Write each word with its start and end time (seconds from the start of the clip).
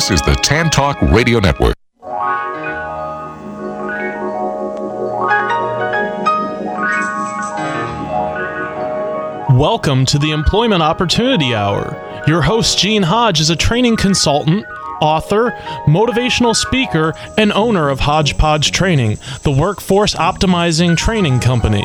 This 0.00 0.12
is 0.12 0.22
the 0.22 0.32
Tan 0.32 0.70
Talk 0.70 0.98
Radio 1.02 1.40
Network. 1.40 1.74
Welcome 9.52 10.06
to 10.06 10.18
the 10.18 10.30
Employment 10.30 10.80
Opportunity 10.80 11.54
Hour. 11.54 12.22
Your 12.26 12.40
host, 12.40 12.78
Gene 12.78 13.02
Hodge, 13.02 13.40
is 13.40 13.50
a 13.50 13.56
training 13.56 13.98
consultant, 13.98 14.64
author, 15.02 15.50
motivational 15.84 16.56
speaker, 16.56 17.12
and 17.36 17.52
owner 17.52 17.90
of 17.90 18.00
Hodgepodge 18.00 18.72
Training, 18.72 19.18
the 19.42 19.50
workforce 19.50 20.14
optimizing 20.14 20.96
training 20.96 21.40
company. 21.40 21.84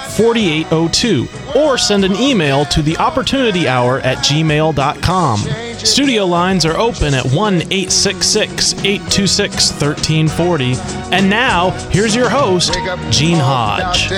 4802 0.21 1.27
or 1.59 1.79
send 1.79 2.05
an 2.05 2.15
email 2.17 2.63
to 2.65 2.83
the 2.83 2.95
opportunity 2.97 3.67
hour 3.67 3.97
at 4.01 4.19
gmail.com. 4.19 5.39
Studio 5.79 6.27
lines 6.27 6.63
are 6.63 6.77
open 6.77 7.15
at 7.15 7.25
1 7.25 7.53
866 7.55 8.73
826 8.85 9.71
1340. 9.81 10.75
And 11.11 11.27
now, 11.27 11.71
here's 11.89 12.15
your 12.15 12.29
host, 12.29 12.71
Gene 13.09 13.39
Hodge. 13.39 14.09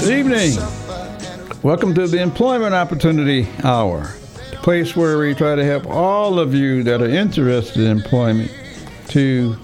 Good 0.00 0.18
evening. 0.18 0.56
Welcome 1.62 1.94
to 1.94 2.08
the 2.08 2.18
Employment 2.20 2.74
Opportunity 2.74 3.46
Hour, 3.62 4.14
the 4.50 4.56
place 4.56 4.96
where 4.96 5.16
we 5.18 5.32
try 5.32 5.54
to 5.54 5.64
help 5.64 5.86
all 5.86 6.40
of 6.40 6.54
you 6.54 6.82
that 6.82 7.00
are 7.00 7.08
interested 7.08 7.84
in 7.84 7.98
employment 7.98 8.50
to 9.10 9.56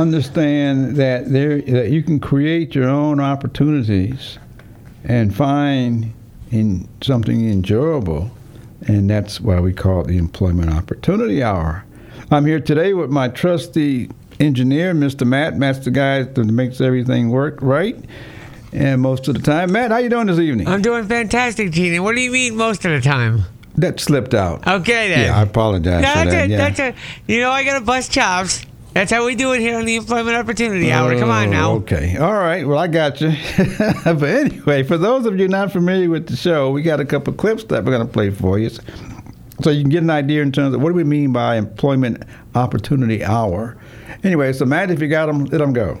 understand 0.00 0.96
that 0.96 1.30
there 1.32 1.60
that 1.62 1.90
you 1.90 2.02
can 2.02 2.20
create 2.20 2.74
your 2.74 2.88
own 2.88 3.20
opportunities 3.20 4.38
and 5.04 5.34
find 5.34 6.12
in 6.50 6.88
something 7.02 7.48
enjoyable 7.48 8.30
and 8.86 9.08
that's 9.10 9.40
why 9.40 9.58
we 9.58 9.72
call 9.72 10.02
it 10.02 10.06
the 10.06 10.18
employment 10.18 10.70
opportunity 10.72 11.42
hour 11.42 11.84
i'm 12.30 12.44
here 12.46 12.60
today 12.60 12.92
with 12.94 13.10
my 13.10 13.28
trusty 13.28 14.08
engineer 14.38 14.94
mr 14.94 15.26
matt 15.26 15.56
matt's 15.56 15.80
the 15.84 15.90
guy 15.90 16.22
that 16.22 16.44
makes 16.46 16.80
everything 16.80 17.30
work 17.30 17.58
right 17.62 17.96
and 18.72 19.00
most 19.00 19.26
of 19.28 19.34
the 19.34 19.40
time 19.42 19.72
matt 19.72 19.90
how 19.90 19.96
you 19.96 20.08
doing 20.08 20.26
this 20.26 20.38
evening 20.38 20.68
I'm 20.68 20.82
doing 20.82 21.06
fantastic, 21.08 21.70
Gene. 21.70 22.02
What 22.02 22.14
do 22.14 22.20
you 22.20 22.30
mean 22.30 22.56
most 22.56 22.84
of 22.84 22.90
the 22.92 23.00
time? 23.00 23.42
that 23.78 24.00
slipped 24.00 24.34
out 24.34 24.66
Okay 24.66 25.08
then. 25.10 25.26
yeah 25.26 25.38
i 25.38 25.42
apologize 25.42 26.02
No, 26.02 26.08
for 26.08 26.14
that's 26.18 26.30
that 26.30 26.44
it. 26.44 26.50
yeah. 26.50 26.56
That's 26.56 26.78
it. 26.80 26.94
You 27.26 27.40
know 27.40 27.50
I 27.50 27.64
got 27.64 27.80
a 27.80 27.84
bust 27.84 28.10
chops. 28.12 28.64
That's 28.96 29.12
how 29.12 29.26
we 29.26 29.34
do 29.34 29.52
it 29.52 29.60
here 29.60 29.76
on 29.76 29.84
the 29.84 29.96
Employment 29.96 30.38
Opportunity 30.38 30.90
Hour. 30.90 31.18
Come 31.18 31.28
on 31.28 31.50
now. 31.50 31.72
Oh, 31.72 31.74
Okay. 31.76 32.16
All 32.16 32.32
right. 32.32 32.66
Well, 32.66 32.78
I 32.78 32.86
got 32.86 33.20
you. 33.20 33.28
but 34.04 34.22
anyway, 34.22 34.84
for 34.84 34.96
those 34.96 35.26
of 35.26 35.38
you 35.38 35.48
not 35.48 35.70
familiar 35.70 36.08
with 36.08 36.28
the 36.28 36.34
show, 36.36 36.70
we 36.70 36.80
got 36.80 36.98
a 36.98 37.04
couple 37.04 37.34
clips 37.34 37.64
that 37.64 37.84
we're 37.84 37.92
going 37.92 38.06
to 38.06 38.10
play 38.10 38.30
for 38.30 38.58
you. 38.58 38.70
So 39.60 39.68
you 39.68 39.82
can 39.82 39.90
get 39.90 40.02
an 40.02 40.08
idea 40.08 40.40
in 40.40 40.50
terms 40.50 40.74
of 40.74 40.80
what 40.80 40.88
do 40.88 40.94
we 40.94 41.04
mean 41.04 41.30
by 41.30 41.56
employment 41.56 42.22
opportunity 42.54 43.22
hour. 43.22 43.76
Anyway, 44.24 44.54
so 44.54 44.64
Matt, 44.64 44.90
if 44.90 45.02
you 45.02 45.08
got 45.08 45.26
them, 45.26 45.44
let 45.44 45.58
them 45.58 45.74
go. 45.74 46.00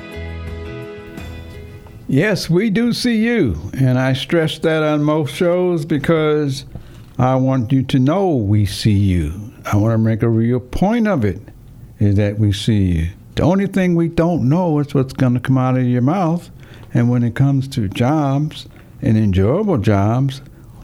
Yes, 2.11 2.49
we 2.49 2.69
do 2.69 2.91
see 2.91 3.23
you. 3.23 3.71
And 3.73 3.97
I 3.97 4.11
stress 4.11 4.59
that 4.59 4.83
on 4.83 5.01
most 5.01 5.33
shows 5.33 5.85
because 5.85 6.65
I 7.17 7.35
want 7.35 7.71
you 7.71 7.83
to 7.83 7.99
know 7.99 8.35
we 8.35 8.65
see 8.65 8.91
you. 8.91 9.53
I 9.63 9.77
want 9.77 9.93
to 9.93 9.97
make 9.97 10.21
a 10.21 10.27
real 10.27 10.59
point 10.59 11.07
of 11.07 11.23
it 11.23 11.39
is 11.99 12.15
that 12.15 12.37
we 12.37 12.51
see 12.51 12.83
you. 12.83 13.09
The 13.35 13.43
only 13.43 13.65
thing 13.65 13.95
we 13.95 14.09
don't 14.09 14.49
know 14.49 14.79
is 14.79 14.93
what's 14.93 15.13
going 15.13 15.35
to 15.35 15.39
come 15.39 15.57
out 15.57 15.77
of 15.77 15.85
your 15.85 16.01
mouth. 16.01 16.49
And 16.93 17.09
when 17.09 17.23
it 17.23 17.33
comes 17.33 17.65
to 17.69 17.87
jobs 17.87 18.67
and 19.01 19.17
enjoyable 19.17 19.77
jobs, 19.77 20.41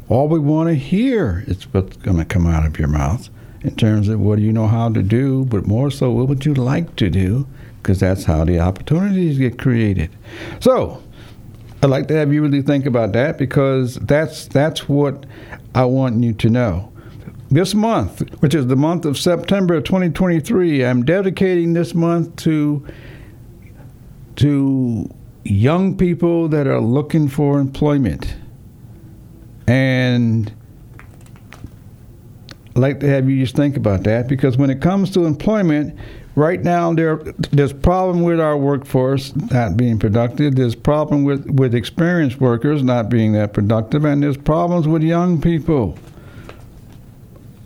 all 0.08 0.30
we 0.30 0.40
want 0.40 0.70
to 0.70 0.76
hear 0.76 1.44
is 1.46 1.66
what's 1.74 1.98
going 1.98 2.20
to 2.20 2.26
come 2.26 2.48
out 2.48 2.66
of 2.66 2.80
your 2.80 2.88
mouth 2.88 3.30
in 3.64 3.76
terms 3.76 4.08
of 4.08 4.22
what 4.22 4.38
do 4.38 4.44
you 4.44 4.54
know 4.54 4.68
how 4.68 4.88
to 4.94 5.04
do, 5.04 5.44
but 5.44 5.68
more 5.68 5.92
so, 5.92 6.10
what 6.10 6.30
would 6.30 6.46
you 6.46 6.54
like 6.54 6.96
to 6.96 7.10
do? 7.10 7.46
because 7.88 8.02
that's 8.02 8.26
how 8.26 8.44
the 8.44 8.60
opportunities 8.60 9.38
get 9.38 9.58
created. 9.58 10.10
So, 10.60 11.02
I'd 11.84 11.90
like 11.92 12.08
to 12.08 12.16
have 12.16 12.34
you 12.34 12.42
really 12.42 12.64
think 12.64 12.88
about 12.88 13.14
that 13.14 13.38
because 13.38 13.96
that's 13.96 14.48
that's 14.48 14.90
what 14.90 15.26
I 15.76 15.86
want 15.86 16.24
you 16.24 16.34
to 16.34 16.50
know. 16.50 16.92
This 17.50 17.76
month, 17.76 18.22
which 18.42 18.56
is 18.56 18.68
the 18.68 18.76
month 18.76 19.06
of 19.06 19.18
September 19.18 19.76
of 19.76 19.84
2023, 19.84 20.84
I'm 20.84 21.06
dedicating 21.06 21.74
this 21.74 21.94
month 21.94 22.36
to 22.38 22.86
to 24.38 25.10
young 25.44 25.96
people 25.98 26.48
that 26.50 26.68
are 26.68 26.82
looking 26.82 27.28
for 27.28 27.60
employment. 27.60 28.36
And 29.68 30.52
I'd 32.70 32.78
like 32.78 33.00
to 33.02 33.08
have 33.08 33.30
you 33.30 33.40
just 33.40 33.56
think 33.56 33.78
about 33.78 34.04
that 34.04 34.28
because 34.28 34.58
when 34.58 34.70
it 34.70 34.82
comes 34.82 35.12
to 35.12 35.26
employment, 35.26 35.98
right 36.38 36.62
now 36.64 36.94
there 36.94 37.18
there's 37.52 37.74
problem 37.74 38.22
with 38.22 38.40
our 38.40 38.56
workforce 38.56 39.36
not 39.36 39.76
being 39.76 40.00
productive. 40.00 40.56
There's 40.56 40.76
problem 40.76 41.24
with 41.24 41.46
with 41.50 41.76
experienced 41.76 42.40
workers 42.40 42.84
not 42.84 43.10
being 43.10 43.34
that 43.34 43.52
productive, 43.52 44.06
and 44.06 44.24
there's 44.24 44.38
problems 44.38 44.88
with 44.88 45.02
young 45.02 45.42
people 45.42 45.98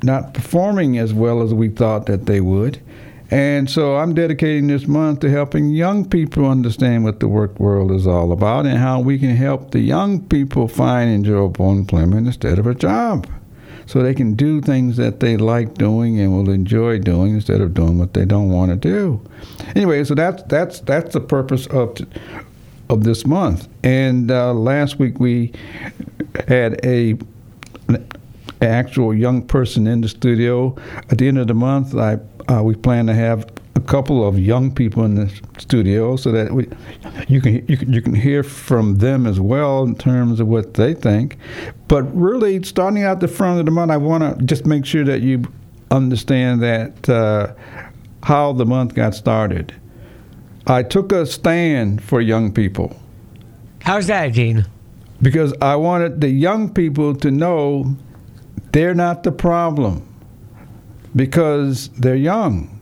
not 0.02 0.34
performing 0.34 0.98
as 0.98 1.14
well 1.14 1.44
as 1.44 1.54
we 1.54 1.70
thought 1.70 2.08
that 2.08 2.26
they 2.26 2.42
would. 2.42 2.82
And 3.30 3.70
so 3.70 3.98
I'm 3.98 4.14
dedicating 4.14 4.68
this 4.68 4.88
month 4.88 5.20
to 5.20 5.30
helping 5.30 5.70
young 5.70 6.10
people 6.10 6.46
understand 6.46 7.04
what 7.04 7.20
the 7.20 7.28
work 7.28 7.60
world 7.60 7.92
is 7.92 8.08
all 8.08 8.32
about 8.32 8.66
and 8.66 8.78
how 8.78 9.00
we 9.00 9.20
can 9.20 9.36
help 9.36 9.72
the 9.72 9.80
young 9.80 10.22
people 10.28 10.68
find 10.68 11.10
enjoyable 11.10 11.72
employment 11.72 12.28
instead 12.28 12.58
of 12.58 12.68
a 12.68 12.76
job. 12.76 13.28
So 13.86 14.02
they 14.02 14.14
can 14.14 14.36
do 14.36 14.62
things 14.62 14.98
that 14.98 15.20
they 15.20 15.38
like 15.38 15.74
doing 15.76 16.20
and 16.20 16.34
will 16.34 16.50
enjoy 16.50 17.00
doing 17.00 17.36
instead 17.36 17.62
of 17.62 17.74
doing 17.74 17.98
what 17.98 18.14
they 18.14 18.26
don't 18.26 18.50
want 18.50 18.72
to 18.72 18.78
do. 18.78 19.22
Anyway, 19.76 20.04
so 20.04 20.16
that's 20.16 20.44
that's 20.44 20.80
that's 20.82 21.14
the 21.14 21.22
purpose 21.22 21.68
of 21.68 21.98
of 22.90 23.04
this 23.04 23.26
month. 23.26 23.68
And 23.84 24.32
uh, 24.32 24.54
last 24.54 25.00
week 25.00 25.20
we 25.20 25.54
had 26.48 26.80
a 26.86 27.18
actual 28.62 29.14
young 29.14 29.42
person 29.42 29.88
in 29.88 30.02
the 30.02 30.10
studio. 30.10 30.76
At 31.10 31.18
the 31.18 31.28
end 31.28 31.38
of 31.38 31.48
the 31.48 31.54
month, 31.54 31.96
I 31.96 32.20
uh, 32.48 32.62
we 32.64 32.76
plan 32.76 33.08
to 33.08 33.14
have 33.14 33.48
a 33.76 33.80
couple 33.80 34.28
of 34.28 34.38
young 34.38 34.74
people 34.74 35.06
in 35.06 35.16
the 35.16 35.32
studio 35.58 36.16
so 36.16 36.32
that 36.32 36.52
we, 36.52 36.68
you 37.28 37.42
can 37.42 37.66
you 37.68 37.78
can 37.78 37.94
you 37.94 38.02
can 38.02 38.14
hear 38.14 38.44
from 38.44 38.96
them 38.96 39.26
as 39.26 39.40
well 39.40 39.84
in 39.84 39.96
terms 39.96 40.40
of 40.40 40.48
what 40.48 40.74
they 40.74 40.94
think. 40.94 41.38
But 41.88 42.04
really, 42.16 42.62
starting 42.64 43.04
out 43.04 43.20
the 43.20 43.28
front 43.28 43.60
of 43.60 43.66
the 43.66 43.72
month, 43.72 43.92
I 43.92 43.98
want 43.98 44.40
to 44.40 44.46
just 44.46 44.66
make 44.66 44.86
sure 44.86 45.04
that 45.06 45.22
you 45.22 45.44
understand 45.90 46.62
that 46.64 47.10
uh, 47.10 47.54
how 48.24 48.54
the 48.54 48.66
month 48.66 48.94
got 48.94 49.16
started. 49.16 49.74
I 50.68 50.84
took 50.84 51.12
a 51.12 51.26
stand 51.26 52.04
for 52.04 52.22
young 52.22 52.54
people 52.54 52.96
How's 53.84 54.08
that, 54.08 54.34
Gene? 54.34 54.66
because 55.22 55.54
I 55.62 55.76
wanted 55.76 56.22
the 56.22 56.30
young 56.30 56.74
people 56.74 57.16
to 57.16 57.32
know 57.32 57.96
they're 58.72 58.96
not 58.96 59.24
the 59.24 59.32
problem 59.32 60.08
because 61.16 61.90
they're 61.90 62.16
young. 62.16 62.81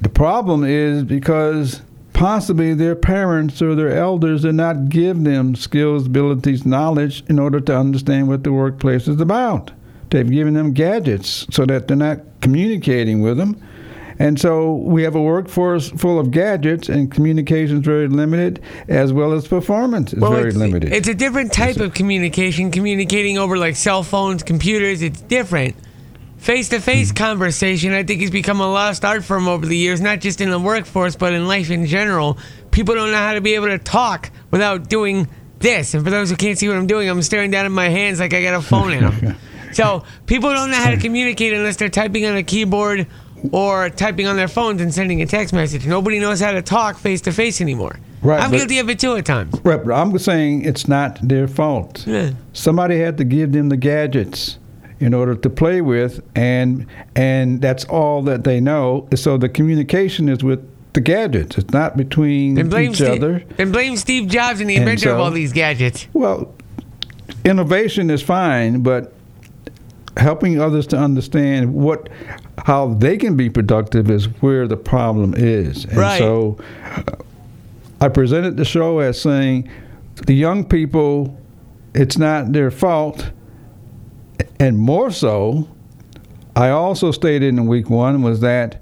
The 0.00 0.08
problem 0.08 0.64
is 0.64 1.04
because 1.04 1.82
possibly 2.12 2.74
their 2.74 2.94
parents 2.94 3.60
or 3.60 3.74
their 3.74 3.96
elders 3.96 4.42
did 4.42 4.54
not 4.54 4.88
give 4.88 5.22
them 5.24 5.54
skills, 5.54 6.06
abilities, 6.06 6.64
knowledge 6.64 7.24
in 7.28 7.38
order 7.38 7.60
to 7.60 7.76
understand 7.76 8.28
what 8.28 8.44
the 8.44 8.52
workplace 8.52 9.08
is 9.08 9.20
about. 9.20 9.72
They've 10.10 10.30
given 10.30 10.54
them 10.54 10.72
gadgets 10.72 11.46
so 11.50 11.66
that 11.66 11.88
they're 11.88 11.96
not 11.96 12.20
communicating 12.40 13.22
with 13.22 13.36
them. 13.36 13.60
And 14.18 14.40
so 14.40 14.76
we 14.76 15.02
have 15.02 15.14
a 15.14 15.20
workforce 15.20 15.90
full 15.90 16.18
of 16.18 16.30
gadgets 16.30 16.88
and 16.88 17.10
communication 17.12 17.78
is 17.78 17.84
very 17.84 18.08
limited, 18.08 18.62
as 18.88 19.12
well 19.12 19.32
as 19.32 19.46
performance 19.46 20.14
is 20.14 20.20
very 20.20 20.48
it's, 20.48 20.56
limited. 20.56 20.92
It's 20.92 21.08
a 21.08 21.14
different 21.14 21.52
type 21.52 21.76
of 21.78 21.92
communication, 21.92 22.70
communicating 22.70 23.36
over 23.36 23.58
like 23.58 23.76
cell 23.76 24.02
phones, 24.02 24.42
computers. 24.42 25.02
It's 25.02 25.20
different. 25.20 25.76
Face 26.46 26.68
to 26.68 26.80
face 26.80 27.10
conversation, 27.10 27.92
I 27.92 28.04
think, 28.04 28.20
has 28.20 28.30
become 28.30 28.60
a 28.60 28.70
lost 28.70 29.04
art 29.04 29.24
form 29.24 29.48
over 29.48 29.66
the 29.66 29.76
years, 29.76 30.00
not 30.00 30.20
just 30.20 30.40
in 30.40 30.48
the 30.48 30.60
workforce, 30.60 31.16
but 31.16 31.32
in 31.32 31.48
life 31.48 31.70
in 31.72 31.86
general. 31.86 32.38
People 32.70 32.94
don't 32.94 33.10
know 33.10 33.16
how 33.16 33.34
to 33.34 33.40
be 33.40 33.56
able 33.56 33.66
to 33.66 33.80
talk 33.80 34.30
without 34.52 34.88
doing 34.88 35.26
this. 35.58 35.92
And 35.92 36.04
for 36.04 36.10
those 36.10 36.30
who 36.30 36.36
can't 36.36 36.56
see 36.56 36.68
what 36.68 36.76
I'm 36.76 36.86
doing, 36.86 37.10
I'm 37.10 37.20
staring 37.22 37.50
down 37.50 37.64
at 37.64 37.72
my 37.72 37.88
hands 37.88 38.20
like 38.20 38.32
I 38.32 38.44
got 38.44 38.54
a 38.54 38.62
phone 38.62 38.92
in 38.92 39.02
them. 39.02 39.36
so 39.72 40.04
people 40.26 40.50
don't 40.50 40.70
know 40.70 40.76
how 40.76 40.92
to 40.92 40.98
communicate 40.98 41.52
unless 41.52 41.78
they're 41.78 41.88
typing 41.88 42.24
on 42.26 42.36
a 42.36 42.44
keyboard 42.44 43.08
or 43.50 43.90
typing 43.90 44.28
on 44.28 44.36
their 44.36 44.46
phones 44.46 44.80
and 44.80 44.94
sending 44.94 45.22
a 45.22 45.26
text 45.26 45.52
message. 45.52 45.84
Nobody 45.84 46.20
knows 46.20 46.38
how 46.38 46.52
to 46.52 46.62
talk 46.62 46.96
face 46.96 47.22
to 47.22 47.32
face 47.32 47.60
anymore. 47.60 47.98
Right, 48.22 48.40
I'm 48.40 48.52
but- 48.52 48.58
guilty 48.58 48.78
of 48.78 48.88
it 48.88 49.00
too 49.00 49.16
at 49.16 49.26
times. 49.26 49.52
Right, 49.64 49.84
but 49.84 49.92
I'm 49.92 50.16
saying 50.16 50.64
it's 50.64 50.86
not 50.86 51.18
their 51.26 51.48
fault. 51.48 52.06
Yeah. 52.06 52.34
Somebody 52.52 53.00
had 53.00 53.18
to 53.18 53.24
give 53.24 53.50
them 53.50 53.68
the 53.68 53.76
gadgets 53.76 54.58
in 55.00 55.12
order 55.14 55.34
to 55.34 55.50
play 55.50 55.80
with, 55.82 56.20
and 56.34 56.86
and 57.14 57.60
that's 57.60 57.84
all 57.86 58.22
that 58.22 58.44
they 58.44 58.60
know. 58.60 59.08
So 59.14 59.36
the 59.36 59.48
communication 59.48 60.28
is 60.28 60.42
with 60.42 60.60
the 60.94 61.00
gadgets. 61.02 61.58
It's 61.58 61.72
not 61.72 61.96
between 61.96 62.54
Then 62.54 62.68
blame, 62.70 62.90
each 62.92 62.96
Steve, 62.96 63.22
other. 63.22 63.44
then 63.56 63.70
blame 63.72 63.96
Steve 63.96 64.28
Jobs 64.28 64.60
and 64.60 64.70
the 64.70 64.76
And 64.76 64.84
inventor 64.84 65.10
of 65.10 65.20
all 65.20 65.30
these 65.30 65.52
gadgets. 65.52 66.08
Well, 66.14 66.54
innovation 67.44 68.08
is 68.10 68.22
fine, 68.22 68.80
but 68.80 69.12
helping 70.16 70.58
others 70.60 70.86
to 70.88 70.96
understand 70.96 71.74
what 71.74 72.08
how 72.64 72.94
they 72.94 73.18
can 73.18 73.36
be 73.36 73.50
productive 73.50 74.10
is 74.10 74.24
where 74.40 74.66
the 74.66 74.76
problem 74.78 75.34
is. 75.36 75.84
And 75.84 75.96
Right. 75.98 76.18
so 76.18 76.56
uh, 76.96 77.02
I 78.00 78.08
presented 78.08 78.56
the 78.56 78.64
show 78.64 78.98
as 79.00 79.20
saying 79.20 79.68
the 80.26 80.34
young 80.34 80.64
people 80.64 81.38
it's 81.94 82.16
not 82.18 82.52
their 82.52 82.70
fault 82.70 83.30
and 84.58 84.78
more 84.78 85.10
so 85.10 85.68
I 86.56 86.70
also 86.70 87.10
stated 87.10 87.48
in 87.48 87.66
week 87.66 87.90
1 87.90 88.22
was 88.22 88.40
that 88.40 88.80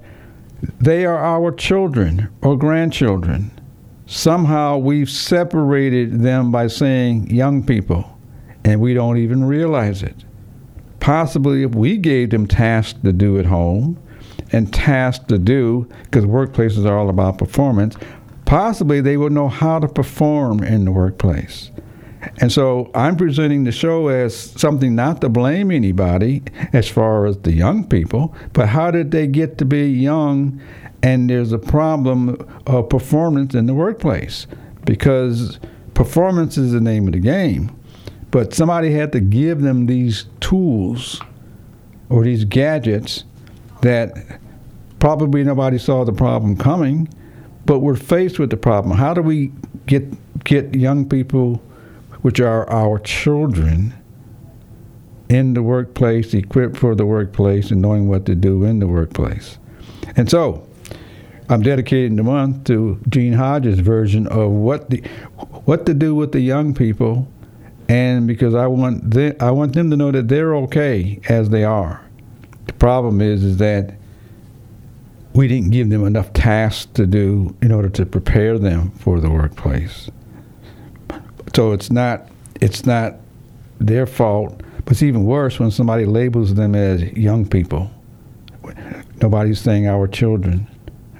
they 0.79 1.05
are 1.05 1.17
our 1.17 1.51
children 1.51 2.29
or 2.41 2.57
grandchildren. 2.57 3.51
Somehow 4.05 4.77
we've 4.77 5.09
separated 5.09 6.21
them 6.21 6.51
by 6.51 6.67
saying 6.67 7.29
young 7.29 7.65
people, 7.65 8.17
and 8.63 8.79
we 8.79 8.93
don't 8.93 9.17
even 9.17 9.43
realize 9.43 10.03
it. 10.03 10.15
Possibly 11.01 11.63
if 11.63 11.75
we 11.75 11.97
gave 11.97 12.29
them 12.29 12.47
tasks 12.47 12.97
to 13.03 13.11
do 13.11 13.37
at 13.39 13.45
home 13.45 13.99
and 14.53 14.73
tasks 14.73 15.25
to 15.25 15.37
do, 15.37 15.85
because 16.05 16.23
workplaces 16.23 16.85
are 16.85 16.97
all 16.97 17.09
about 17.09 17.37
performance, 17.37 17.97
possibly 18.45 19.01
they 19.01 19.17
would 19.17 19.33
know 19.33 19.49
how 19.49 19.79
to 19.79 19.87
perform 19.87 20.63
in 20.63 20.85
the 20.85 20.91
workplace. 20.91 21.71
And 22.37 22.51
so 22.51 22.91
I'm 22.93 23.15
presenting 23.15 23.63
the 23.63 23.71
show 23.71 24.07
as 24.07 24.35
something 24.35 24.95
not 24.95 25.21
to 25.21 25.29
blame 25.29 25.71
anybody 25.71 26.43
as 26.73 26.87
far 26.87 27.25
as 27.25 27.37
the 27.39 27.53
young 27.53 27.87
people, 27.87 28.35
but 28.53 28.67
how 28.69 28.91
did 28.91 29.11
they 29.11 29.27
get 29.27 29.57
to 29.59 29.65
be 29.65 29.89
young 29.89 30.61
and 31.03 31.29
there's 31.29 31.51
a 31.51 31.59
problem 31.59 32.37
of 32.65 32.89
performance 32.89 33.53
in 33.53 33.65
the 33.65 33.73
workplace? 33.73 34.47
Because 34.85 35.59
performance 35.93 36.57
is 36.57 36.71
the 36.71 36.81
name 36.81 37.07
of 37.07 37.13
the 37.13 37.19
game, 37.19 37.75
but 38.31 38.53
somebody 38.53 38.91
had 38.91 39.11
to 39.13 39.19
give 39.19 39.61
them 39.61 39.85
these 39.85 40.25
tools 40.39 41.21
or 42.09 42.23
these 42.23 42.45
gadgets 42.45 43.23
that 43.81 44.39
probably 44.99 45.43
nobody 45.43 45.77
saw 45.77 46.03
the 46.03 46.11
problem 46.11 46.57
coming, 46.57 47.07
but 47.65 47.79
we're 47.79 47.95
faced 47.95 48.39
with 48.39 48.49
the 48.49 48.57
problem. 48.57 48.97
How 48.97 49.13
do 49.13 49.21
we 49.21 49.51
get 49.85 50.03
get 50.43 50.73
young 50.75 51.07
people 51.07 51.61
which 52.25 52.39
are 52.39 52.67
our 52.71 52.97
children, 52.97 53.93
in 55.29 55.53
the 55.53 55.61
workplace, 55.61 56.33
equipped 56.33 56.75
for 56.75 56.95
the 56.95 57.05
workplace, 57.05 57.69
and 57.69 57.83
knowing 57.83 58.07
what 58.09 58.25
to 58.25 58.33
do 58.33 58.63
in 58.63 58.79
the 58.79 58.87
workplace. 58.87 59.59
And 60.15 60.27
so, 60.27 60.67
I'm 61.49 61.61
dedicating 61.61 62.15
the 62.15 62.23
month 62.23 62.63
to 62.63 62.99
Gene 63.09 63.33
Hodges' 63.33 63.79
version 63.79 64.25
of 64.25 64.49
what 64.49 64.89
the 64.89 65.03
what 65.65 65.85
to 65.85 65.93
do 65.93 66.15
with 66.15 66.31
the 66.31 66.39
young 66.39 66.73
people, 66.73 67.27
and 67.89 68.25
because 68.25 68.55
I 68.55 68.65
want 68.65 69.11
them, 69.11 69.35
I 69.39 69.51
want 69.51 69.73
them 69.73 69.91
to 69.91 69.95
know 69.95 70.09
that 70.09 70.27
they're 70.27 70.55
okay 70.63 71.19
as 71.29 71.51
they 71.51 71.63
are. 71.63 72.03
The 72.65 72.73
problem 72.73 73.21
is 73.21 73.43
is 73.43 73.57
that 73.57 73.93
we 75.35 75.47
didn't 75.47 75.69
give 75.69 75.91
them 75.91 76.03
enough 76.03 76.33
tasks 76.33 76.87
to 76.95 77.05
do 77.05 77.55
in 77.61 77.71
order 77.71 77.89
to 77.89 78.03
prepare 78.03 78.57
them 78.57 78.89
for 78.93 79.19
the 79.19 79.29
workplace. 79.29 80.09
So 81.55 81.71
it's 81.71 81.89
not 81.89 82.27
it's 82.59 82.85
not 82.85 83.15
their 83.79 84.05
fault, 84.05 84.61
but 84.83 84.91
it's 84.91 85.03
even 85.03 85.23
worse 85.23 85.57
when 85.57 85.71
somebody 85.71 86.05
labels 86.05 86.53
them 86.53 86.75
as 86.75 87.01
young 87.13 87.47
people. 87.47 87.89
Nobody's 89.21 89.59
saying 89.61 89.87
our 89.87 90.07
children, 90.07 90.67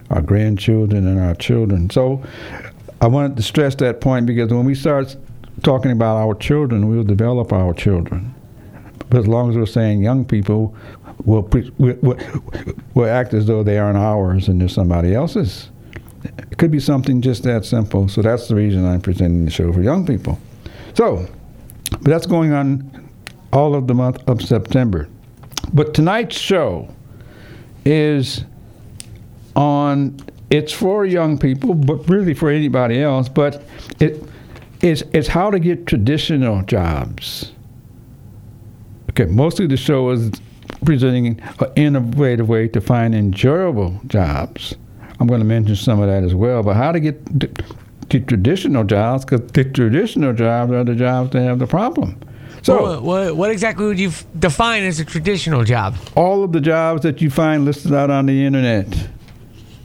our 0.10 0.22
grandchildren, 0.22 1.08
and 1.08 1.20
our 1.20 1.36
children. 1.36 1.90
So 1.90 2.22
I 3.02 3.08
wanted 3.08 3.38
to 3.38 3.44
stress 3.44 3.76
that 3.76 4.02
point 4.02 4.26
because 4.26 4.52
when 4.52 4.66
we 4.66 4.76
start 4.76 5.16
talking 5.64 5.92
about 5.92 6.18
our 6.18 6.36
children, 6.36 6.90
we'll 6.90 7.04
develop 7.04 7.54
our 7.54 7.74
children. 7.74 8.36
But 9.10 9.20
as 9.20 9.28
long 9.28 9.52
as 9.52 9.56
we're 9.56 9.66
saying 9.66 10.02
young 10.02 10.26
people, 10.26 10.76
will, 11.24 11.44
pre- 11.44 11.72
will, 11.78 11.96
will, 12.02 12.18
will 12.94 13.10
act 13.10 13.34
as 13.34 13.46
though 13.46 13.64
they 13.64 13.78
aren't 13.78 13.98
ours 13.98 14.50
and 14.50 14.60
they're 14.60 14.68
somebody 14.68 15.14
else's. 15.16 15.70
It 16.38 16.58
could 16.58 16.72
be 16.72 16.80
something 16.80 17.22
just 17.22 17.44
that 17.44 17.66
simple. 17.66 18.08
So 18.08 18.22
that's 18.22 18.48
the 18.48 18.56
reason 18.56 18.86
I'm 18.86 19.02
presenting 19.02 19.46
the 19.46 19.52
show 19.52 19.72
for 19.72 19.82
young 19.82 20.06
people. 20.06 20.40
So, 20.94 21.28
but 21.92 22.04
that's 22.04 22.26
going 22.26 22.54
on 22.54 23.10
all 23.52 23.76
of 23.76 23.88
the 23.88 23.94
month 23.94 24.28
of 24.28 24.42
September. 24.42 25.08
But 25.74 25.94
tonight's 25.94 26.38
show 26.38 26.94
is 27.86 28.44
on 29.56 30.18
it's 30.50 30.72
for 30.72 31.06
young 31.06 31.38
people, 31.38 31.74
but 31.74 32.08
really 32.10 32.34
for 32.34 32.50
anybody 32.50 33.02
else. 33.02 33.30
But 33.30 33.64
it 34.00 34.24
is 34.82 35.04
it's 35.14 35.28
how 35.28 35.50
to 35.50 35.60
get 35.60 35.88
traditional 35.88 36.62
jobs. 36.64 37.52
Okay, 39.10 39.26
mostly 39.26 39.68
the 39.68 39.78
show 39.78 40.10
is 40.12 40.32
presenting 40.84 41.40
an 41.60 41.72
innovative 41.76 42.50
way 42.50 42.68
to 42.68 42.82
find 42.82 43.16
enjoyable 43.16 44.00
jobs. 44.08 44.76
I'm 45.20 45.28
going 45.28 45.40
to 45.40 45.46
mention 45.46 45.76
some 45.76 46.02
of 46.02 46.08
that 46.08 46.24
as 46.24 46.36
well. 46.36 46.64
But 46.64 46.76
how 46.76 46.92
to 46.92 47.00
get 47.00 47.40
the, 47.40 47.48
to 48.10 48.20
traditional 48.20 48.84
jobs? 48.84 49.26
Because 49.26 49.50
the 49.52 49.64
traditional 49.64 50.34
jobs 50.34 50.72
are 50.72 50.84
the 50.84 50.96
jobs 50.96 51.32
that 51.32 51.42
have 51.42 51.60
the 51.60 51.68
problem. 51.68 52.20
So, 52.62 52.82
what, 52.82 53.04
what, 53.04 53.38
what 53.38 53.52
exactly 53.52 53.86
would 53.86 54.00
you 54.00 54.10
f- 54.10 54.26
define 54.40 54.84
as 54.84 55.00
a 55.00 55.06
traditional 55.06 55.64
job? 55.64 55.96
all 56.16 56.44
of 56.44 56.52
the 56.52 56.62
jobs 56.62 57.04
that 57.04 57.22
you 57.22 57.30
find 57.30 57.64
listed 57.64 57.94
out 57.94 58.10
on 58.10 58.26
the 58.26 58.44
internet, 58.46 58.88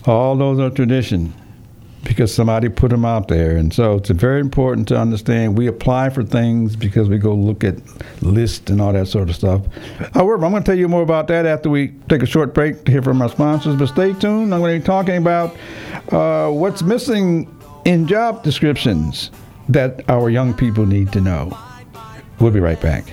all 0.07 0.35
those 0.37 0.59
are 0.59 0.71
tradition 0.71 1.35
because 2.05 2.35
somebody 2.35 2.69
put 2.69 2.91
them 2.91 3.05
out 3.05 3.29
there. 3.29 3.57
And 3.57 3.73
so 3.73 3.97
it's 3.97 4.11
very 4.11 4.41
important 4.41 4.89
to 4.89 4.97
understand 4.97 5.57
we 5.57 5.67
apply 5.67 6.11
for 6.11 6.23
things 6.23 6.77
because 6.77 7.09
we 7.09 7.19
go 7.19 7.35
look 7.35 7.63
at 7.65 7.77
lists 8.23 8.71
and 8.71 8.81
all 8.81 8.93
that 8.93 9.09
sort 9.09 9.29
of 9.29 9.37
stuff. 9.37 9.63
However, 10.15 10.45
I'm 10.45 10.51
going 10.51 10.63
to 10.63 10.67
tell 10.71 10.79
you 10.79 10.89
more 10.89 11.03
about 11.03 11.29
that 11.29 11.47
after 11.47 11.69
we 11.69 11.89
take 12.09 12.23
a 12.23 12.27
short 12.27 12.55
break 12.55 12.85
to 12.85 12.93
hear 12.93 13.03
from 13.03 13.21
our 13.23 13.29
sponsors. 13.29 13.77
But 13.77 13.87
stay 13.87 14.13
tuned. 14.15 14.55
I'm 14.55 14.61
going 14.61 14.75
to 14.75 14.81
be 14.81 14.87
talking 14.87 15.17
about 15.17 15.57
uh, 16.11 16.51
what's 16.51 16.83
missing 16.83 17.55
in 17.85 18.07
job 18.07 18.43
descriptions 18.43 19.31
that 19.69 20.09
our 20.09 20.31
young 20.31 20.55
people 20.55 20.87
need 20.87 21.13
to 21.13 21.21
know. 21.21 21.57
We'll 22.39 22.51
be 22.51 22.61
right 22.61 22.81
back. 22.81 23.13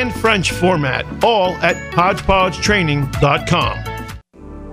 French 0.09 0.51
format, 0.51 1.05
all 1.23 1.55
at 1.57 1.75
HodgepodgeTraining.com. 1.93 3.90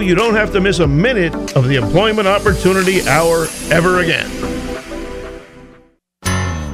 you 0.00 0.14
don't 0.14 0.34
have 0.34 0.52
to 0.52 0.60
miss 0.60 0.78
a 0.78 0.86
minute 0.86 1.34
of 1.56 1.68
the 1.68 1.76
Employment 1.76 2.26
Opportunity 2.26 3.06
Hour 3.08 3.46
ever 3.70 4.00
again. 4.00 4.28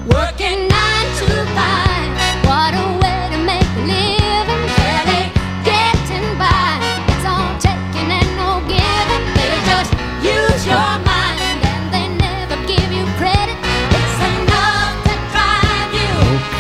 Working 0.07 0.69
nine 0.69 1.09
to 1.19 1.27
five, 1.57 2.11
what 2.47 2.73
a 2.75 2.87
way 3.03 3.29
to 3.33 3.39
make 3.45 3.67
a 3.77 3.85
living. 3.85 4.63
Barely 4.79 5.23
getting 5.65 6.29
by, 6.39 6.79
it's 7.11 7.25
all 7.27 7.53
taking 7.59 8.09
and 8.11 8.31
no 8.39 8.61
giving. 8.71 9.25
They 9.35 9.51
just 9.67 9.93
use 10.23 10.63
your 10.67 10.91
mind 11.03 11.41
and 11.67 11.85
they 11.93 12.07
never 12.17 12.57
give 12.67 12.91
you 12.93 13.05
credit. 13.19 13.57
It's 13.91 14.19
enough 14.31 14.95
to 15.07 15.15
drive 15.35 15.91
you 15.99 16.11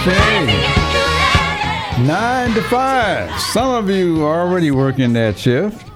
Okay. 0.02 0.18
crazy. 0.46 2.06
Nine 2.06 2.52
to 2.54 2.62
five. 2.62 3.30
Some 3.40 3.70
of 3.70 3.88
you 3.90 4.24
are 4.24 4.40
already 4.46 4.70
working 4.70 5.12
that 5.14 5.38
shift. 5.38 5.90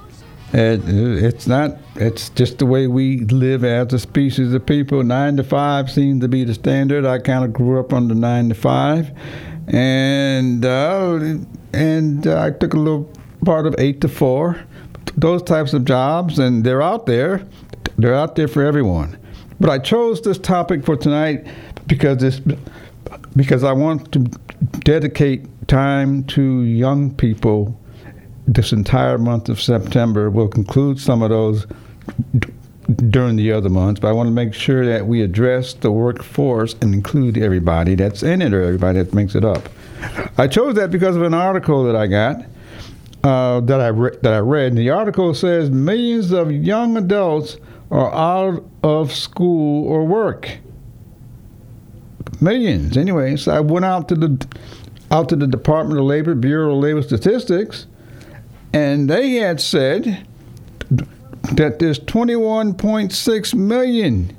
It, 0.53 0.81
it's 0.87 1.47
not. 1.47 1.77
It's 1.95 2.29
just 2.31 2.59
the 2.59 2.67
way 2.67 2.89
we 2.89 3.21
live 3.21 3.65
as 3.65 3.93
a 3.93 3.99
species 4.01 4.53
of 4.53 4.67
people. 4.67 5.03
Nine 5.05 5.37
to 5.37 5.45
five 5.45 5.91
seems 5.91 6.23
to 6.23 6.29
be 6.29 6.43
the 6.43 6.55
standard. 6.55 7.07
I 7.07 7.21
kind 7.21 7.45
of 7.45 7.53
grew 7.53 7.79
up 7.79 7.93
under 7.93 8.15
nine 8.15 8.49
to 8.49 8.55
five, 8.57 9.13
and 9.69 10.65
uh, 10.65 11.37
and 11.73 12.27
uh, 12.27 12.43
I 12.43 12.51
took 12.51 12.75
a 12.75 12.79
little 12.79 13.09
part 13.45 13.67
of 13.67 13.77
eight 13.79 14.01
to 14.01 14.09
four. 14.09 14.65
Those 15.17 15.43
types 15.43 15.73
of 15.73 15.85
jobs, 15.85 16.41
and 16.41 16.65
they're 16.65 16.83
out 16.83 17.07
there. 17.07 17.47
They're 17.97 18.15
out 18.15 18.35
there 18.35 18.49
for 18.49 18.65
everyone. 18.65 19.19
But 19.61 19.71
I 19.71 19.79
chose 19.79 20.21
this 20.23 20.39
topic 20.39 20.85
for 20.85 20.97
tonight 20.97 21.47
because 21.87 22.23
it's 22.25 22.41
because 23.37 23.63
I 23.63 23.73
want 23.73 24.11
to 24.13 24.21
dedicate 24.81 25.47
time 25.69 26.25
to 26.25 26.63
young 26.63 27.15
people 27.15 27.79
this 28.51 28.73
entire 28.73 29.17
month 29.17 29.49
of 29.49 29.61
September. 29.61 30.29
We'll 30.29 30.49
conclude 30.49 31.01
some 31.01 31.23
of 31.23 31.31
those 31.31 31.67
d- 32.39 32.53
during 33.09 33.37
the 33.37 33.53
other 33.53 33.69
months, 33.69 34.01
but 34.01 34.09
I 34.09 34.13
want 34.13 34.27
to 34.27 34.33
make 34.33 34.53
sure 34.53 34.85
that 34.85 35.07
we 35.07 35.23
address 35.23 35.75
the 35.75 35.93
workforce 35.93 36.75
and 36.83 36.93
include 36.93 37.39
everybody 37.39 37.95
that's 37.95 38.25
in 38.25 38.43
it 38.43 38.53
or 38.53 38.63
everybody 38.63 38.99
that 39.03 39.15
makes 39.15 39.37
it 39.37 39.45
up. 39.45 39.69
I 40.37 40.49
chose 40.49 40.75
that 40.75 40.91
because 40.91 41.15
of 41.15 41.23
an 41.23 41.35
article 41.35 41.85
that 41.85 41.95
I 41.95 42.07
got. 42.07 42.45
Uh, 43.23 43.61
that 43.61 43.83
I 43.83 43.89
re- 43.89 44.17
that 44.23 44.33
I 44.33 44.39
read. 44.39 44.69
And 44.69 44.79
the 44.79 44.89
article 44.89 45.35
says 45.35 45.69
millions 45.71 46.33
of 46.33 46.51
young 46.51 46.97
adults 46.97 47.59
are 47.91 48.11
out 48.15 48.65
of 48.83 49.13
school 49.13 49.87
or 49.87 50.07
work. 50.07 50.59
Millions, 52.41 52.97
anyway. 52.97 53.37
So 53.37 53.53
I 53.53 53.61
went 53.61 53.85
out 53.85 54.09
to 54.09 54.15
the 54.15 54.47
out 55.11 55.29
to 55.29 55.37
the 55.37 55.47
Department 55.47 56.01
of 56.01 56.07
Labor, 56.07 56.35
Bureau 56.35 56.75
of 56.75 56.83
Labor 56.83 57.03
Statistics, 57.03 57.87
and 58.73 59.09
they 59.11 59.33
had 59.35 59.61
said 59.61 60.27
that 61.53 61.79
there's 61.79 61.99
21.6 62.01 63.55
million 63.55 64.37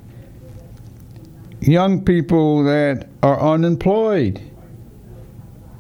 young 1.62 2.04
people 2.04 2.64
that 2.64 3.08
are 3.24 3.40
unemployed. 3.40 4.42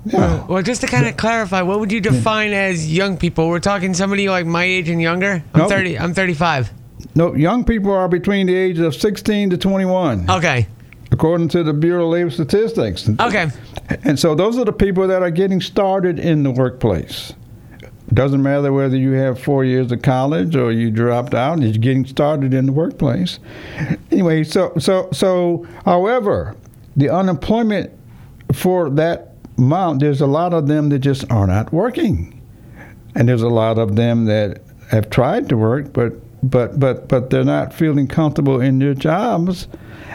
Yeah. 0.05 0.46
Well, 0.48 0.63
just 0.63 0.81
to 0.81 0.88
kind 0.88 1.05
of 1.08 1.15
clarify, 1.17 1.62
what 1.62 1.79
would 1.79 1.91
you 1.91 2.01
define 2.01 2.51
as 2.53 2.91
young 2.91 3.17
people? 3.17 3.48
We're 3.50 3.60
talking 3.60 3.93
somebody 3.93 4.29
like 4.29 4.46
my 4.48 4.63
age 4.63 4.89
and 4.89 5.00
younger. 5.01 5.43
I'm 5.53 5.60
Nope. 5.60 5.70
30. 5.70 6.00
I'm 6.00 6.13
35. 6.13 6.72
No, 7.15 7.36
young 7.36 7.63
people 7.63 7.91
are 7.91 8.08
between 8.08 8.48
the 8.48 8.55
ages 8.55 8.81
of 8.84 8.96
16 8.96 9.51
to 9.51 9.58
21, 9.58 10.29
Okay. 10.29 10.67
according 11.12 11.50
to 11.50 11.63
the 11.63 11.74
Bureau 11.74 12.05
of 12.05 12.12
Labor 12.13 12.29
Statistics. 12.31 13.10
Okay. 13.20 13.50
And 14.03 14.20
so 14.20 14.34
those 14.34 14.58
are 14.58 14.65
the 14.65 14.74
people 14.74 15.08
that 15.08 15.22
are 15.22 15.31
getting 15.31 15.62
started 15.62 16.17
in 16.20 16.43
the 16.43 16.51
workplace. 16.51 17.34
Doesn't 18.13 18.43
matter 18.43 18.73
whether 18.73 18.97
you 18.97 19.11
have 19.13 19.39
four 19.39 19.63
years 19.63 19.91
of 19.91 20.01
college 20.01 20.55
or 20.55 20.71
you 20.71 20.91
dropped 20.91 21.33
out, 21.33 21.61
you're 21.61 21.71
getting 21.71 22.05
started 22.05 22.53
in 22.53 22.65
the 22.65 22.71
workplace. 22.73 23.39
Anyway, 24.11 24.43
so 24.43 24.73
so 24.77 25.09
so 25.13 25.65
however, 25.85 26.55
the 26.97 27.09
unemployment 27.09 27.91
for 28.53 28.89
that 28.89 29.33
amount, 29.57 30.01
there's 30.01 30.19
a 30.19 30.27
lot 30.27 30.53
of 30.53 30.67
them 30.67 30.89
that 30.89 30.99
just 30.99 31.29
are 31.31 31.47
not 31.47 31.71
working. 31.71 32.37
And 33.15 33.29
there's 33.29 33.43
a 33.43 33.49
lot 33.49 33.77
of 33.77 33.95
them 33.95 34.25
that 34.25 34.61
have 34.89 35.09
tried 35.09 35.47
to 35.49 35.55
work 35.55 35.93
but 35.93 36.13
but 36.43 36.79
but 36.79 37.07
but 37.07 37.29
they're 37.29 37.45
not 37.45 37.73
feeling 37.73 38.07
comfortable 38.07 38.59
in 38.59 38.79
their 38.79 38.93
jobs. 38.93 39.67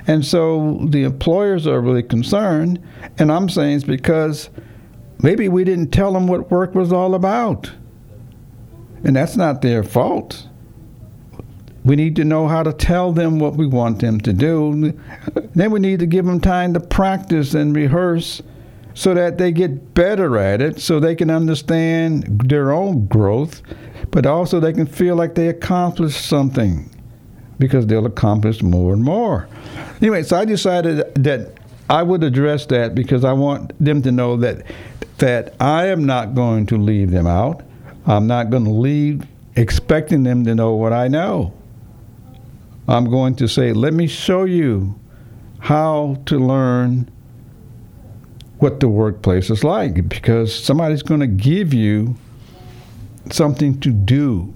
And 0.07 0.25
so 0.25 0.81
the 0.91 1.05
employers 1.05 1.67
are 1.67 1.81
really 1.81 2.03
concerned. 2.03 2.83
And 3.19 3.33
I'm 3.33 3.49
saying 3.49 3.77
it's 3.77 3.85
because 3.85 4.51
maybe 5.23 5.49
we 5.49 5.65
didn't 5.65 5.93
tell 5.93 6.13
them 6.13 6.27
what 6.27 6.51
work 6.51 6.75
was 6.75 6.93
all 6.93 7.15
about. 7.15 7.71
And 9.07 9.15
that's 9.15 9.37
not 9.37 9.63
their 9.63 9.85
fault. 9.85 10.49
We 11.85 11.95
need 11.95 12.17
to 12.17 12.25
know 12.25 12.49
how 12.49 12.65
to 12.65 12.73
tell 12.73 13.13
them 13.13 13.39
what 13.39 13.55
we 13.55 13.65
want 13.65 14.01
them 14.01 14.21
to 14.23 14.33
do. 14.33 14.93
Then 15.55 15.71
we 15.71 15.79
need 15.79 16.01
to 16.01 16.07
give 16.07 16.27
them 16.27 16.41
time 16.41 16.75
to 16.75 16.81
practice 16.81 17.55
and 17.55 17.75
rehearse 17.75 18.43
so 18.95 19.15
that 19.15 19.39
they 19.39 19.53
get 19.53 19.95
better 19.95 20.37
at 20.39 20.61
it, 20.61 20.81
so 20.81 20.99
they 20.99 21.15
can 21.15 21.31
understand 21.31 22.41
their 22.49 22.73
own 22.73 23.07
growth, 23.07 23.63
but 24.11 24.27
also 24.27 24.59
they 24.59 24.73
can 24.73 24.87
feel 24.87 25.15
like 25.15 25.37
they 25.37 25.49
accomplished 25.49 26.27
something 26.27 26.91
because 27.61 27.87
they'll 27.87 28.07
accomplish 28.07 28.61
more 28.61 28.93
and 28.93 29.05
more. 29.05 29.49
Anyway, 30.01 30.25
so 30.25 30.37
I 30.37 30.45
decided 30.45 31.15
that 31.15 31.53
I 31.89 32.03
would 32.03 32.25
address 32.25 32.67
that 32.67 32.97
because 32.97 33.23
I 33.23 33.35
want 33.35 33.73
them 33.79 34.03
to 34.03 34.11
know 34.11 34.37
that 34.39 34.67
that 35.19 35.55
I 35.61 35.87
am 35.87 36.05
not 36.05 36.35
going 36.35 36.67
to 36.67 36.77
leave 36.77 37.13
them 37.13 37.27
out. 37.27 37.63
I'm 38.07 38.27
not 38.27 38.51
going 38.51 38.65
to 38.65 38.71
leave 38.71 39.27
expecting 39.57 40.23
them 40.23 40.45
to 40.45 40.55
know 40.55 40.75
what 40.75 40.93
I 40.93 41.09
know. 41.09 41.53
I'm 42.89 43.11
going 43.11 43.35
to 43.37 43.49
say, 43.49 43.73
let 43.73 43.95
me 43.95 44.07
show 44.07 44.45
you 44.45 44.99
how 45.59 46.19
to 46.27 46.39
learn 46.39 47.11
what 48.59 48.81
the 48.81 48.89
workplace 48.89 49.51
is 49.51 49.65
like 49.65 50.09
because 50.09 50.55
somebody's 50.55 51.03
going 51.03 51.21
to 51.21 51.27
give 51.27 51.75
you 51.75 52.17
something 53.31 53.81
to 53.81 53.91
do. 53.91 54.55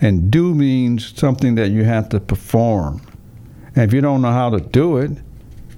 And 0.00 0.30
do 0.30 0.54
means 0.54 1.16
something 1.16 1.54
that 1.56 1.68
you 1.68 1.84
have 1.84 2.08
to 2.08 2.20
perform. 2.20 3.02
And 3.76 3.84
if 3.84 3.92
you 3.92 4.00
don't 4.00 4.22
know 4.22 4.32
how 4.32 4.50
to 4.50 4.60
do 4.60 4.96
it, 4.96 5.12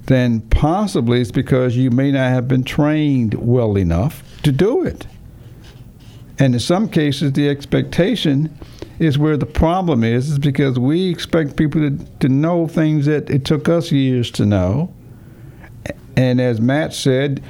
then 0.06 0.40
possibly 0.42 1.20
it's 1.20 1.30
because 1.30 1.76
you 1.76 1.90
may 1.90 2.12
not 2.12 2.30
have 2.30 2.46
been 2.48 2.64
trained 2.64 3.34
well 3.34 3.76
enough 3.76 4.22
to 4.42 4.52
do 4.52 4.84
it. 4.84 5.06
And 6.38 6.54
in 6.54 6.60
some 6.60 6.88
cases, 6.88 7.32
the 7.32 7.48
expectation 7.48 8.56
is 8.98 9.18
where 9.18 9.36
the 9.36 9.46
problem 9.46 10.02
is, 10.04 10.30
is 10.30 10.38
because 10.38 10.78
we 10.78 11.10
expect 11.10 11.56
people 11.56 11.80
to, 11.80 11.98
to 12.20 12.28
know 12.28 12.66
things 12.66 13.06
that 13.06 13.30
it 13.30 13.44
took 13.44 13.68
us 13.68 13.92
years 13.92 14.30
to 14.32 14.46
know. 14.46 14.92
And 16.16 16.40
as 16.40 16.60
Matt 16.60 16.94
said, 16.94 17.42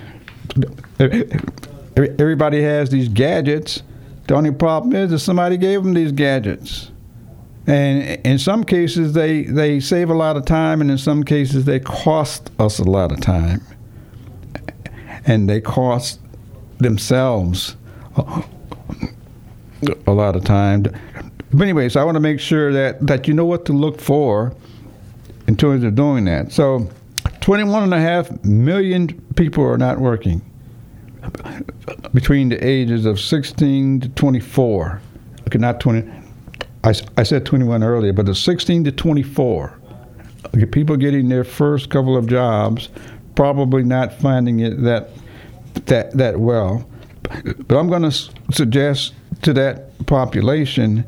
everybody 1.97 2.63
has 2.63 2.91
these 2.91 3.09
gadgets. 3.09 3.83
The 4.27 4.35
only 4.35 4.53
problem 4.53 4.95
is 4.95 5.11
that 5.11 5.19
somebody 5.19 5.57
gave 5.57 5.83
them 5.83 5.95
these 5.95 6.13
gadgets. 6.13 6.91
And 7.67 8.21
in 8.27 8.39
some 8.39 8.65
cases, 8.65 9.15
they, 9.15 9.45
they 9.45 9.81
save 9.81 10.11
a 10.11 10.15
lot 10.15 10.37
of 10.37 10.45
time, 10.45 10.83
and 10.83 10.91
in 10.91 10.99
some 10.99 11.25
cases, 11.25 11.65
they 11.65 11.81
cost 11.81 12.51
us 12.59 12.79
a 12.79 12.85
lot 12.85 13.13
of 13.13 13.21
time. 13.21 13.63
And 15.27 15.49
they 15.49 15.63
cost 15.63 16.21
themselves 16.79 17.77
a 20.07 20.13
lot 20.13 20.37
of 20.37 20.45
time. 20.45 20.83
But 20.83 21.63
anyway, 21.63 21.89
so 21.89 22.01
I 22.01 22.05
want 22.05 22.17
to 22.17 22.21
make 22.21 22.41
sure 22.41 22.73
that, 22.73 23.07
that 23.07 23.29
you 23.29 23.35
know 23.35 23.45
what 23.45 23.65
to 23.67 23.73
look 23.73 24.01
for 24.01 24.55
in 25.47 25.57
terms 25.57 25.85
of 25.85 25.95
doing 25.95 26.25
that. 26.25 26.53
So 26.53 26.89
21 27.41 27.85
and 27.85 27.95
a 27.95 28.01
half 28.01 28.45
million 28.45 29.09
people 29.37 29.65
are 29.65 29.79
not 29.79 29.99
working 29.99 30.43
between 32.13 32.49
the 32.49 32.65
ages 32.65 33.07
of 33.07 33.21
16 33.21 34.01
to 34.01 34.09
24. 34.11 35.01
Okay, 35.47 35.59
not 35.59 35.81
20. 35.81 36.11
I, 36.85 36.95
I 37.17 37.23
said 37.23 37.47
21 37.47 37.83
earlier, 37.83 38.13
but 38.13 38.29
it's 38.29 38.41
16 38.41 38.85
to 38.85 38.93
24. 38.93 39.79
Okay, 40.55 40.67
people 40.67 40.97
getting 40.97 41.29
their 41.29 41.45
first 41.45 41.91
couple 41.91 42.17
of 42.17 42.27
jobs, 42.27 42.89
probably 43.35 43.83
not 43.83 44.13
finding 44.13 44.61
it 44.61 44.83
that 44.83 45.11
that 45.87 46.13
that 46.13 46.39
well. 46.39 46.87
But 47.23 47.77
I'm 47.77 47.89
going 47.89 48.03
to 48.03 48.13
suggest 48.53 49.15
to 49.45 49.53
that 49.53 50.07
population 50.07 51.05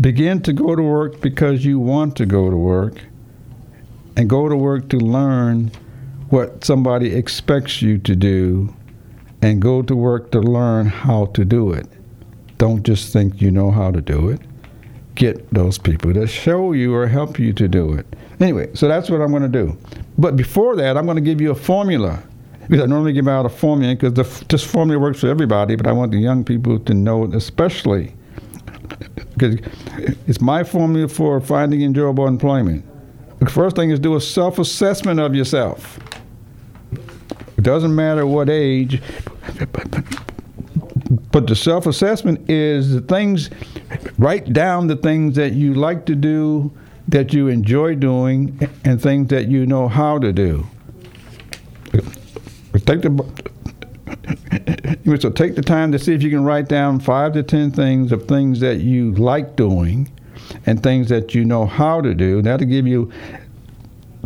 begin 0.00 0.42
to 0.42 0.52
go 0.52 0.76
to 0.76 0.82
work 0.82 1.20
because 1.20 1.64
you 1.64 1.78
want 1.78 2.16
to 2.16 2.26
go 2.26 2.50
to 2.50 2.56
work 2.56 3.00
and 4.16 4.28
go 4.28 4.48
to 4.48 4.56
work 4.56 4.88
to 4.90 4.98
learn 4.98 5.70
what 6.28 6.64
somebody 6.64 7.14
expects 7.14 7.80
you 7.80 7.98
to 7.98 8.14
do 8.14 8.74
and 9.42 9.60
go 9.60 9.82
to 9.82 9.94
work 9.94 10.30
to 10.32 10.40
learn 10.40 10.86
how 10.86 11.26
to 11.26 11.44
do 11.44 11.72
it. 11.72 11.86
Don't 12.58 12.82
just 12.82 13.12
think 13.12 13.40
you 13.40 13.50
know 13.50 13.70
how 13.70 13.90
to 13.90 14.00
do 14.00 14.28
it. 14.28 14.40
Get 15.14 15.48
those 15.52 15.78
people 15.78 16.12
to 16.14 16.26
show 16.26 16.72
you 16.72 16.94
or 16.94 17.06
help 17.06 17.38
you 17.38 17.52
to 17.54 17.68
do 17.68 17.92
it. 17.92 18.06
Anyway, 18.40 18.70
so 18.74 18.88
that's 18.88 19.08
what 19.08 19.20
I'm 19.20 19.30
going 19.30 19.42
to 19.42 19.48
do. 19.48 19.76
But 20.18 20.36
before 20.36 20.76
that, 20.76 20.96
I'm 20.96 21.04
going 21.04 21.16
to 21.16 21.22
give 21.22 21.40
you 21.40 21.50
a 21.50 21.54
formula. 21.54 22.22
Because 22.68 22.82
I 22.82 22.86
normally 22.86 23.12
give 23.12 23.28
out 23.28 23.44
a 23.46 23.50
formula 23.50 23.94
because 23.94 24.14
this 24.48 24.64
formula 24.64 25.00
works 25.00 25.20
for 25.20 25.28
everybody, 25.28 25.76
but 25.76 25.86
I 25.86 25.92
want 25.92 26.12
the 26.12 26.18
young 26.18 26.44
people 26.44 26.78
to 26.78 26.94
know 26.94 27.24
especially. 27.32 28.14
Because 29.34 29.56
it's 30.26 30.40
my 30.40 30.64
formula 30.64 31.08
for 31.08 31.40
finding 31.40 31.82
enjoyable 31.82 32.26
employment. 32.26 32.84
The 33.40 33.50
first 33.50 33.76
thing 33.76 33.90
is 33.90 33.98
do 33.98 34.16
a 34.16 34.20
self 34.20 34.58
assessment 34.58 35.20
of 35.20 35.34
yourself. 35.34 35.98
It 37.56 37.62
doesn't 37.62 37.94
matter 37.94 38.26
what 38.26 38.48
age, 38.48 39.02
but 41.30 41.46
the 41.46 41.56
self 41.56 41.86
assessment 41.86 42.48
is 42.48 42.94
the 42.94 43.00
things, 43.02 43.50
write 44.18 44.52
down 44.52 44.86
the 44.86 44.96
things 44.96 45.36
that 45.36 45.52
you 45.52 45.74
like 45.74 46.06
to 46.06 46.14
do, 46.14 46.72
that 47.08 47.32
you 47.32 47.48
enjoy 47.48 47.94
doing, 47.94 48.58
and 48.84 49.02
things 49.02 49.28
that 49.28 49.48
you 49.48 49.66
know 49.66 49.88
how 49.88 50.18
to 50.18 50.32
do. 50.32 50.66
Take 52.86 53.02
the, 53.02 53.10
so 55.18 55.30
take 55.30 55.54
the 55.54 55.62
time 55.62 55.92
to 55.92 55.98
see 55.98 56.14
if 56.14 56.22
you 56.22 56.30
can 56.30 56.44
write 56.44 56.68
down 56.68 57.00
five 57.00 57.32
to 57.32 57.42
ten 57.42 57.70
things 57.70 58.12
of 58.12 58.26
things 58.28 58.60
that 58.60 58.80
you 58.80 59.12
like 59.12 59.56
doing 59.56 60.10
and 60.66 60.82
things 60.82 61.08
that 61.08 61.34
you 61.34 61.44
know 61.44 61.66
how 61.66 62.00
to 62.00 62.14
do. 62.14 62.42
That'll 62.42 62.66
give 62.66 62.86
you 62.86 63.10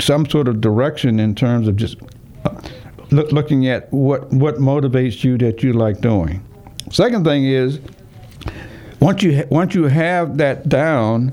some 0.00 0.28
sort 0.28 0.48
of 0.48 0.60
direction 0.60 1.20
in 1.20 1.34
terms 1.34 1.68
of 1.68 1.76
just 1.76 1.96
uh, 2.44 2.60
look, 3.10 3.32
looking 3.32 3.68
at 3.68 3.92
what 3.92 4.30
what 4.32 4.56
motivates 4.56 5.24
you 5.24 5.38
that 5.38 5.62
you 5.62 5.72
like 5.72 6.00
doing. 6.00 6.44
Second 6.90 7.24
thing 7.24 7.44
is 7.44 7.80
once 9.00 9.22
you 9.22 9.46
once 9.50 9.74
you 9.74 9.84
have 9.84 10.38
that 10.38 10.68
down, 10.68 11.32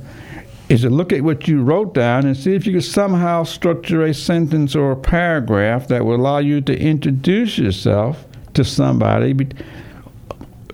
is 0.69 0.81
to 0.81 0.89
look 0.89 1.13
at 1.13 1.21
what 1.21 1.47
you 1.47 1.61
wrote 1.61 1.93
down 1.93 2.25
and 2.25 2.35
see 2.35 2.55
if 2.55 2.65
you 2.65 2.73
can 2.73 2.81
somehow 2.81 3.43
structure 3.43 4.03
a 4.03 4.13
sentence 4.13 4.75
or 4.75 4.91
a 4.91 4.95
paragraph 4.95 5.87
that 5.87 6.05
will 6.05 6.15
allow 6.15 6.39
you 6.39 6.61
to 6.61 6.77
introduce 6.77 7.57
yourself 7.57 8.25
to 8.53 8.63
somebody, 8.63 9.33
be- 9.33 9.47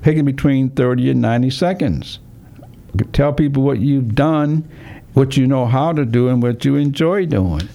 taking 0.03 0.25
between 0.25 0.69
30 0.69 1.11
and 1.11 1.21
90 1.21 1.49
seconds. 1.49 2.19
Tell 3.11 3.33
people 3.33 3.63
what 3.63 3.79
you've 3.79 4.15
done, 4.15 4.69
what 5.13 5.35
you 5.35 5.45
know 5.47 5.65
how 5.65 5.91
to 5.91 6.05
do, 6.05 6.29
and 6.29 6.41
what 6.41 6.63
you 6.63 6.75
enjoy 6.75 7.25
doing. 7.25 7.67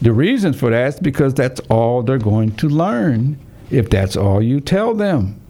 The 0.00 0.12
reason 0.12 0.52
for 0.52 0.70
that 0.70 0.94
is 0.94 1.00
because 1.00 1.34
that's 1.34 1.60
all 1.68 2.02
they're 2.02 2.18
going 2.18 2.52
to 2.56 2.68
learn 2.68 3.38
if 3.70 3.90
that's 3.90 4.16
all 4.16 4.42
you 4.42 4.60
tell 4.60 4.94
them. 4.94 5.40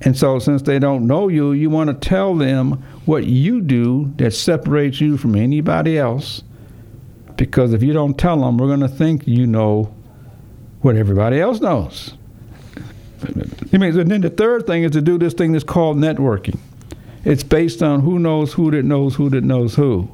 And 0.00 0.16
so, 0.16 0.38
since 0.38 0.62
they 0.62 0.78
don't 0.78 1.06
know 1.06 1.26
you, 1.28 1.52
you 1.52 1.70
want 1.70 1.88
to 1.88 2.08
tell 2.08 2.34
them 2.34 2.82
what 3.08 3.24
you 3.24 3.62
do 3.62 4.12
that 4.18 4.32
separates 4.34 5.00
you 5.00 5.16
from 5.16 5.34
anybody 5.34 5.96
else. 5.96 6.42
Because 7.36 7.72
if 7.72 7.82
you 7.82 7.94
don't 7.94 8.18
tell 8.18 8.40
them, 8.40 8.58
we're 8.58 8.66
going 8.66 8.80
to 8.80 8.88
think 8.88 9.26
you 9.26 9.46
know 9.46 9.94
what 10.82 10.94
everybody 10.94 11.40
else 11.40 11.58
knows. 11.60 12.14
I 13.72 13.78
mean, 13.78 13.98
and 13.98 14.10
then 14.10 14.20
the 14.20 14.28
third 14.30 14.66
thing 14.66 14.82
is 14.82 14.90
to 14.90 15.00
do 15.00 15.16
this 15.18 15.32
thing 15.32 15.52
that's 15.52 15.64
called 15.64 15.96
networking. 15.96 16.58
It's 17.24 17.42
based 17.42 17.82
on 17.82 18.00
who 18.00 18.18
knows 18.18 18.52
who 18.52 18.70
that 18.72 18.84
knows 18.84 19.14
who 19.14 19.30
that 19.30 19.42
knows 19.42 19.74
who. 19.74 20.08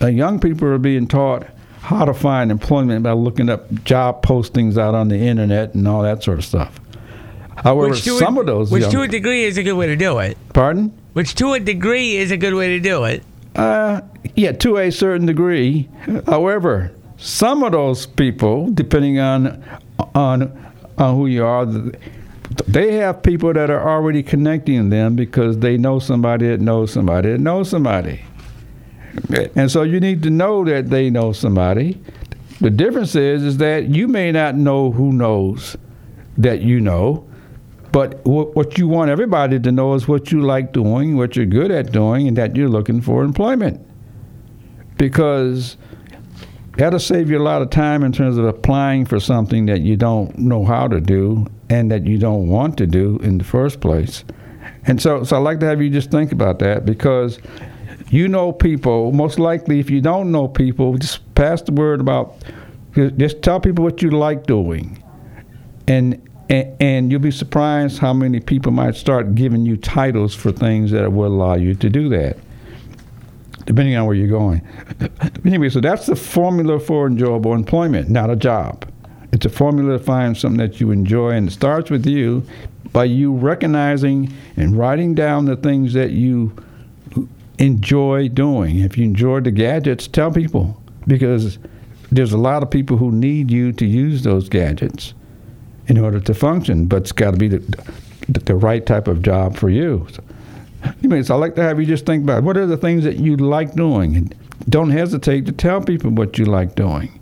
Uh, 0.00 0.08
young 0.08 0.40
people 0.40 0.66
are 0.68 0.78
being 0.78 1.06
taught 1.06 1.46
how 1.82 2.04
to 2.04 2.12
find 2.14 2.50
employment 2.50 3.04
by 3.04 3.12
looking 3.12 3.48
up 3.48 3.72
job 3.84 4.24
postings 4.24 4.76
out 4.76 4.94
on 4.96 5.06
the 5.08 5.16
internet 5.16 5.74
and 5.74 5.86
all 5.86 6.02
that 6.02 6.22
sort 6.24 6.38
of 6.38 6.44
stuff. 6.44 6.80
However, 7.56 7.90
Which 7.90 8.02
some 8.02 8.36
a, 8.36 8.40
of 8.40 8.46
those 8.46 8.70
which 8.72 8.82
young- 8.82 8.90
to 8.92 9.02
a 9.02 9.08
degree 9.08 9.44
is 9.44 9.56
a 9.56 9.62
good 9.62 9.74
way 9.74 9.86
to 9.86 9.96
do 9.96 10.18
it. 10.18 10.36
pardon. 10.52 10.92
Which 11.12 11.34
to 11.36 11.52
a 11.52 11.60
degree 11.60 12.16
is 12.16 12.30
a 12.30 12.36
good 12.36 12.54
way 12.54 12.68
to 12.68 12.80
do 12.80 13.04
it. 13.04 13.22
Uh, 13.54 14.00
yeah, 14.34 14.52
to 14.52 14.78
a 14.78 14.90
certain 14.90 15.26
degree. 15.26 15.88
However, 16.26 16.90
some 17.18 17.62
of 17.62 17.72
those 17.72 18.06
people, 18.06 18.70
depending 18.70 19.18
on 19.18 19.62
on 20.14 20.72
on 20.98 21.16
who 21.16 21.26
you 21.26 21.44
are, 21.44 21.66
they 22.66 22.94
have 22.94 23.22
people 23.22 23.52
that 23.52 23.70
are 23.70 23.88
already 23.88 24.22
connecting 24.22 24.90
them 24.90 25.14
because 25.16 25.58
they 25.58 25.76
know 25.76 25.98
somebody 25.98 26.48
that 26.48 26.60
knows 26.60 26.92
somebody 26.92 27.32
that 27.32 27.40
knows 27.40 27.68
somebody. 27.68 28.22
And 29.54 29.70
so 29.70 29.82
you 29.82 30.00
need 30.00 30.22
to 30.22 30.30
know 30.30 30.64
that 30.64 30.88
they 30.88 31.10
know 31.10 31.32
somebody. 31.32 32.00
The 32.60 32.70
difference 32.70 33.14
is 33.14 33.42
is 33.42 33.58
that 33.58 33.88
you 33.88 34.08
may 34.08 34.32
not 34.32 34.54
know 34.56 34.90
who 34.90 35.12
knows 35.12 35.76
that 36.38 36.62
you 36.62 36.80
know, 36.80 37.26
but 37.92 38.14
wh- 38.24 38.54
what 38.56 38.78
you 38.78 38.88
want 38.88 39.10
everybody 39.10 39.60
to 39.60 39.70
know 39.70 39.94
is 39.94 40.08
what 40.08 40.32
you 40.32 40.40
like 40.40 40.72
doing, 40.72 41.16
what 41.16 41.36
you're 41.36 41.46
good 41.46 41.70
at 41.70 41.92
doing, 41.92 42.26
and 42.26 42.36
that 42.38 42.56
you're 42.56 42.68
looking 42.68 43.00
for 43.00 43.22
employment. 43.22 43.86
Because 44.96 45.76
that'll 46.78 46.98
save 46.98 47.30
you 47.30 47.38
a 47.38 47.42
lot 47.42 47.60
of 47.60 47.70
time 47.70 48.02
in 48.02 48.12
terms 48.12 48.38
of 48.38 48.46
applying 48.46 49.04
for 49.04 49.20
something 49.20 49.66
that 49.66 49.82
you 49.82 49.96
don't 49.96 50.36
know 50.38 50.64
how 50.64 50.88
to 50.88 51.00
do 51.00 51.46
and 51.68 51.90
that 51.90 52.06
you 52.06 52.18
don't 52.18 52.48
want 52.48 52.78
to 52.78 52.86
do 52.86 53.18
in 53.18 53.38
the 53.38 53.44
first 53.44 53.80
place. 53.80 54.24
And 54.86 55.00
so, 55.00 55.22
so 55.22 55.36
I'd 55.36 55.40
like 55.40 55.60
to 55.60 55.66
have 55.66 55.80
you 55.82 55.90
just 55.90 56.10
think 56.10 56.32
about 56.32 56.58
that 56.60 56.84
because 56.84 57.38
you 58.10 58.26
know 58.28 58.52
people. 58.52 59.12
Most 59.12 59.38
likely, 59.38 59.80
if 59.80 59.90
you 59.90 60.00
don't 60.00 60.32
know 60.32 60.48
people, 60.48 60.96
just 60.98 61.34
pass 61.34 61.62
the 61.62 61.72
word 61.72 62.00
about. 62.00 62.36
Just 62.94 63.40
tell 63.40 63.58
people 63.58 63.84
what 63.84 64.02
you 64.02 64.10
like 64.10 64.46
doing, 64.46 65.02
and 65.88 66.20
and, 66.48 67.10
you'll 67.10 67.20
be 67.20 67.30
surprised 67.30 67.98
how 67.98 68.12
many 68.12 68.40
people 68.40 68.72
might 68.72 68.94
start 68.94 69.34
giving 69.34 69.64
you 69.64 69.76
titles 69.76 70.34
for 70.34 70.52
things 70.52 70.90
that 70.90 71.12
will 71.12 71.26
allow 71.26 71.54
you 71.54 71.74
to 71.74 71.88
do 71.88 72.08
that, 72.10 72.36
depending 73.64 73.96
on 73.96 74.06
where 74.06 74.14
you're 74.14 74.28
going. 74.28 74.66
anyway, 75.44 75.68
so 75.68 75.80
that's 75.80 76.06
the 76.06 76.16
formula 76.16 76.78
for 76.78 77.06
enjoyable 77.06 77.54
employment, 77.54 78.08
not 78.10 78.30
a 78.30 78.36
job. 78.36 78.86
It's 79.32 79.46
a 79.46 79.50
formula 79.50 79.98
to 79.98 80.04
find 80.04 80.36
something 80.36 80.58
that 80.58 80.80
you 80.80 80.90
enjoy, 80.90 81.30
and 81.30 81.48
it 81.48 81.52
starts 81.52 81.90
with 81.90 82.06
you 82.06 82.44
by 82.92 83.04
you 83.04 83.32
recognizing 83.32 84.32
and 84.56 84.76
writing 84.76 85.14
down 85.14 85.46
the 85.46 85.56
things 85.56 85.94
that 85.94 86.10
you 86.10 86.54
enjoy 87.58 88.28
doing. 88.28 88.80
If 88.80 88.98
you 88.98 89.04
enjoy 89.04 89.40
the 89.40 89.50
gadgets, 89.50 90.06
tell 90.06 90.30
people 90.30 90.82
because 91.06 91.58
there's 92.10 92.32
a 92.32 92.38
lot 92.38 92.62
of 92.62 92.70
people 92.70 92.98
who 92.98 93.10
need 93.10 93.50
you 93.50 93.72
to 93.72 93.86
use 93.86 94.22
those 94.22 94.48
gadgets 94.48 95.14
in 95.92 95.98
order 95.98 96.18
to 96.18 96.32
function, 96.32 96.86
but 96.86 97.02
it's 97.02 97.12
got 97.12 97.32
to 97.32 97.36
be 97.36 97.48
the, 97.48 97.58
the 98.26 98.54
right 98.54 98.86
type 98.86 99.08
of 99.08 99.20
job 99.20 99.54
for 99.54 99.68
you. 99.68 100.06
So, 100.10 100.24
anyways, 101.04 101.28
I'd 101.28 101.34
like 101.34 101.54
to 101.56 101.62
have 101.62 101.78
you 101.78 101.84
just 101.84 102.06
think 102.06 102.24
about 102.24 102.44
what 102.44 102.56
are 102.56 102.64
the 102.64 102.78
things 102.78 103.04
that 103.04 103.16
you 103.16 103.36
like 103.36 103.74
doing, 103.74 104.16
and 104.16 104.34
don't 104.70 104.88
hesitate 104.88 105.44
to 105.44 105.52
tell 105.52 105.82
people 105.82 106.10
what 106.10 106.38
you 106.38 106.46
like 106.46 106.76
doing. 106.76 107.20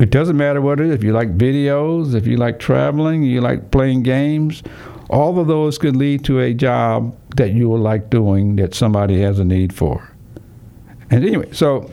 It 0.00 0.10
doesn't 0.10 0.36
matter 0.36 0.60
what 0.60 0.80
it 0.80 0.88
is. 0.88 0.94
If 0.94 1.04
you 1.04 1.12
like 1.12 1.38
videos, 1.38 2.16
if 2.16 2.26
you 2.26 2.36
like 2.36 2.58
traveling, 2.58 3.22
you 3.22 3.40
like 3.40 3.70
playing 3.70 4.02
games, 4.02 4.64
all 5.08 5.38
of 5.38 5.46
those 5.46 5.78
could 5.78 5.94
lead 5.94 6.24
to 6.24 6.40
a 6.40 6.52
job 6.52 7.16
that 7.36 7.52
you 7.52 7.68
will 7.68 7.78
like 7.78 8.10
doing 8.10 8.56
that 8.56 8.74
somebody 8.74 9.20
has 9.20 9.38
a 9.38 9.44
need 9.44 9.72
for. 9.72 10.10
And 11.10 11.24
anyway, 11.24 11.52
so 11.52 11.92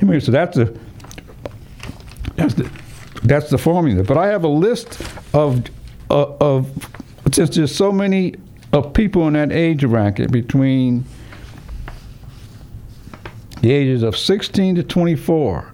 anyway, 0.00 0.18
so 0.18 0.32
that's 0.32 0.56
the 0.56 0.76
that's 2.34 2.54
the 2.54 2.68
that's 3.24 3.50
the 3.50 3.58
formula. 3.58 4.04
But 4.04 4.18
I 4.18 4.28
have 4.28 4.44
a 4.44 4.48
list 4.48 5.00
of 5.34 5.64
uh, 6.10 6.36
of 6.40 6.70
since 7.32 7.56
there's 7.56 7.74
so 7.74 7.90
many 7.90 8.34
of 8.72 8.92
people 8.92 9.26
in 9.26 9.32
that 9.34 9.50
age 9.50 9.86
bracket 9.86 10.30
between 10.30 11.04
the 13.62 13.72
ages 13.72 14.02
of 14.02 14.16
16 14.16 14.76
to 14.76 14.82
24. 14.82 15.72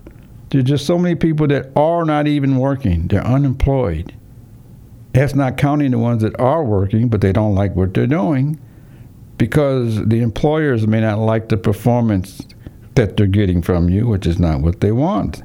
There's 0.51 0.65
just 0.65 0.87
so 0.87 0.99
many 0.99 1.15
people 1.15 1.47
that 1.49 1.71
are 1.77 2.05
not 2.05 2.27
even 2.27 2.57
working. 2.57 3.09
They're 3.09 3.27
unemployed. 3.27 4.15
That's 5.13 5.35
not 5.35 5.57
counting 5.57 5.91
the 5.91 5.99
ones 5.99 6.23
that 6.23 6.39
are 6.39 6.63
working, 6.63 7.09
but 7.09 7.21
they 7.21 7.33
don't 7.33 7.55
like 7.55 7.75
what 7.75 7.95
they're 7.95 8.07
doing 8.07 8.61
because 9.39 10.07
the 10.07 10.21
employers 10.21 10.87
may 10.87 11.01
not 11.01 11.19
like 11.19 11.49
the 11.49 11.57
performance 11.57 12.47
that 12.95 13.17
they're 13.17 13.27
getting 13.27 13.63
from 13.63 13.89
you, 13.89 14.07
which 14.07 14.27
is 14.27 14.39
not 14.39 14.61
what 14.61 14.81
they 14.81 14.93
want. 14.93 15.43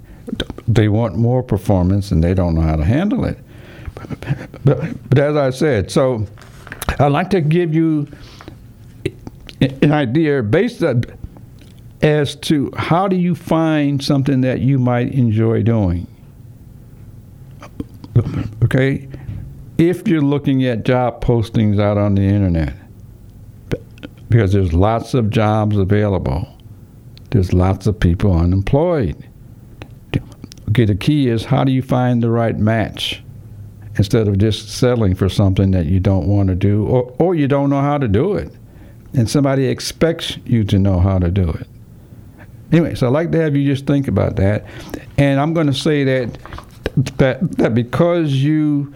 They 0.67 0.87
want 0.87 1.15
more 1.15 1.43
performance 1.43 2.11
and 2.11 2.23
they 2.23 2.33
don't 2.33 2.55
know 2.55 2.61
how 2.61 2.75
to 2.75 2.85
handle 2.85 3.25
it. 3.25 3.37
But, 4.63 5.09
but 5.09 5.19
as 5.19 5.35
I 5.35 5.49
said, 5.51 5.91
so 5.91 6.25
I'd 6.99 7.11
like 7.11 7.29
to 7.31 7.41
give 7.41 7.73
you 7.73 8.07
an 9.61 9.91
idea 9.91 10.43
based 10.43 10.83
on, 10.83 11.03
as 12.01 12.35
to 12.35 12.71
how 12.77 13.07
do 13.07 13.15
you 13.15 13.35
find 13.35 14.03
something 14.03 14.41
that 14.41 14.59
you 14.61 14.77
might 14.79 15.13
enjoy 15.13 15.63
doing. 15.63 16.07
Okay? 18.63 19.07
If 19.77 20.07
you're 20.07 20.21
looking 20.21 20.65
at 20.65 20.85
job 20.85 21.23
postings 21.23 21.79
out 21.79 21.97
on 21.97 22.15
the 22.15 22.21
internet, 22.21 22.73
because 24.29 24.53
there's 24.53 24.73
lots 24.73 25.13
of 25.13 25.29
jobs 25.29 25.77
available, 25.77 26.47
there's 27.31 27.53
lots 27.53 27.87
of 27.87 27.99
people 27.99 28.33
unemployed. 28.37 29.27
Okay, 30.75 30.83
the 30.83 30.93
key 30.93 31.29
is 31.29 31.45
how 31.45 31.63
do 31.63 31.71
you 31.71 31.81
find 31.81 32.21
the 32.21 32.29
right 32.29 32.59
match 32.59 33.23
instead 33.97 34.27
of 34.27 34.37
just 34.37 34.67
settling 34.67 35.15
for 35.15 35.29
something 35.29 35.71
that 35.71 35.85
you 35.85 36.01
don't 36.01 36.27
want 36.27 36.49
to 36.49 36.55
do 36.55 36.85
or, 36.87 37.15
or 37.17 37.33
you 37.33 37.47
don't 37.47 37.69
know 37.69 37.79
how 37.79 37.97
to 37.97 38.09
do 38.09 38.35
it 38.35 38.51
and 39.13 39.29
somebody 39.29 39.67
expects 39.67 40.37
you 40.43 40.65
to 40.65 40.77
know 40.77 40.99
how 40.99 41.17
to 41.17 41.31
do 41.31 41.49
it. 41.49 41.65
Anyway, 42.73 42.93
so 42.93 43.07
I'd 43.07 43.13
like 43.13 43.31
to 43.31 43.39
have 43.39 43.55
you 43.55 43.65
just 43.65 43.87
think 43.87 44.09
about 44.09 44.35
that. 44.35 44.65
And 45.17 45.39
I'm 45.39 45.53
going 45.53 45.67
to 45.67 45.73
say 45.73 46.03
that 46.03 46.37
that, 47.19 47.51
that 47.53 47.73
because 47.73 48.33
you 48.33 48.93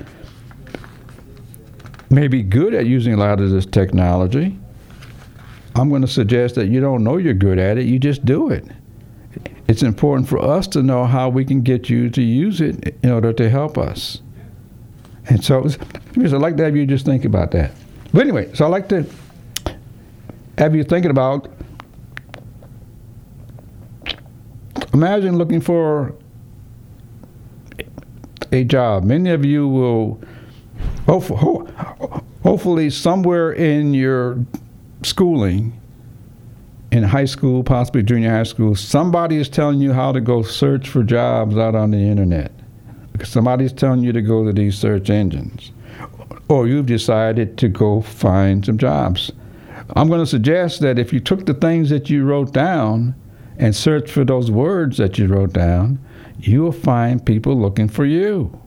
may 2.09 2.27
be 2.27 2.43
good 2.43 2.73
at 2.73 2.87
using 2.87 3.13
a 3.13 3.17
lot 3.17 3.39
of 3.39 3.51
this 3.51 3.65
technology, 3.65 4.59
I'm 5.75 5.87
going 5.87 6.01
to 6.01 6.09
suggest 6.09 6.55
that 6.55 6.67
you 6.67 6.81
don't 6.81 7.05
know 7.05 7.15
you're 7.15 7.33
good 7.33 7.57
at 7.57 7.77
it, 7.77 7.85
you 7.85 7.99
just 7.99 8.25
do 8.25 8.49
it. 8.49 8.65
It's 9.69 9.83
important 9.83 10.27
for 10.27 10.39
us 10.39 10.67
to 10.69 10.81
know 10.81 11.05
how 11.05 11.29
we 11.29 11.45
can 11.45 11.61
get 11.61 11.91
you 11.91 12.09
to 12.09 12.21
use 12.23 12.59
it 12.59 12.95
in 13.03 13.11
order 13.11 13.31
to 13.33 13.49
help 13.51 13.77
us. 13.77 14.19
And 15.27 15.43
so, 15.43 15.67
I'd 16.17 16.31
like 16.33 16.57
to 16.57 16.63
have 16.65 16.75
you 16.75 16.87
just 16.87 17.05
think 17.05 17.23
about 17.23 17.51
that. 17.51 17.71
But 18.11 18.23
anyway, 18.23 18.51
so 18.55 18.65
I'd 18.65 18.69
like 18.69 18.89
to 18.89 19.05
have 20.57 20.75
you 20.75 20.83
thinking 20.83 21.11
about 21.11 21.47
imagine 24.91 25.37
looking 25.37 25.61
for 25.61 26.15
a 28.51 28.63
job. 28.63 29.03
Many 29.03 29.29
of 29.29 29.45
you 29.45 29.67
will, 29.67 30.19
hopefully, 32.43 32.89
somewhere 32.89 33.51
in 33.53 33.93
your 33.93 34.43
schooling, 35.03 35.79
in 36.99 37.05
high 37.05 37.25
school, 37.25 37.63
possibly 37.63 38.03
junior 38.03 38.29
high 38.29 38.43
school, 38.43 38.75
somebody 38.75 39.37
is 39.37 39.47
telling 39.47 39.79
you 39.79 39.93
how 39.93 40.11
to 40.11 40.19
go 40.19 40.41
search 40.43 40.89
for 40.89 41.01
jobs 41.01 41.57
out 41.57 41.73
on 41.73 41.91
the 41.91 41.97
internet. 41.97 42.51
Somebody's 43.23 43.71
telling 43.71 44.03
you 44.03 44.11
to 44.11 44.21
go 44.21 44.43
to 44.43 44.51
these 44.51 44.77
search 44.77 45.09
engines. 45.09 45.71
Or 46.49 46.67
you've 46.67 46.87
decided 46.87 47.57
to 47.59 47.69
go 47.69 48.01
find 48.01 48.65
some 48.65 48.77
jobs. 48.77 49.31
I'm 49.95 50.09
going 50.09 50.19
to 50.19 50.25
suggest 50.25 50.81
that 50.81 50.99
if 50.99 51.13
you 51.13 51.21
took 51.21 51.45
the 51.45 51.53
things 51.53 51.89
that 51.89 52.09
you 52.09 52.25
wrote 52.25 52.53
down 52.53 53.15
and 53.57 53.73
searched 53.73 54.09
for 54.09 54.25
those 54.25 54.51
words 54.51 54.97
that 54.97 55.17
you 55.17 55.27
wrote 55.27 55.53
down, 55.53 55.99
you 56.39 56.61
will 56.61 56.73
find 56.73 57.25
people 57.25 57.55
looking 57.55 57.87
for 57.87 58.05
you. 58.05 58.57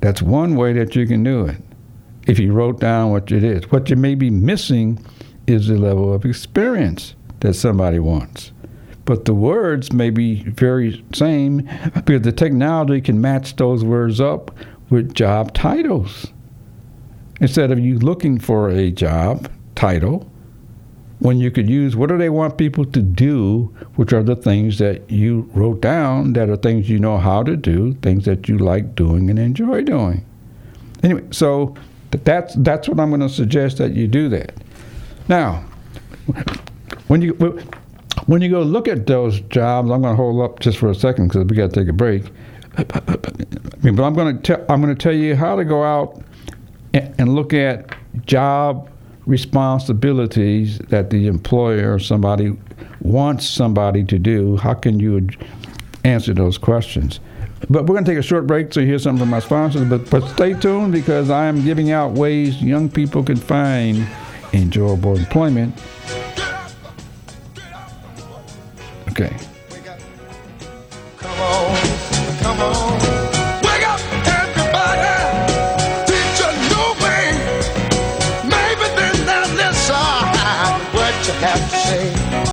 That's 0.00 0.20
one 0.22 0.56
way 0.56 0.72
that 0.72 0.96
you 0.96 1.06
can 1.06 1.22
do 1.22 1.46
it. 1.46 1.62
If 2.26 2.40
you 2.40 2.52
wrote 2.52 2.80
down 2.80 3.10
what 3.10 3.30
it 3.30 3.44
is, 3.44 3.70
what 3.70 3.88
you 3.88 3.96
may 3.96 4.16
be 4.16 4.30
missing 4.30 5.04
is 5.48 5.68
the 5.68 5.78
level 5.78 6.12
of 6.12 6.24
experience 6.24 7.14
that 7.40 7.54
somebody 7.54 7.98
wants. 7.98 8.52
But 9.04 9.24
the 9.24 9.34
words 9.34 9.92
may 9.92 10.10
be 10.10 10.42
very 10.42 11.02
same 11.14 11.68
because 11.94 12.22
the 12.22 12.32
technology 12.32 13.00
can 13.00 13.20
match 13.20 13.56
those 13.56 13.82
words 13.82 14.20
up 14.20 14.50
with 14.90 15.14
job 15.14 15.54
titles. 15.54 16.26
Instead 17.40 17.70
of 17.70 17.78
you 17.78 17.98
looking 17.98 18.38
for 18.38 18.68
a 18.68 18.90
job 18.90 19.50
title, 19.74 20.30
when 21.20 21.38
you 21.38 21.50
could 21.50 21.68
use 21.68 21.96
what 21.96 22.08
do 22.08 22.18
they 22.18 22.28
want 22.28 22.58
people 22.58 22.84
to 22.84 23.00
do, 23.00 23.74
which 23.96 24.12
are 24.12 24.22
the 24.22 24.36
things 24.36 24.78
that 24.78 25.10
you 25.10 25.50
wrote 25.54 25.80
down 25.80 26.34
that 26.34 26.48
are 26.48 26.56
things 26.56 26.88
you 26.88 26.98
know 26.98 27.18
how 27.18 27.42
to 27.42 27.56
do, 27.56 27.94
things 28.02 28.24
that 28.24 28.48
you 28.48 28.58
like 28.58 28.94
doing 28.94 29.30
and 29.30 29.38
enjoy 29.38 29.82
doing. 29.82 30.24
Anyway, 31.02 31.24
so 31.30 31.74
that's 32.10 32.54
that's 32.56 32.88
what 32.88 33.00
I'm 33.00 33.10
going 33.10 33.20
to 33.20 33.28
suggest 33.28 33.78
that 33.78 33.92
you 33.92 34.06
do 34.06 34.28
that. 34.28 34.52
Now, 35.28 35.64
when 37.08 37.20
you 37.22 37.34
when 38.26 38.42
you 38.42 38.50
go 38.50 38.62
look 38.62 38.88
at 38.88 39.06
those 39.06 39.40
jobs, 39.42 39.90
I'm 39.90 40.02
going 40.02 40.12
to 40.12 40.16
hold 40.16 40.40
up 40.42 40.60
just 40.60 40.78
for 40.78 40.90
a 40.90 40.94
second 40.94 41.28
because 41.28 41.44
we 41.44 41.56
got 41.56 41.72
to 41.72 41.80
take 41.80 41.88
a 41.88 41.92
break. 41.92 42.24
But 42.76 44.04
I'm 44.04 44.14
going 44.14 44.36
to 44.36 44.42
tell 44.42 44.64
I'm 44.68 44.80
going 44.80 44.94
to 44.94 45.00
tell 45.00 45.14
you 45.14 45.36
how 45.36 45.56
to 45.56 45.64
go 45.64 45.82
out 45.82 46.22
and, 46.94 47.34
look 47.34 47.52
at 47.52 47.94
job 48.24 48.90
responsibilities 49.26 50.78
that 50.88 51.10
the 51.10 51.26
employer 51.26 51.94
or 51.94 51.98
somebody 51.98 52.56
wants 53.02 53.46
somebody 53.46 54.04
to 54.04 54.18
do. 54.18 54.56
How 54.56 54.74
can 54.74 54.98
you 54.98 55.28
answer 56.04 56.32
those 56.32 56.56
questions? 56.56 57.20
But 57.68 57.82
we're 57.84 57.94
going 57.94 58.04
to 58.04 58.10
take 58.10 58.18
a 58.18 58.22
short 58.22 58.46
break 58.46 58.70
to 58.70 58.86
hear 58.86 58.98
something 58.98 59.20
from 59.20 59.30
my 59.30 59.40
sponsors. 59.40 59.86
But, 59.88 60.08
but 60.08 60.26
stay 60.30 60.54
tuned 60.54 60.92
because 60.92 61.28
I 61.28 61.46
am 61.46 61.62
giving 61.62 61.90
out 61.90 62.12
ways 62.12 62.62
young 62.62 62.88
people 62.88 63.22
can 63.22 63.36
find 63.36 64.06
enjoyable 64.52 65.16
employment. 65.16 65.74
Okay. 69.10 69.34
Come 71.18 71.40
on, 71.40 71.76
come 72.38 72.60
on. 72.60 73.07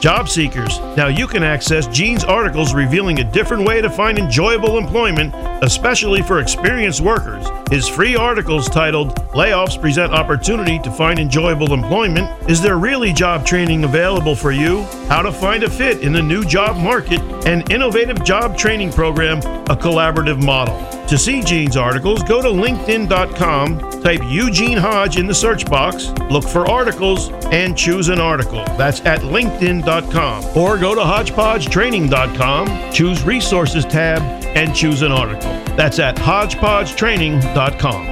Job 0.00 0.30
seekers, 0.30 0.78
now 0.96 1.08
you 1.08 1.26
can 1.26 1.42
access 1.42 1.86
Gene's 1.86 2.24
articles 2.24 2.72
revealing 2.72 3.20
a 3.20 3.32
different 3.32 3.66
way 3.66 3.82
to 3.82 3.90
find 3.90 4.18
enjoyable 4.18 4.78
employment, 4.78 5.34
especially 5.62 6.22
for 6.22 6.40
experienced 6.40 7.02
workers. 7.02 7.46
His 7.70 7.86
free 7.86 8.16
articles 8.16 8.66
titled 8.70 9.14
Layoffs 9.32 9.78
Present 9.78 10.14
Opportunity 10.14 10.78
to 10.78 10.90
Find 10.90 11.18
Enjoyable 11.18 11.74
Employment 11.74 12.48
Is 12.48 12.62
There 12.62 12.78
Really 12.78 13.12
Job 13.12 13.44
Training 13.44 13.84
Available 13.84 14.34
for 14.34 14.52
You? 14.52 14.84
How 15.08 15.20
to 15.20 15.30
Find 15.30 15.64
a 15.64 15.70
Fit 15.70 16.00
in 16.00 16.14
the 16.14 16.22
New 16.22 16.44
Job 16.46 16.78
Market, 16.78 17.20
an 17.46 17.70
innovative 17.70 18.24
job 18.24 18.56
training 18.56 18.92
program, 18.92 19.40
a 19.68 19.76
collaborative 19.76 20.42
model. 20.42 20.99
To 21.10 21.18
see 21.18 21.42
Gene's 21.42 21.76
articles, 21.76 22.22
go 22.22 22.40
to 22.40 22.46
LinkedIn.com, 22.46 24.00
type 24.00 24.20
Eugene 24.26 24.78
Hodge 24.78 25.18
in 25.18 25.26
the 25.26 25.34
search 25.34 25.66
box, 25.66 26.10
look 26.30 26.44
for 26.44 26.70
articles, 26.70 27.30
and 27.46 27.76
choose 27.76 28.08
an 28.08 28.20
article. 28.20 28.62
That's 28.78 29.00
at 29.00 29.22
LinkedIn.com. 29.22 30.56
Or 30.56 30.78
go 30.78 30.94
to 30.94 31.00
HodgepodgeTraining.com, 31.00 32.92
choose 32.92 33.24
Resources 33.24 33.84
tab, 33.86 34.22
and 34.56 34.72
choose 34.72 35.02
an 35.02 35.10
article. 35.10 35.50
That's 35.74 35.98
at 35.98 36.14
HodgepodgeTraining.com. 36.14 38.06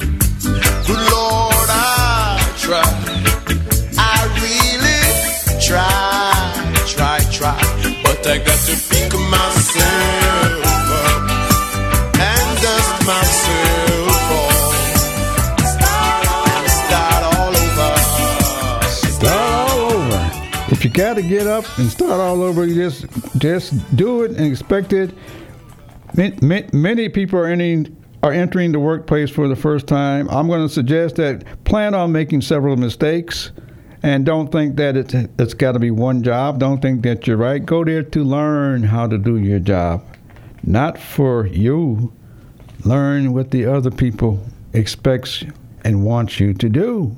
Good 0.00 1.12
Lord, 1.12 1.68
I 1.70 2.54
try. 2.58 2.82
I 3.96 4.26
really 4.42 5.60
try, 5.60 6.74
try, 6.88 7.20
try. 7.30 7.56
But 8.02 8.26
I 8.26 8.38
got 8.38 8.58
to 8.66 8.74
pick 8.90 9.12
myself 9.30 10.25
If 20.68 20.84
you 20.84 20.90
got 20.90 21.14
to 21.14 21.22
get 21.22 21.46
up 21.46 21.64
and 21.78 21.88
start 21.88 22.20
all 22.20 22.42
over, 22.42 22.66
you 22.66 22.74
just 22.74 23.06
just 23.38 23.96
do 23.96 24.22
it 24.24 24.32
and 24.32 24.40
expect 24.50 24.92
it. 24.92 25.14
Ma- 26.16 26.30
ma- 26.42 26.68
Many 26.72 27.08
people 27.08 27.38
are 27.38 27.46
entering 27.46 27.96
are 28.22 28.32
entering 28.32 28.72
the 28.72 28.80
workplace 28.80 29.30
for 29.30 29.46
the 29.46 29.54
first 29.56 29.86
time. 29.86 30.28
I'm 30.28 30.48
going 30.48 30.66
to 30.66 30.68
suggest 30.72 31.16
that 31.16 31.44
plan 31.64 31.94
on 31.94 32.10
making 32.12 32.40
several 32.40 32.76
mistakes, 32.76 33.52
and 34.02 34.26
don't 34.26 34.50
think 34.50 34.76
that 34.76 34.96
it's 34.96 35.14
it's 35.38 35.54
got 35.54 35.72
to 35.72 35.78
be 35.78 35.90
one 35.92 36.22
job. 36.24 36.58
Don't 36.58 36.82
think 36.82 37.02
that 37.02 37.26
you're 37.26 37.36
right. 37.36 37.64
Go 37.64 37.84
there 37.84 38.02
to 38.02 38.24
learn 38.24 38.82
how 38.82 39.06
to 39.06 39.16
do 39.16 39.36
your 39.38 39.60
job, 39.60 40.04
not 40.64 40.98
for 40.98 41.46
you. 41.46 42.12
Learn 42.86 43.32
what 43.32 43.50
the 43.50 43.66
other 43.66 43.90
people 43.90 44.40
expects 44.72 45.44
and 45.84 46.04
wants 46.04 46.38
you 46.38 46.54
to 46.54 46.68
do, 46.68 47.16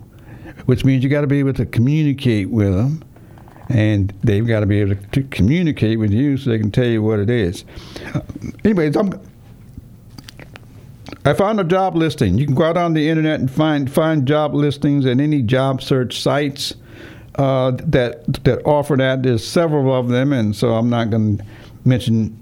which 0.67 0.85
means 0.85 1.05
you 1.05 1.11
got 1.11 1.21
to 1.21 1.27
be 1.27 1.39
able 1.41 1.53
to 1.55 1.67
communicate 1.67 2.51
with 2.51 2.75
them 2.75 3.05
and 3.69 4.13
they've 4.25 4.47
got 4.47 4.61
to 4.61 4.67
be 4.67 4.81
able 4.81 4.97
to 5.13 5.23
communicate 5.25 5.99
with 5.99 6.11
you 6.11 6.37
so 6.37 6.51
they 6.51 6.59
can 6.59 6.71
tell 6.71 6.87
you 6.87 7.03
what 7.03 7.19
it 7.19 7.29
is. 7.29 7.65
Anyways, 8.65 8.97
I'm, 8.97 9.13
I 11.25 11.35
found 11.35 11.61
a 11.61 11.65
job 11.65 11.95
listing. 11.95 12.39
You 12.39 12.47
can 12.47 12.55
go 12.55 12.65
out 12.65 12.77
on 12.77 12.95
the 12.95 13.09
internet 13.09 13.41
and 13.41 13.51
find 13.51 13.93
find 13.93 14.27
job 14.27 14.55
listings 14.55 15.05
at 15.05 15.21
any 15.21 15.43
job 15.43 15.83
search 15.83 16.21
sites 16.21 16.75
uh, 17.35 17.73
that 17.85 18.43
that 18.45 18.65
offer 18.65 18.97
that. 18.97 19.23
There's 19.23 19.47
several 19.47 19.95
of 19.95 20.09
them, 20.09 20.33
and 20.33 20.57
so 20.57 20.75
I'm 20.75 20.89
not 20.89 21.11
going 21.11 21.39
to 21.39 21.45
mention 21.85 22.39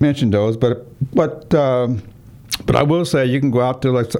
mention 0.00 0.30
those, 0.30 0.56
but 0.56 0.86
but 1.14 1.52
um, 1.54 2.02
but 2.66 2.76
I 2.76 2.82
will 2.82 3.04
say 3.04 3.26
you 3.26 3.40
can 3.40 3.50
go 3.50 3.60
out 3.60 3.82
to 3.82 3.90
like 3.90 4.12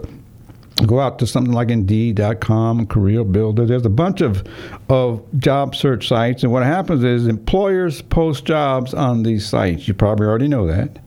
go 0.87 1.00
out 1.00 1.18
to 1.18 1.26
something 1.26 1.52
like 1.52 1.70
Indeed.com, 1.70 2.87
Career 2.87 3.24
Builder. 3.24 3.66
There's 3.66 3.87
a 3.87 3.90
bunch 3.90 4.20
of 4.20 4.46
of 4.88 5.22
job 5.38 5.74
search 5.74 6.08
sites, 6.08 6.42
and 6.42 6.52
what 6.52 6.62
happens 6.62 7.04
is 7.04 7.26
employers 7.26 8.02
post 8.02 8.44
jobs 8.44 8.94
on 8.94 9.22
these 9.22 9.46
sites. 9.46 9.88
You 9.88 9.94
probably 9.94 10.26
already 10.26 10.48
know 10.48 10.66
that. 10.66 10.98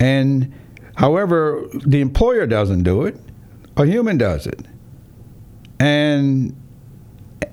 And 0.00 0.52
however, 0.96 1.64
the 1.86 2.00
employer 2.00 2.46
doesn't 2.46 2.82
do 2.82 3.02
it; 3.02 3.16
a 3.76 3.86
human 3.86 4.18
does 4.18 4.46
it. 4.46 4.66
And 5.80 6.56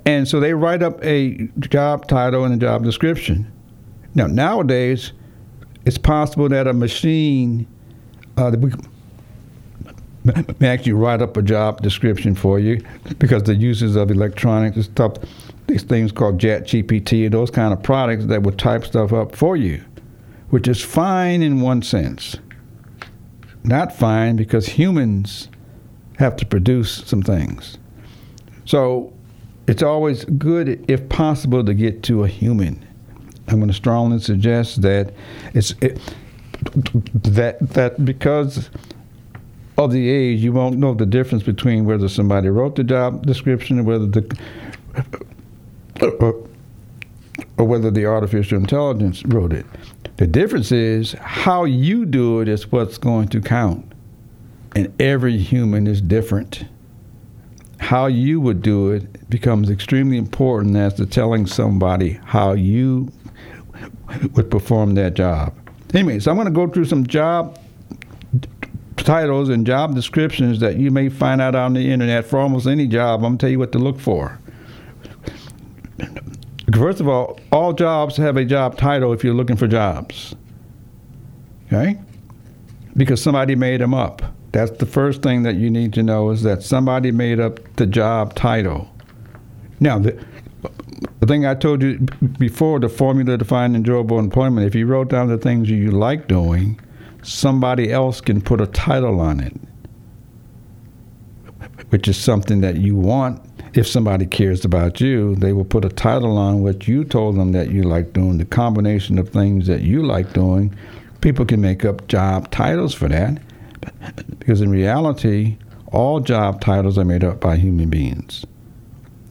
and 0.05 0.27
so 0.27 0.39
they 0.39 0.53
write 0.53 0.83
up 0.83 1.03
a 1.03 1.49
job 1.59 2.07
title 2.07 2.43
and 2.43 2.53
a 2.53 2.57
job 2.57 2.83
description. 2.83 3.51
Now 4.13 4.27
nowadays, 4.27 5.11
it's 5.85 5.97
possible 5.97 6.49
that 6.49 6.67
a 6.67 6.73
machine 6.73 7.67
uh, 8.37 8.49
that 8.49 8.59
we 8.59 8.71
may 10.59 10.67
actually 10.67 10.93
write 10.93 11.21
up 11.21 11.37
a 11.37 11.41
job 11.41 11.81
description 11.81 12.33
for 12.33 12.59
you 12.59 12.83
because 13.19 13.43
the 13.43 13.55
uses 13.55 13.95
of 13.95 14.09
electronics 14.09 14.75
and 14.75 14.85
stuff, 14.85 15.13
these 15.67 15.83
things 15.83 16.11
called 16.11 16.39
Chat 16.39 16.65
GPT 16.65 17.25
and 17.25 17.33
those 17.33 17.51
kind 17.51 17.71
of 17.71 17.83
products 17.83 18.25
that 18.25 18.41
will 18.41 18.53
type 18.53 18.85
stuff 18.85 19.13
up 19.13 19.35
for 19.35 19.55
you, 19.55 19.83
which 20.49 20.67
is 20.67 20.81
fine 20.81 21.43
in 21.43 21.61
one 21.61 21.81
sense. 21.83 22.37
Not 23.63 23.95
fine 23.95 24.35
because 24.35 24.65
humans 24.67 25.49
have 26.17 26.35
to 26.37 26.45
produce 26.45 27.03
some 27.05 27.21
things. 27.21 27.77
So 28.65 29.13
it's 29.67 29.83
always 29.83 30.25
good, 30.25 30.83
if 30.87 31.07
possible, 31.09 31.63
to 31.63 31.73
get 31.73 32.03
to 32.03 32.23
a 32.23 32.27
human. 32.27 32.85
I'm 33.47 33.57
going 33.57 33.67
to 33.67 33.73
strongly 33.73 34.19
suggest 34.19 34.81
that 34.81 35.13
it's 35.53 35.75
it, 35.81 35.99
that 37.13 37.59
that 37.71 38.03
because 38.03 38.69
of 39.77 39.91
the 39.91 40.09
age, 40.09 40.41
you 40.41 40.53
won't 40.53 40.77
know 40.77 40.93
the 40.93 41.05
difference 41.05 41.43
between 41.43 41.85
whether 41.85 42.07
somebody 42.07 42.49
wrote 42.49 42.75
the 42.75 42.83
job 42.83 43.25
description 43.25 43.77
and 43.79 43.87
whether 43.87 44.05
the 44.05 44.37
or, 46.19 46.47
or 47.57 47.65
whether 47.65 47.91
the 47.91 48.05
artificial 48.05 48.57
intelligence 48.57 49.23
wrote 49.25 49.53
it. 49.53 49.65
The 50.17 50.27
difference 50.27 50.71
is 50.71 51.13
how 51.13 51.65
you 51.65 52.05
do 52.05 52.39
it 52.39 52.47
is 52.47 52.71
what's 52.71 52.97
going 52.97 53.27
to 53.29 53.41
count. 53.41 53.91
And 54.75 54.93
every 55.01 55.37
human 55.37 55.87
is 55.87 56.01
different. 56.01 56.65
How 57.79 58.07
you 58.07 58.39
would 58.39 58.61
do 58.61 58.91
it 58.91 59.29
becomes 59.29 59.69
extremely 59.69 60.17
important 60.17 60.75
as 60.77 60.93
to 60.95 61.05
telling 61.05 61.45
somebody 61.45 62.19
how 62.23 62.53
you 62.53 63.11
would 64.33 64.49
perform 64.49 64.95
that 64.95 65.13
job. 65.13 65.53
Anyway, 65.93 66.19
so 66.19 66.31
I'm 66.31 66.37
going 66.37 66.45
to 66.47 66.51
go 66.51 66.67
through 66.67 66.85
some 66.85 67.05
job 67.07 67.59
titles 68.97 69.49
and 69.49 69.65
job 69.65 69.93
descriptions 69.93 70.59
that 70.59 70.77
you 70.77 70.91
may 70.91 71.09
find 71.09 71.41
out 71.41 71.55
on 71.55 71.73
the 71.73 71.91
internet 71.91 72.25
for 72.25 72.39
almost 72.39 72.67
any 72.67 72.87
job. 72.87 73.19
I'm 73.19 73.21
going 73.21 73.37
to 73.37 73.43
tell 73.43 73.51
you 73.51 73.59
what 73.59 73.71
to 73.73 73.79
look 73.79 73.99
for. 73.99 74.39
First 76.73 76.99
of 76.99 77.07
all, 77.07 77.39
all 77.51 77.73
jobs 77.73 78.17
have 78.17 78.37
a 78.37 78.43
job 78.43 78.77
title 78.77 79.13
if 79.13 79.23
you're 79.23 79.33
looking 79.33 79.55
for 79.55 79.67
jobs. 79.67 80.35
Okay? 81.67 81.99
Because 82.97 83.21
somebody 83.21 83.55
made 83.55 83.81
them 83.81 83.93
up. 83.93 84.21
That's 84.51 84.71
the 84.71 84.85
first 84.85 85.21
thing 85.21 85.43
that 85.43 85.55
you 85.55 85.69
need 85.69 85.93
to 85.93 86.03
know 86.03 86.31
is 86.31 86.43
that 86.43 86.63
somebody 86.63 87.11
made 87.11 87.39
up 87.39 87.59
the 87.75 87.85
job 87.85 88.35
title. 88.35 88.89
Now, 89.79 89.99
the, 89.99 90.17
the 91.25 91.33
thing 91.33 91.45
I 91.47 91.55
told 91.55 91.81
you 91.81 91.97
before, 92.37 92.79
the 92.79 92.87
formula 92.87 93.37
to 93.37 93.45
find 93.45 93.75
enjoyable 93.75 94.19
employment, 94.19 94.67
if 94.67 94.75
you 94.75 94.85
wrote 94.85 95.09
down 95.09 95.27
the 95.27 95.39
things 95.39 95.69
you 95.71 95.89
like 95.89 96.27
doing, 96.27 96.79
somebody 97.23 97.91
else 97.91 98.21
can 98.21 98.41
put 98.41 98.61
a 98.61 98.67
title 98.67 99.19
on 99.19 99.39
it, 99.39 99.53
which 101.89 102.07
is 102.07 102.15
something 102.15 102.61
that 102.61 102.75
you 102.75 102.95
want. 102.95 103.41
If 103.73 103.87
somebody 103.87 104.27
cares 104.27 104.63
about 104.63 105.01
you, 105.01 105.35
they 105.35 105.51
will 105.51 105.65
put 105.65 105.83
a 105.83 105.89
title 105.89 106.37
on 106.37 106.61
what 106.61 106.87
you 106.87 107.03
told 107.03 107.37
them 107.37 107.53
that 107.53 107.71
you 107.71 107.81
like 107.81 108.13
doing, 108.13 108.37
the 108.37 108.45
combination 108.45 109.17
of 109.17 109.29
things 109.29 109.65
that 109.65 109.81
you 109.81 110.03
like 110.03 110.31
doing. 110.31 110.75
People 111.21 111.43
can 111.43 111.59
make 111.59 111.83
up 111.83 112.07
job 112.07 112.51
titles 112.51 112.93
for 112.93 113.09
that 113.09 113.41
because 114.37 114.61
in 114.61 114.69
reality, 114.69 115.57
all 115.91 116.19
job 116.19 116.61
titles 116.61 116.99
are 116.99 117.03
made 117.03 117.23
up 117.23 117.41
by 117.41 117.55
human 117.55 117.89
beings. 117.89 118.45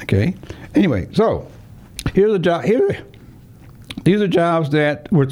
Okay? 0.02 0.34
Anyway, 0.74 1.06
so 1.12 1.48
here's 2.14 2.32
a 2.32 2.38
job. 2.38 2.64
Here, 2.64 3.04
these 4.04 4.22
are 4.22 4.28
jobs 4.28 4.70
that 4.70 5.10
where, 5.12 5.26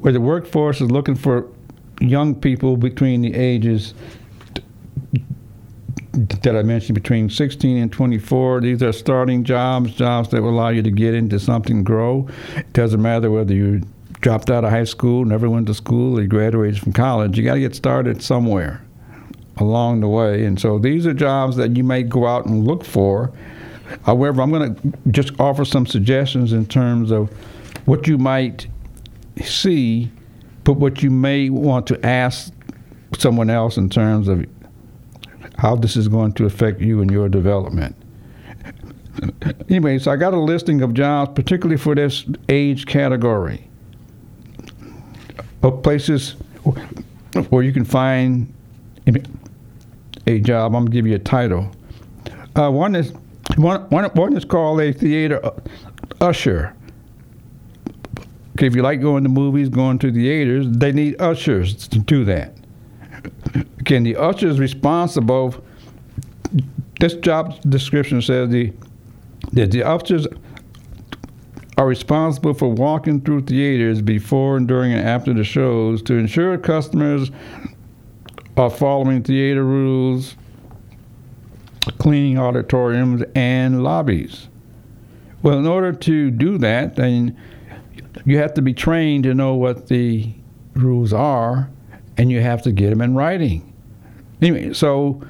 where 0.00 0.12
the 0.12 0.20
workforce 0.20 0.80
is 0.80 0.90
looking 0.90 1.16
for 1.16 1.48
young 2.00 2.34
people 2.34 2.76
between 2.76 3.22
the 3.22 3.34
ages 3.34 3.94
that 6.12 6.54
I 6.54 6.62
mentioned 6.62 6.94
between 6.94 7.28
16 7.28 7.76
and 7.76 7.92
24. 7.92 8.60
These 8.60 8.82
are 8.82 8.92
starting 8.92 9.42
jobs, 9.42 9.92
jobs 9.94 10.28
that 10.30 10.42
will 10.42 10.50
allow 10.50 10.68
you 10.68 10.82
to 10.82 10.90
get 10.90 11.14
into 11.14 11.40
something, 11.40 11.82
grow. 11.82 12.28
It 12.54 12.72
doesn't 12.72 13.02
matter 13.02 13.30
whether 13.30 13.52
you 13.52 13.82
dropped 14.20 14.48
out 14.48 14.64
of 14.64 14.70
high 14.70 14.84
school, 14.84 15.24
never 15.24 15.50
went 15.50 15.66
to 15.66 15.74
school, 15.74 16.18
or 16.18 16.26
graduated 16.26 16.80
from 16.80 16.92
college. 16.92 17.36
You 17.36 17.44
got 17.44 17.54
to 17.54 17.60
get 17.60 17.74
started 17.74 18.22
somewhere 18.22 18.84
along 19.56 20.00
the 20.00 20.08
way. 20.08 20.44
And 20.44 20.60
so 20.60 20.78
these 20.78 21.06
are 21.06 21.14
jobs 21.14 21.56
that 21.56 21.76
you 21.76 21.84
may 21.84 22.02
go 22.02 22.26
out 22.26 22.46
and 22.46 22.64
look 22.64 22.84
for. 22.84 23.32
However, 24.02 24.42
I'm 24.42 24.50
going 24.50 24.74
to 24.74 24.92
just 25.10 25.38
offer 25.40 25.64
some 25.64 25.86
suggestions 25.86 26.52
in 26.52 26.66
terms 26.66 27.10
of 27.10 27.30
what 27.86 28.06
you 28.06 28.18
might 28.18 28.66
see, 29.42 30.10
but 30.64 30.74
what 30.74 31.02
you 31.02 31.10
may 31.10 31.50
want 31.50 31.86
to 31.88 32.06
ask 32.06 32.52
someone 33.18 33.50
else 33.50 33.76
in 33.76 33.88
terms 33.88 34.28
of 34.28 34.44
how 35.58 35.76
this 35.76 35.96
is 35.96 36.08
going 36.08 36.32
to 36.32 36.46
affect 36.46 36.80
you 36.80 37.00
and 37.00 37.10
your 37.10 37.28
development. 37.28 37.94
Anyway, 39.70 39.98
so 39.98 40.10
I 40.10 40.16
got 40.16 40.34
a 40.34 40.40
listing 40.40 40.82
of 40.82 40.92
jobs, 40.92 41.32
particularly 41.34 41.76
for 41.76 41.94
this 41.94 42.24
age 42.48 42.86
category, 42.86 43.68
of 45.62 45.82
places 45.82 46.32
where 47.50 47.62
you 47.62 47.72
can 47.72 47.84
find 47.84 48.52
a 50.26 50.40
job. 50.40 50.74
I'm 50.74 50.84
gonna 50.84 50.90
give 50.90 51.06
you 51.06 51.14
a 51.14 51.20
title. 51.20 51.70
Uh, 52.56 52.70
one 52.70 52.94
is 52.94 53.12
one, 53.56 53.82
one, 53.90 54.04
one 54.14 54.36
is 54.36 54.44
called 54.44 54.80
a 54.80 54.92
theater 54.92 55.44
uh, 55.44 55.52
usher. 56.20 56.74
If 58.58 58.74
you 58.74 58.82
like 58.82 59.00
going 59.00 59.24
to 59.24 59.28
movies, 59.28 59.68
going 59.68 59.98
to 60.00 60.12
theaters, 60.12 60.66
they 60.68 60.92
need 60.92 61.20
ushers 61.20 61.88
to 61.88 61.98
do 61.98 62.24
that. 62.24 62.56
Again, 63.80 64.04
the 64.04 64.16
usher 64.16 64.48
is 64.48 64.60
responsible. 64.60 65.62
This 67.00 67.14
job 67.14 67.60
description 67.62 68.22
says 68.22 68.50
the 68.50 68.72
that 69.52 69.70
the 69.70 69.82
ushers 69.82 70.26
are 71.76 71.86
responsible 71.86 72.54
for 72.54 72.68
walking 72.68 73.20
through 73.20 73.42
theaters 73.42 74.00
before, 74.00 74.56
and 74.56 74.68
during, 74.68 74.92
and 74.92 75.06
after 75.06 75.34
the 75.34 75.44
shows 75.44 76.02
to 76.02 76.14
ensure 76.14 76.56
customers 76.56 77.30
are 78.56 78.70
following 78.70 79.22
theater 79.22 79.64
rules, 79.64 80.36
cleaning 81.98 82.38
auditoriums 82.38 83.22
and 83.34 83.82
lobbies. 83.82 84.48
Well, 85.42 85.58
in 85.58 85.66
order 85.66 85.92
to 85.92 86.30
do 86.30 86.58
that, 86.58 86.96
then 86.96 87.36
you 88.24 88.38
have 88.38 88.54
to 88.54 88.62
be 88.62 88.72
trained 88.72 89.24
to 89.24 89.34
know 89.34 89.54
what 89.54 89.88
the 89.88 90.32
rules 90.74 91.12
are, 91.12 91.70
and 92.16 92.30
you 92.30 92.40
have 92.40 92.62
to 92.62 92.72
get 92.72 92.90
them 92.90 93.00
in 93.00 93.14
writing. 93.14 93.72
Anyway, 94.40 94.72
so 94.72 95.20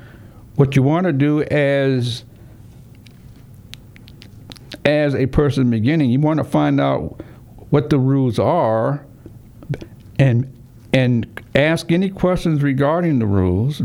what 0.56 0.76
you 0.76 0.82
want 0.82 1.06
to 1.06 1.12
do 1.12 1.42
as 1.42 2.24
as 4.84 5.14
a 5.14 5.26
person 5.26 5.70
beginning, 5.70 6.10
you 6.10 6.20
want 6.20 6.38
to 6.38 6.44
find 6.44 6.80
out 6.80 7.20
what 7.70 7.90
the 7.90 7.98
rules 7.98 8.38
are, 8.38 9.04
and 10.18 10.50
and 10.92 11.42
ask 11.54 11.90
any 11.90 12.10
questions 12.10 12.62
regarding 12.62 13.18
the 13.18 13.26
rules 13.26 13.82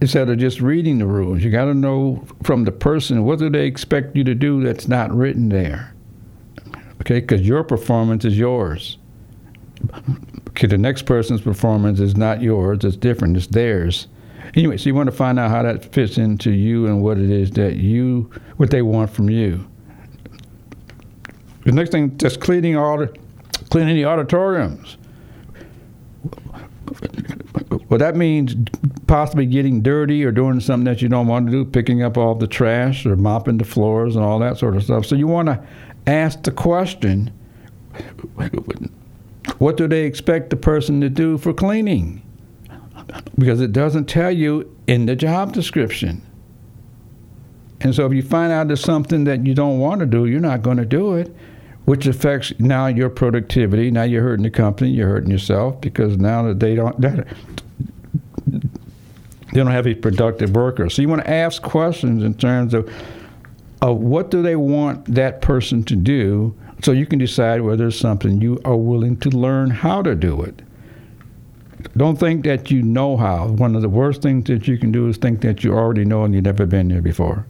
instead 0.00 0.28
of 0.28 0.38
just 0.38 0.60
reading 0.60 0.98
the 0.98 1.06
rules. 1.06 1.42
You 1.42 1.50
got 1.50 1.66
to 1.66 1.74
know 1.74 2.24
from 2.42 2.64
the 2.64 2.72
person 2.72 3.24
what 3.24 3.38
do 3.38 3.50
they 3.50 3.66
expect 3.66 4.16
you 4.16 4.24
to 4.24 4.34
do 4.34 4.62
that's 4.62 4.88
not 4.88 5.12
written 5.14 5.48
there. 5.48 5.94
Okay, 7.00 7.20
because 7.20 7.46
your 7.46 7.64
performance 7.64 8.24
is 8.24 8.38
yours. 8.38 8.98
Okay, 10.50 10.66
the 10.66 10.78
next 10.78 11.02
person's 11.02 11.40
performance 11.40 12.00
is 12.00 12.16
not 12.16 12.42
yours; 12.42 12.84
it's 12.84 12.96
different. 12.96 13.36
It's 13.36 13.46
theirs. 13.46 14.06
Anyway, 14.54 14.76
so 14.76 14.88
you 14.88 14.94
want 14.94 15.08
to 15.08 15.16
find 15.16 15.38
out 15.38 15.50
how 15.50 15.62
that 15.62 15.92
fits 15.92 16.18
into 16.18 16.50
you 16.50 16.86
and 16.86 17.02
what 17.02 17.18
it 17.18 17.30
is 17.30 17.50
that 17.52 17.76
you, 17.76 18.30
what 18.56 18.70
they 18.70 18.82
want 18.82 19.10
from 19.10 19.30
you. 19.30 19.66
The 21.64 21.72
next 21.72 21.90
thing, 21.90 22.16
just 22.18 22.40
cleaning 22.40 22.76
all 22.76 22.98
the, 22.98 23.14
cleaning 23.70 23.94
the 23.94 24.04
auditoriums. 24.06 24.96
Well, 27.88 27.98
that 27.98 28.16
means 28.16 28.54
possibly 29.10 29.44
getting 29.44 29.82
dirty 29.82 30.24
or 30.24 30.30
doing 30.30 30.60
something 30.60 30.84
that 30.84 31.02
you 31.02 31.08
don't 31.08 31.26
want 31.26 31.44
to 31.44 31.50
do, 31.50 31.64
picking 31.64 32.00
up 32.00 32.16
all 32.16 32.36
the 32.36 32.46
trash 32.46 33.04
or 33.04 33.16
mopping 33.16 33.58
the 33.58 33.64
floors 33.64 34.14
and 34.14 34.24
all 34.24 34.38
that 34.38 34.56
sort 34.56 34.76
of 34.76 34.84
stuff. 34.84 35.04
So 35.04 35.16
you 35.16 35.26
want 35.26 35.48
to 35.48 35.60
ask 36.06 36.44
the 36.44 36.52
question 36.52 37.32
what 39.58 39.76
do 39.76 39.88
they 39.88 40.04
expect 40.04 40.50
the 40.50 40.56
person 40.56 41.00
to 41.00 41.08
do 41.08 41.38
for 41.38 41.52
cleaning? 41.52 42.22
Because 43.36 43.60
it 43.60 43.72
doesn't 43.72 44.04
tell 44.04 44.30
you 44.30 44.76
in 44.86 45.06
the 45.06 45.16
job 45.16 45.54
description. 45.54 46.22
And 47.80 47.92
so 47.92 48.06
if 48.06 48.12
you 48.12 48.22
find 48.22 48.52
out 48.52 48.68
there's 48.68 48.80
something 48.80 49.24
that 49.24 49.44
you 49.44 49.54
don't 49.54 49.80
want 49.80 49.98
to 50.02 50.06
do, 50.06 50.26
you're 50.26 50.38
not 50.38 50.62
going 50.62 50.76
to 50.76 50.84
do 50.84 51.14
it, 51.14 51.34
which 51.84 52.06
affects 52.06 52.52
now 52.60 52.86
your 52.86 53.10
productivity. 53.10 53.90
Now 53.90 54.04
you're 54.04 54.22
hurting 54.22 54.44
the 54.44 54.50
company, 54.50 54.90
you're 54.90 55.08
hurting 55.08 55.32
yourself 55.32 55.80
because 55.80 56.16
now 56.16 56.44
that 56.44 56.60
they 56.60 56.76
don't 56.76 57.00
they 59.52 59.60
don't 59.60 59.72
have 59.72 59.86
a 59.86 59.94
productive 59.94 60.54
worker. 60.54 60.88
So 60.88 61.02
you 61.02 61.08
want 61.08 61.24
to 61.24 61.30
ask 61.30 61.62
questions 61.62 62.22
in 62.22 62.34
terms 62.34 62.74
of 62.74 62.90
of 63.82 63.96
what 63.96 64.30
do 64.30 64.42
they 64.42 64.56
want 64.56 65.06
that 65.06 65.40
person 65.40 65.82
to 65.84 65.96
do 65.96 66.54
so 66.82 66.92
you 66.92 67.06
can 67.06 67.18
decide 67.18 67.62
whether 67.62 67.88
it's 67.88 67.96
something 67.96 68.40
you 68.40 68.60
are 68.64 68.76
willing 68.76 69.16
to 69.18 69.30
learn 69.30 69.70
how 69.70 70.02
to 70.02 70.14
do 70.14 70.42
it. 70.42 70.62
Don't 71.96 72.18
think 72.18 72.44
that 72.44 72.70
you 72.70 72.82
know 72.82 73.16
how. 73.16 73.48
One 73.48 73.74
of 73.74 73.82
the 73.82 73.88
worst 73.88 74.22
things 74.22 74.44
that 74.44 74.68
you 74.68 74.78
can 74.78 74.92
do 74.92 75.08
is 75.08 75.16
think 75.16 75.40
that 75.42 75.64
you 75.64 75.72
already 75.72 76.04
know 76.04 76.24
and 76.24 76.34
you've 76.34 76.44
never 76.44 76.66
been 76.66 76.88
there 76.88 77.00
before. 77.00 77.46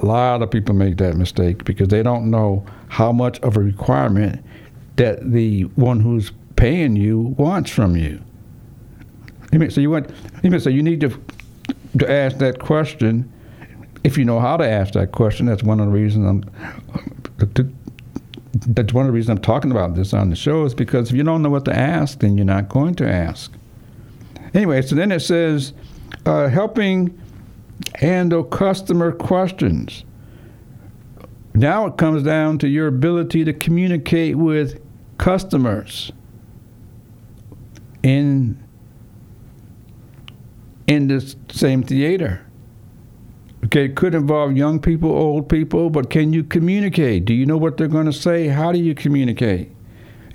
A 0.00 0.06
lot 0.06 0.42
of 0.42 0.50
people 0.50 0.74
make 0.74 0.96
that 0.98 1.16
mistake 1.16 1.64
because 1.64 1.88
they 1.88 2.02
don't 2.02 2.30
know 2.30 2.64
how 2.88 3.12
much 3.12 3.38
of 3.40 3.56
a 3.56 3.60
requirement 3.60 4.44
that 4.96 5.30
the 5.30 5.62
one 5.76 6.00
who's 6.00 6.32
paying 6.56 6.96
you 6.96 7.34
wants 7.38 7.70
from 7.70 7.96
you. 7.96 8.20
So 9.52 9.80
you 9.80 9.94
amen. 9.96 10.60
So 10.60 10.70
you 10.70 10.82
need 10.82 11.00
to 11.00 11.10
to 11.98 12.10
ask 12.10 12.38
that 12.38 12.58
question. 12.58 13.30
If 14.02 14.16
you 14.16 14.24
know 14.24 14.40
how 14.40 14.56
to 14.56 14.68
ask 14.68 14.94
that 14.94 15.12
question, 15.12 15.46
that's 15.46 15.62
one 15.62 15.78
of 15.78 15.86
the 15.86 15.92
reasons 15.92 16.26
I'm. 16.26 17.48
To, 17.54 17.70
that's 18.66 18.92
one 18.92 19.06
of 19.06 19.12
the 19.12 19.14
reasons 19.14 19.38
I'm 19.38 19.42
talking 19.42 19.70
about 19.70 19.94
this 19.94 20.14
on 20.14 20.30
the 20.30 20.36
show 20.36 20.64
is 20.64 20.74
because 20.74 21.10
if 21.10 21.16
you 21.16 21.22
don't 21.22 21.42
know 21.42 21.50
what 21.50 21.64
to 21.66 21.76
ask, 21.76 22.20
then 22.20 22.36
you're 22.36 22.46
not 22.46 22.68
going 22.68 22.94
to 22.96 23.08
ask. 23.08 23.52
Anyway, 24.54 24.82
so 24.82 24.94
then 24.94 25.12
it 25.12 25.20
says 25.20 25.72
uh, 26.26 26.48
helping 26.48 27.18
handle 27.96 28.44
customer 28.44 29.12
questions. 29.12 30.04
Now 31.54 31.86
it 31.86 31.96
comes 31.98 32.22
down 32.22 32.58
to 32.58 32.68
your 32.68 32.86
ability 32.86 33.44
to 33.44 33.52
communicate 33.52 34.36
with 34.36 34.80
customers 35.18 36.12
in 38.02 38.61
in 40.92 41.08
the 41.08 41.34
same 41.50 41.82
theater. 41.82 42.44
Okay, 43.64 43.86
it 43.86 43.94
could 43.94 44.14
involve 44.14 44.56
young 44.56 44.80
people, 44.80 45.10
old 45.10 45.48
people, 45.48 45.88
but 45.88 46.10
can 46.10 46.32
you 46.32 46.42
communicate? 46.44 47.24
Do 47.24 47.32
you 47.32 47.46
know 47.46 47.56
what 47.56 47.76
they're 47.76 47.88
going 47.88 48.06
to 48.06 48.12
say? 48.12 48.48
How 48.48 48.72
do 48.72 48.78
you 48.78 48.94
communicate? 48.94 49.70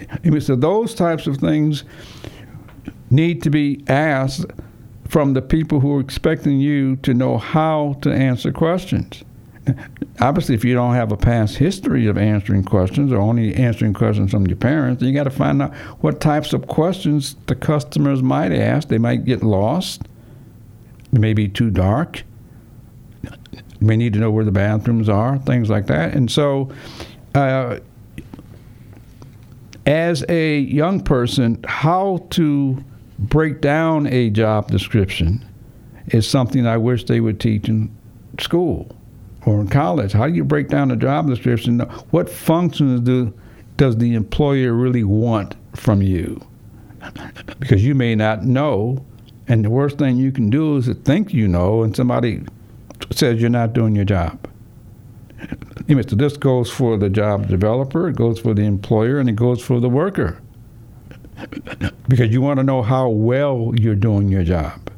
I 0.10 0.30
mean, 0.30 0.42
so 0.42 0.56
those 0.56 0.94
types 0.94 1.28
of 1.28 1.38
things 1.38 1.84
need 3.10 3.44
to 3.44 3.50
be 3.50 3.84
asked 3.88 4.46
from 5.08 5.34
the 5.34 5.42
people 5.42 5.80
who 5.80 5.98
are 5.98 6.00
expecting 6.00 6.60
you 6.60 6.96
to 6.98 7.14
know 7.14 7.38
how 7.38 7.98
to 8.02 8.12
answer 8.12 8.52
questions. 8.52 9.24
Obviously, 10.22 10.56
if 10.56 10.64
you 10.64 10.74
don't 10.74 10.96
have 10.96 11.12
a 11.12 11.18
past 11.18 11.58
history 11.58 12.08
of 12.08 12.18
answering 12.18 12.64
questions 12.64 13.12
or 13.12 13.18
only 13.18 13.54
answering 13.56 13.94
questions 13.94 14.32
from 14.32 14.48
your 14.48 14.58
parents, 14.58 15.04
you 15.04 15.14
got 15.14 15.26
to 15.26 15.30
find 15.30 15.62
out 15.62 15.76
what 16.02 16.22
types 16.22 16.54
of 16.54 16.68
questions 16.68 17.36
the 17.48 17.56
customers 17.56 18.24
might 18.24 18.54
ask. 18.54 18.88
They 18.88 18.98
might 18.98 19.26
get 19.26 19.44
lost. 19.44 20.04
It 21.14 21.20
may 21.20 21.34
be 21.34 21.48
too 21.48 21.70
dark. 21.70 22.24
We 23.82 23.96
need 23.96 24.14
to 24.14 24.20
know 24.20 24.32
where 24.32 24.46
the 24.46 24.52
bathrooms 24.52 25.10
are, 25.10 25.38
things 25.40 25.70
like 25.70 25.88
that. 25.88 26.14
And 26.14 26.32
so, 26.32 26.70
uh, 27.36 27.80
as 29.86 30.26
a 30.28 30.60
young 30.60 31.00
person, 31.02 31.64
how 31.66 32.26
to 32.32 32.84
break 33.20 33.62
down 33.62 34.08
a 34.08 34.30
job 34.30 34.70
description 34.70 35.46
is 36.08 36.28
something 36.28 36.66
I 36.66 36.78
wish 36.78 37.06
they 37.06 37.20
would 37.20 37.40
teach 37.40 37.70
in 37.70 37.96
school 38.40 38.96
or 39.46 39.62
in 39.62 39.68
college. 39.68 40.12
How 40.12 40.28
do 40.28 40.34
you 40.34 40.44
break 40.44 40.68
down 40.68 40.92
a 40.92 40.96
job 40.96 41.28
description? 41.28 41.80
What 42.12 42.30
functions 42.30 43.02
do 43.02 43.34
does 43.78 43.98
the 43.98 44.16
employer 44.16 44.74
really 44.74 45.04
want 45.04 45.56
from 45.76 46.02
you? 46.02 46.42
Because 47.60 47.86
you 47.86 47.96
may 47.96 48.16
not 48.16 48.44
know, 48.44 49.06
and 49.48 49.64
the 49.64 49.70
worst 49.70 49.98
thing 49.98 50.18
you 50.18 50.32
can 50.32 50.50
do 50.50 50.78
is 50.78 50.86
to 50.86 50.94
think 50.94 51.34
you 51.34 51.48
know, 51.48 51.84
and 51.84 51.96
somebody 51.96 52.44
says 53.12 53.40
you're 53.40 53.50
not 53.50 53.74
doing 53.74 53.96
your 53.96 54.06
job. 54.06 54.50
So 55.88 56.16
this 56.16 56.36
goes 56.36 56.70
for 56.70 56.98
the 56.98 57.10
job 57.10 57.48
developer, 57.48 58.10
it 58.10 58.16
goes 58.16 58.40
for 58.40 58.54
the 58.54 58.64
employer, 58.64 59.20
and 59.20 59.30
it 59.30 59.36
goes 59.36 59.64
for 59.64 59.80
the 59.80 59.90
worker. 59.90 60.42
Because 62.10 62.32
you 62.32 62.42
want 62.42 62.58
to 62.60 62.64
know 62.64 62.82
how 62.82 63.10
well 63.10 63.72
you're 63.76 63.96
doing 63.96 64.28
your 64.28 64.44
job, 64.44 64.92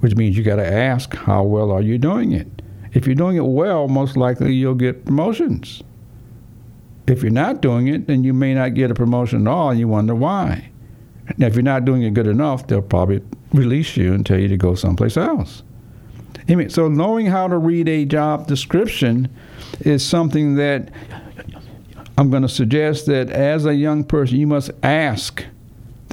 which 0.00 0.16
means 0.16 0.36
you 0.36 0.42
got 0.42 0.56
to 0.56 0.66
ask 0.66 1.14
how 1.14 1.44
well 1.44 1.70
are 1.70 1.80
you 1.80 1.96
doing 1.96 2.32
it. 2.32 2.48
If 2.92 3.06
you're 3.06 3.14
doing 3.14 3.36
it 3.36 3.46
well, 3.46 3.88
most 3.88 4.16
likely 4.16 4.52
you'll 4.52 4.74
get 4.74 5.04
promotions. 5.04 5.82
If 7.06 7.22
you're 7.22 7.32
not 7.32 7.60
doing 7.60 7.86
it, 7.88 8.06
then 8.06 8.24
you 8.24 8.34
may 8.34 8.54
not 8.54 8.74
get 8.74 8.90
a 8.90 8.94
promotion 8.94 9.46
at 9.46 9.50
all, 9.50 9.70
and 9.70 9.78
you 9.78 9.88
wonder 9.88 10.14
why. 10.14 10.70
Now, 11.38 11.46
if 11.46 11.54
you're 11.54 11.62
not 11.62 11.84
doing 11.84 12.02
it 12.02 12.14
good 12.14 12.26
enough, 12.26 12.66
they'll 12.66 12.82
probably 12.82 13.22
release 13.54 13.96
you 13.96 14.12
and 14.12 14.26
tell 14.26 14.38
you 14.38 14.48
to 14.48 14.56
go 14.56 14.74
someplace 14.74 15.16
else. 15.16 15.62
Anyway, 16.48 16.68
so 16.68 16.88
knowing 16.88 17.26
how 17.26 17.48
to 17.48 17.56
read 17.56 17.88
a 17.88 18.04
job 18.04 18.46
description 18.46 19.34
is 19.80 20.06
something 20.06 20.56
that 20.56 20.90
I'm 22.18 22.30
going 22.30 22.42
to 22.42 22.48
suggest 22.48 23.06
that 23.06 23.30
as 23.30 23.64
a 23.64 23.74
young 23.74 24.04
person, 24.04 24.38
you 24.38 24.46
must 24.46 24.70
ask 24.82 25.44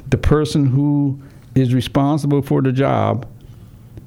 the 0.08 0.16
person 0.16 0.66
who 0.66 1.20
is 1.54 1.74
responsible 1.74 2.42
for 2.42 2.62
the 2.62 2.72
job, 2.72 3.28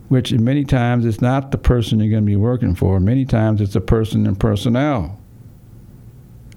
which 0.09 0.31
many 0.33 0.65
times 0.65 1.05
it's 1.05 1.21
not 1.21 1.51
the 1.51 1.57
person 1.57 1.99
you're 1.99 2.09
going 2.09 2.23
to 2.23 2.27
be 2.27 2.35
working 2.35 2.73
for. 2.73 2.99
Many 2.99 3.25
times 3.25 3.61
it's 3.61 3.75
a 3.75 3.81
person 3.81 4.25
in 4.25 4.35
personnel. 4.35 5.19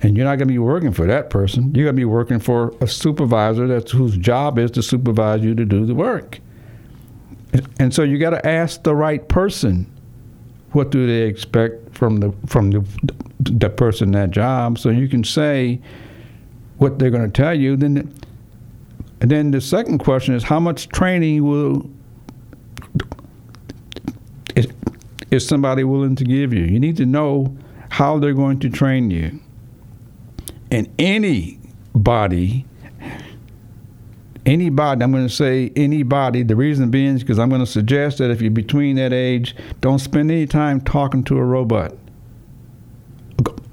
And 0.01 0.17
you're 0.17 0.25
not 0.25 0.37
going 0.37 0.49
to 0.49 0.55
be 0.55 0.59
working 0.59 0.93
for 0.93 1.07
that 1.07 1.29
person. 1.29 1.75
You're 1.75 1.85
going 1.85 1.97
to 1.97 2.01
be 2.01 2.05
working 2.05 2.39
for 2.39 2.73
a 2.81 2.87
supervisor 2.87 3.67
that's 3.67 3.91
whose 3.91 4.17
job 4.17 4.59
is 4.59 4.71
to 4.73 4.83
supervise 4.83 5.43
you 5.43 5.55
to 5.57 5.65
do 5.65 5.85
the 5.85 5.95
work. 5.95 6.39
And 7.79 7.95
so 7.95 8.03
you 8.03 8.19
got 8.19 8.31
to 8.31 8.47
ask 8.47 8.83
the 8.83 8.95
right 8.95 9.27
person 9.29 9.91
what 10.73 10.91
do 10.91 11.07
they 11.07 11.23
expect 11.23 11.97
from 11.97 12.19
the 12.19 12.33
from 12.47 12.71
the 12.71 12.85
the 13.41 13.71
person 13.71 14.13
that 14.13 14.31
job. 14.31 14.79
So 14.79 14.91
you 14.91 15.09
can 15.09 15.25
say 15.25 15.81
what 16.77 16.99
they're 16.99 17.11
going 17.11 17.31
to 17.31 17.43
tell 17.43 17.55
you. 17.55 17.77
Then 17.77 18.13
and 19.21 19.31
then 19.31 19.51
the 19.51 19.61
second 19.61 19.99
question 19.99 20.35
is 20.35 20.45
how 20.45 20.61
much 20.61 20.89
training 20.89 21.45
will 21.45 21.89
is, 24.55 24.69
is 25.31 25.47
somebody 25.47 25.85
willing 25.85 26.17
to 26.17 26.25
give 26.25 26.53
you? 26.53 26.65
You 26.65 26.79
need 26.79 26.97
to 26.99 27.07
know 27.07 27.57
how 27.91 28.19
they're 28.19 28.35
going 28.35 28.61
to 28.61 28.71
train 28.71 29.11
you. 29.11 29.41
And 30.71 30.89
anybody 30.99 32.67
anybody, 34.49 35.05
I'm 35.05 35.13
going 35.13 35.29
to 35.29 35.33
say 35.33 35.71
anybody, 35.77 36.43
the 36.43 36.57
reason 36.57 36.91
being 36.91 37.17
is 37.17 37.23
because 37.23 37.39
I'm 37.39 37.51
going 37.51 37.61
to 37.61 37.67
suggest 37.67 38.19
that 38.19 38.31
if 38.31 38.41
you're 38.41 38.51
between 38.51 38.97
that 38.97 39.13
age, 39.13 39.55
don't 39.81 39.99
spend 39.99 40.31
any 40.31 40.47
time 40.47 40.81
talking 40.81 41.23
to 41.25 41.39
a 41.39 41.45
robot. 41.45 41.95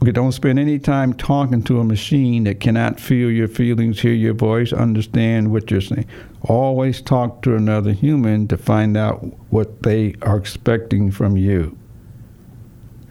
Okay, 0.02 0.12
don't 0.12 0.34
spend 0.34 0.60
any 0.60 0.78
time 0.78 1.14
talking 1.14 1.64
to 1.64 1.80
a 1.80 1.84
machine 1.84 2.44
that 2.44 2.60
cannot 2.60 3.00
feel 3.00 3.32
your 3.32 3.48
feelings, 3.48 4.02
hear 4.02 4.14
your 4.14 4.34
voice, 4.34 4.72
understand 4.72 5.52
what 5.52 5.72
you're 5.72 5.82
saying. 5.82 6.06
Always 6.44 7.02
talk 7.02 7.42
to 7.44 7.56
another 7.56 7.92
human 7.92 8.48
to 8.50 8.58
find 8.58 8.98
out 8.98 9.24
what 9.50 9.82
they 9.82 10.14
are 10.22 10.38
expecting 10.38 11.10
from 11.10 11.38
you. 11.38 11.76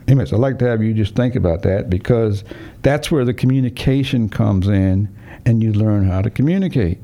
Anyways, 0.06 0.32
I'd 0.32 0.38
like 0.38 0.58
to 0.58 0.68
have 0.68 0.82
you 0.82 0.92
just 0.92 1.16
think 1.16 1.34
about 1.34 1.62
that 1.62 1.88
because 1.88 2.44
that's 2.82 3.10
where 3.10 3.24
the 3.24 3.34
communication 3.34 4.28
comes 4.28 4.68
in 4.68 5.08
and 5.46 5.62
you 5.62 5.72
learn 5.72 6.08
how 6.08 6.20
to 6.20 6.30
communicate 6.30 6.98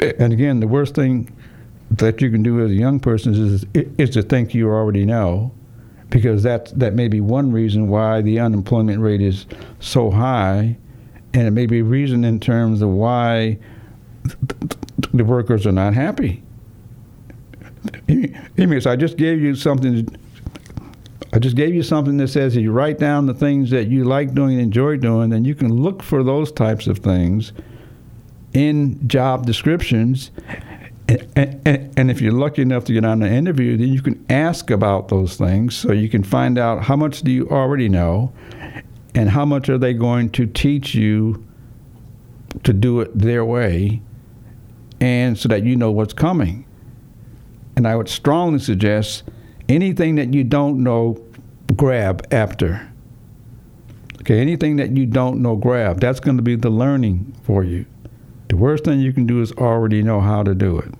and 0.00 0.32
again, 0.32 0.60
the 0.60 0.68
worst 0.68 0.94
thing 0.94 1.34
that 1.90 2.20
you 2.20 2.30
can 2.30 2.42
do 2.42 2.62
as 2.64 2.70
a 2.70 2.74
young 2.74 3.00
person 3.00 3.34
is 3.34 3.64
is 3.74 4.10
to 4.10 4.22
think 4.22 4.54
you 4.54 4.68
already 4.68 5.04
know, 5.04 5.52
because 6.10 6.42
that 6.42 6.78
that 6.78 6.94
may 6.94 7.08
be 7.08 7.20
one 7.20 7.50
reason 7.50 7.88
why 7.88 8.20
the 8.20 8.38
unemployment 8.38 9.00
rate 9.00 9.20
is 9.20 9.46
so 9.80 10.10
high, 10.10 10.76
and 11.34 11.46
it 11.46 11.50
may 11.50 11.66
be 11.66 11.80
a 11.80 11.84
reason 11.84 12.24
in 12.24 12.38
terms 12.40 12.82
of 12.82 12.90
why 12.90 13.58
the 15.12 15.24
workers 15.24 15.66
are 15.66 15.72
not 15.72 15.94
happy. 15.94 16.42
I 18.08 18.96
just 18.96 19.16
gave 19.16 19.40
you 19.40 19.54
something. 19.54 20.08
I 21.32 21.38
just 21.38 21.56
gave 21.56 21.74
you 21.74 21.82
something 21.82 22.16
that 22.18 22.28
says 22.28 22.56
if 22.56 22.62
you 22.62 22.72
write 22.72 22.98
down 22.98 23.26
the 23.26 23.34
things 23.34 23.70
that 23.70 23.88
you 23.88 24.04
like 24.04 24.34
doing 24.34 24.52
and 24.52 24.62
enjoy 24.62 24.96
doing, 24.96 25.28
then 25.30 25.44
you 25.44 25.54
can 25.54 25.72
look 25.82 26.02
for 26.02 26.22
those 26.22 26.50
types 26.50 26.86
of 26.86 26.98
things 26.98 27.52
in 28.58 29.06
job 29.06 29.46
descriptions. 29.46 30.32
And, 31.08 31.60
and, 31.64 31.98
and, 31.98 32.10
if 32.10 32.20
you're 32.20 32.32
lucky 32.32 32.60
enough 32.60 32.84
to 32.86 32.92
get 32.92 33.04
on 33.04 33.22
an 33.22 33.32
interview, 33.32 33.76
then 33.76 33.88
you 33.88 34.02
can 34.02 34.26
ask 34.28 34.70
about 34.70 35.08
those 35.08 35.36
things 35.36 35.74
so 35.74 35.92
you 35.92 36.08
can 36.08 36.22
find 36.22 36.58
out 36.58 36.82
how 36.82 36.96
much 36.96 37.22
do 37.22 37.30
you 37.30 37.48
already 37.48 37.88
know 37.88 38.32
and 39.14 39.30
how 39.30 39.44
much 39.46 39.70
are 39.70 39.78
they 39.78 39.94
going 39.94 40.28
to 40.30 40.44
teach 40.44 40.94
you 40.94 41.46
to 42.64 42.72
do 42.72 43.00
it 43.00 43.16
their 43.16 43.44
way 43.44 44.02
and 45.00 45.38
so 45.38 45.48
that 45.48 45.62
you 45.62 45.76
know 45.76 45.92
what's 45.92 46.12
coming. 46.12 46.66
And 47.76 47.86
I 47.86 47.94
would 47.94 48.08
strongly 48.08 48.58
suggest 48.58 49.22
anything 49.68 50.16
that 50.16 50.34
you 50.34 50.42
don't 50.42 50.82
know, 50.82 51.16
grab 51.76 52.26
after. 52.32 52.90
Okay, 54.20 54.40
anything 54.40 54.76
that 54.76 54.90
you 54.96 55.06
don't 55.06 55.40
know, 55.40 55.54
grab. 55.56 56.00
That's 56.00 56.20
going 56.20 56.36
to 56.36 56.42
be 56.42 56.56
the 56.56 56.70
learning 56.70 57.34
for 57.44 57.62
you. 57.62 57.86
The 58.48 58.56
worst 58.56 58.84
thing 58.84 59.00
you 59.00 59.12
can 59.12 59.26
do 59.26 59.40
is 59.42 59.52
already 59.52 60.02
know 60.02 60.20
how 60.20 60.42
to 60.42 60.54
do 60.54 60.78
it. 60.78 60.92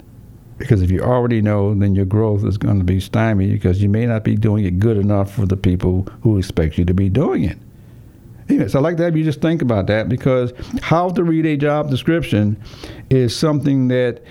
Because 0.58 0.82
if 0.82 0.90
you 0.90 1.00
already 1.00 1.40
know, 1.40 1.72
then 1.74 1.94
your 1.94 2.04
growth 2.04 2.44
is 2.44 2.58
going 2.58 2.78
to 2.78 2.84
be 2.84 3.00
stymied 3.00 3.52
because 3.52 3.82
you 3.82 3.88
may 3.88 4.06
not 4.06 4.24
be 4.24 4.34
doing 4.34 4.64
it 4.64 4.78
good 4.78 4.96
enough 4.96 5.32
for 5.32 5.46
the 5.46 5.56
people 5.56 6.06
who 6.22 6.36
expect 6.36 6.78
you 6.78 6.84
to 6.84 6.94
be 6.94 7.08
doing 7.08 7.44
it. 7.44 7.58
Anyway, 8.48 8.68
so 8.68 8.78
I'd 8.78 8.82
like 8.82 8.96
to 8.96 9.04
have 9.04 9.16
you 9.16 9.24
just 9.24 9.40
think 9.40 9.62
about 9.62 9.86
that 9.86 10.08
because 10.08 10.52
how 10.80 11.10
to 11.10 11.22
read 11.22 11.46
a 11.46 11.56
job 11.56 11.90
description 11.90 12.60
is 13.10 13.36
something 13.36 13.88
that 13.88 14.22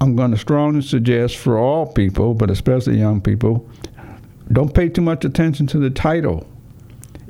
I'm 0.00 0.16
going 0.16 0.30
to 0.32 0.38
strongly 0.38 0.82
suggest 0.82 1.36
for 1.36 1.58
all 1.58 1.86
people, 1.86 2.34
but 2.34 2.50
especially 2.50 2.98
young 2.98 3.20
people. 3.20 3.68
Don't 4.52 4.74
pay 4.74 4.88
too 4.88 5.02
much 5.02 5.24
attention 5.24 5.66
to 5.68 5.78
the 5.78 5.90
title. 5.90 6.46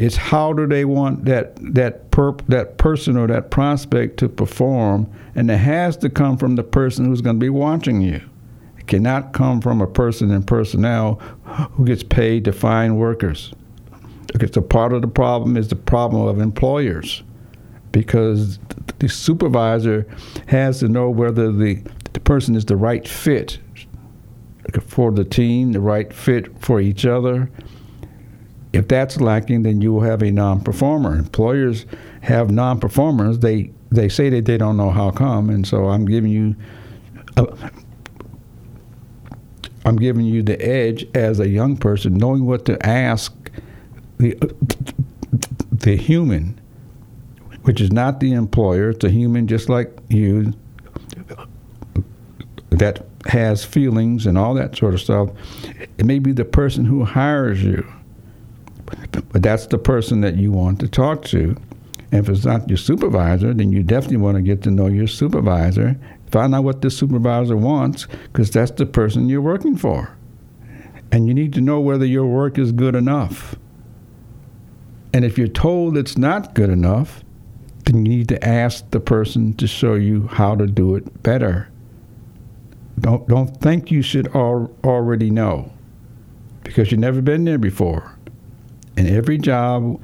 It's 0.00 0.16
how 0.16 0.54
do 0.54 0.66
they 0.66 0.86
want 0.86 1.26
that 1.26 1.56
that 1.74 2.10
perp, 2.10 2.40
that 2.46 2.78
person 2.78 3.18
or 3.18 3.26
that 3.26 3.50
prospect 3.50 4.16
to 4.20 4.30
perform, 4.30 5.06
and 5.34 5.50
it 5.50 5.58
has 5.58 5.98
to 5.98 6.08
come 6.08 6.38
from 6.38 6.56
the 6.56 6.62
person 6.62 7.04
who's 7.04 7.20
going 7.20 7.36
to 7.36 7.40
be 7.40 7.50
watching 7.50 8.00
you. 8.00 8.22
It 8.78 8.86
cannot 8.86 9.34
come 9.34 9.60
from 9.60 9.82
a 9.82 9.86
person 9.86 10.30
in 10.30 10.42
personnel 10.42 11.16
who 11.72 11.84
gets 11.84 12.02
paid 12.02 12.46
to 12.46 12.52
find 12.52 12.98
workers. 12.98 13.52
Okay, 14.34 14.50
so 14.50 14.62
part 14.62 14.94
of 14.94 15.02
the 15.02 15.08
problem 15.08 15.58
is 15.58 15.68
the 15.68 15.76
problem 15.76 16.26
of 16.26 16.40
employers, 16.40 17.22
because 17.92 18.58
the 19.00 19.08
supervisor 19.08 20.06
has 20.46 20.80
to 20.80 20.88
know 20.88 21.10
whether 21.10 21.52
the 21.52 21.82
the 22.14 22.20
person 22.20 22.56
is 22.56 22.64
the 22.64 22.76
right 22.76 23.06
fit 23.06 23.58
for 24.80 25.12
the 25.12 25.24
team, 25.24 25.72
the 25.72 25.80
right 25.80 26.10
fit 26.10 26.58
for 26.58 26.80
each 26.80 27.04
other. 27.04 27.50
If 28.72 28.88
that's 28.88 29.20
lacking, 29.20 29.64
then 29.64 29.80
you 29.80 29.92
will 29.92 30.02
have 30.02 30.22
a 30.22 30.30
non-performer. 30.30 31.16
Employers 31.16 31.86
have 32.22 32.50
non-performers. 32.50 33.40
They 33.40 33.72
they 33.90 34.08
say 34.08 34.30
that 34.30 34.44
they 34.44 34.56
don't 34.56 34.76
know 34.76 34.90
how 34.90 35.10
come, 35.10 35.50
and 35.50 35.66
so 35.66 35.88
I'm 35.88 36.04
giving 36.06 36.30
you. 36.30 36.54
A, 37.36 37.46
I'm 39.84 39.96
giving 39.96 40.26
you 40.26 40.42
the 40.42 40.60
edge 40.62 41.06
as 41.14 41.40
a 41.40 41.48
young 41.48 41.76
person, 41.76 42.14
knowing 42.14 42.46
what 42.46 42.64
to 42.66 42.86
ask 42.86 43.34
the 44.18 44.36
the 45.72 45.96
human, 45.96 46.60
which 47.62 47.80
is 47.80 47.90
not 47.90 48.20
the 48.20 48.32
employer. 48.32 48.90
It's 48.90 49.04
a 49.04 49.10
human 49.10 49.46
just 49.48 49.68
like 49.68 49.96
you 50.08 50.52
that 52.70 53.04
has 53.26 53.64
feelings 53.64 54.26
and 54.26 54.38
all 54.38 54.54
that 54.54 54.76
sort 54.76 54.94
of 54.94 55.00
stuff. 55.00 55.30
It 55.98 56.06
may 56.06 56.18
be 56.18 56.32
the 56.32 56.44
person 56.44 56.84
who 56.84 57.04
hires 57.04 57.62
you, 57.62 57.86
but 59.30 59.42
that's 59.42 59.66
the 59.66 59.78
person 59.78 60.20
that 60.20 60.36
you 60.36 60.52
want 60.52 60.80
to 60.80 60.88
talk 60.88 61.24
to. 61.26 61.56
And 62.12 62.24
if 62.24 62.28
it's 62.28 62.44
not 62.44 62.68
your 62.68 62.78
supervisor, 62.78 63.54
then 63.54 63.72
you 63.72 63.82
definitely 63.82 64.18
want 64.18 64.36
to 64.36 64.42
get 64.42 64.62
to 64.62 64.70
know 64.70 64.86
your 64.86 65.06
supervisor. 65.06 65.96
Find 66.30 66.54
out 66.54 66.64
what 66.64 66.82
the 66.82 66.90
supervisor 66.90 67.56
wants, 67.56 68.06
because 68.24 68.50
that's 68.50 68.72
the 68.72 68.86
person 68.86 69.28
you're 69.28 69.40
working 69.40 69.76
for. 69.76 70.16
And 71.12 71.26
you 71.26 71.34
need 71.34 71.52
to 71.54 71.60
know 71.60 71.80
whether 71.80 72.04
your 72.04 72.26
work 72.26 72.58
is 72.58 72.72
good 72.72 72.94
enough. 72.94 73.56
And 75.12 75.24
if 75.24 75.38
you're 75.38 75.48
told 75.48 75.96
it's 75.96 76.16
not 76.16 76.54
good 76.54 76.70
enough, 76.70 77.24
then 77.84 78.04
you 78.06 78.18
need 78.18 78.28
to 78.28 78.44
ask 78.46 78.88
the 78.90 79.00
person 79.00 79.54
to 79.54 79.66
show 79.66 79.94
you 79.94 80.28
how 80.28 80.54
to 80.54 80.66
do 80.66 80.94
it 80.94 81.22
better. 81.22 81.68
Don't 83.00 83.26
don't 83.26 83.60
think 83.60 83.90
you 83.90 84.02
should 84.02 84.28
al- 84.36 84.70
already 84.84 85.30
know, 85.30 85.72
because 86.62 86.90
you've 86.90 87.00
never 87.00 87.20
been 87.22 87.44
there 87.44 87.58
before. 87.58 88.16
And 89.00 89.08
every 89.08 89.38
job 89.38 89.98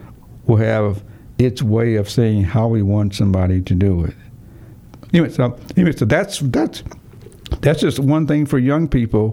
will 0.46 0.56
have 0.56 1.04
its 1.36 1.60
way 1.60 1.96
of 1.96 2.08
saying 2.08 2.44
how 2.44 2.66
we 2.66 2.80
want 2.80 3.14
somebody 3.14 3.60
to 3.60 3.74
do 3.74 4.06
it. 4.06 4.14
Anyway, 5.12 5.28
so 5.28 5.54
anyway, 5.76 5.94
so 5.94 6.06
that's 6.06 6.38
that's 6.38 6.82
that's 7.60 7.82
just 7.82 7.98
one 7.98 8.26
thing 8.26 8.46
for 8.46 8.58
young 8.58 8.88
people 8.88 9.32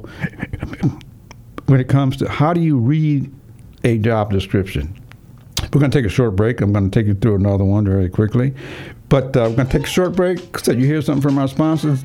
when 1.68 1.80
it 1.80 1.88
comes 1.88 2.18
to 2.18 2.28
how 2.28 2.51
do 2.51 2.59
you 2.59 2.78
read 2.78 3.34
a 3.86 3.97
job 3.99 4.32
description. 4.32 4.93
We're 5.72 5.80
going 5.80 5.91
to 5.91 5.97
take 5.97 6.05
a 6.05 6.14
short 6.14 6.36
break. 6.36 6.59
I'm 6.59 6.74
going 6.74 6.91
to 6.91 6.99
take 6.99 7.07
you 7.07 7.14
through 7.14 7.36
another 7.36 7.64
one 7.64 7.86
very 7.86 8.09
quickly. 8.09 8.53
But 9.07 9.28
uh, 9.38 9.47
we're 9.47 9.55
going 9.55 9.68
to 9.70 9.78
take 9.78 9.88
a 9.88 9.89
short 9.89 10.14
break 10.14 10.59
so 10.59 10.74
you 10.74 10.86
hear 10.86 11.01
something 11.01 11.22
from 11.22 11.38
our 11.38 11.47
sponsors. 11.47 12.03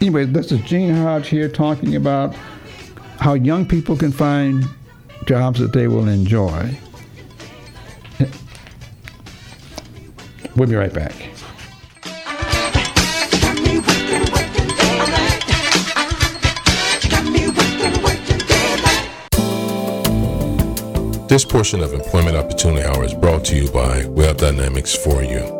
Anyway, 0.00 0.24
this 0.24 0.50
is 0.50 0.60
Gene 0.62 0.96
Hodge 0.96 1.28
here 1.28 1.48
talking 1.48 1.94
about 1.94 2.34
how 3.20 3.34
young 3.34 3.66
people 3.66 3.96
can 3.96 4.10
find 4.10 4.68
jobs 5.26 5.60
that 5.60 5.72
they 5.72 5.88
will 5.88 6.08
enjoy. 6.08 6.76
We'll 10.56 10.68
be 10.68 10.74
right 10.74 10.92
back. 10.92 11.14
This 21.28 21.44
portion 21.44 21.80
of 21.80 21.92
Employment 21.92 22.36
Opportunity 22.36 22.82
Hour 22.82 23.04
is 23.04 23.14
brought 23.14 23.44
to 23.46 23.56
you 23.56 23.70
by 23.70 24.04
Web 24.06 24.38
Dynamics 24.38 24.94
for 24.96 25.22
You. 25.22 25.59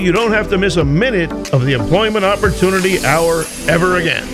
you 0.00 0.12
don't 0.12 0.32
have 0.32 0.48
to 0.50 0.58
miss 0.58 0.76
a 0.76 0.84
minute 0.84 1.30
of 1.52 1.64
the 1.64 1.72
Employment 1.72 2.24
Opportunity 2.24 3.04
Hour 3.04 3.44
ever 3.68 3.96
again. 3.96 4.26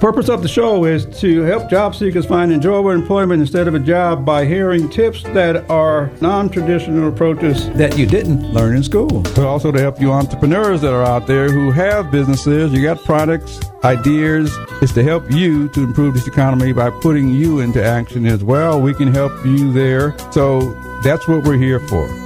Purpose 0.00 0.28
of 0.28 0.42
the 0.42 0.48
show 0.48 0.84
is 0.84 1.06
to 1.20 1.40
help 1.42 1.70
job 1.70 1.94
seekers 1.94 2.26
find 2.26 2.52
enjoyable 2.52 2.90
employment 2.90 3.40
instead 3.40 3.66
of 3.66 3.74
a 3.74 3.78
job 3.78 4.26
by 4.26 4.44
hearing 4.44 4.90
tips 4.90 5.22
that 5.22 5.68
are 5.70 6.12
non-traditional 6.20 7.08
approaches 7.08 7.70
that 7.70 7.96
you 7.96 8.06
didn't 8.06 8.52
learn 8.52 8.76
in 8.76 8.82
school. 8.82 9.22
But 9.22 9.40
also 9.40 9.72
to 9.72 9.80
help 9.80 9.98
you 9.98 10.12
entrepreneurs 10.12 10.82
that 10.82 10.92
are 10.92 11.02
out 11.02 11.26
there 11.26 11.50
who 11.50 11.70
have 11.70 12.10
businesses, 12.10 12.72
you 12.72 12.82
got 12.82 13.02
products, 13.04 13.58
ideas. 13.84 14.54
It's 14.82 14.92
to 14.92 15.02
help 15.02 15.30
you 15.30 15.68
to 15.70 15.84
improve 15.84 16.12
this 16.12 16.28
economy 16.28 16.72
by 16.74 16.90
putting 16.90 17.30
you 17.30 17.60
into 17.60 17.82
action 17.82 18.26
as 18.26 18.44
well. 18.44 18.80
We 18.80 18.92
can 18.92 19.12
help 19.12 19.32
you 19.46 19.72
there. 19.72 20.14
So 20.30 20.74
that's 21.02 21.26
what 21.26 21.42
we're 21.44 21.56
here 21.56 21.80
for. 21.80 22.25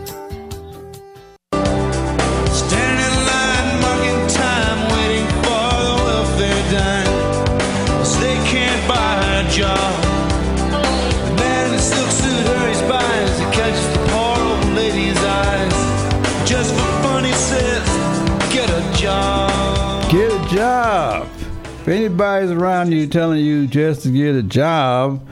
Anybody's 22.01 22.49
around 22.49 22.91
you 22.91 23.05
telling 23.05 23.45
you 23.45 23.67
just 23.67 24.01
to 24.01 24.09
get 24.09 24.33
a 24.33 24.41
job, 24.41 25.23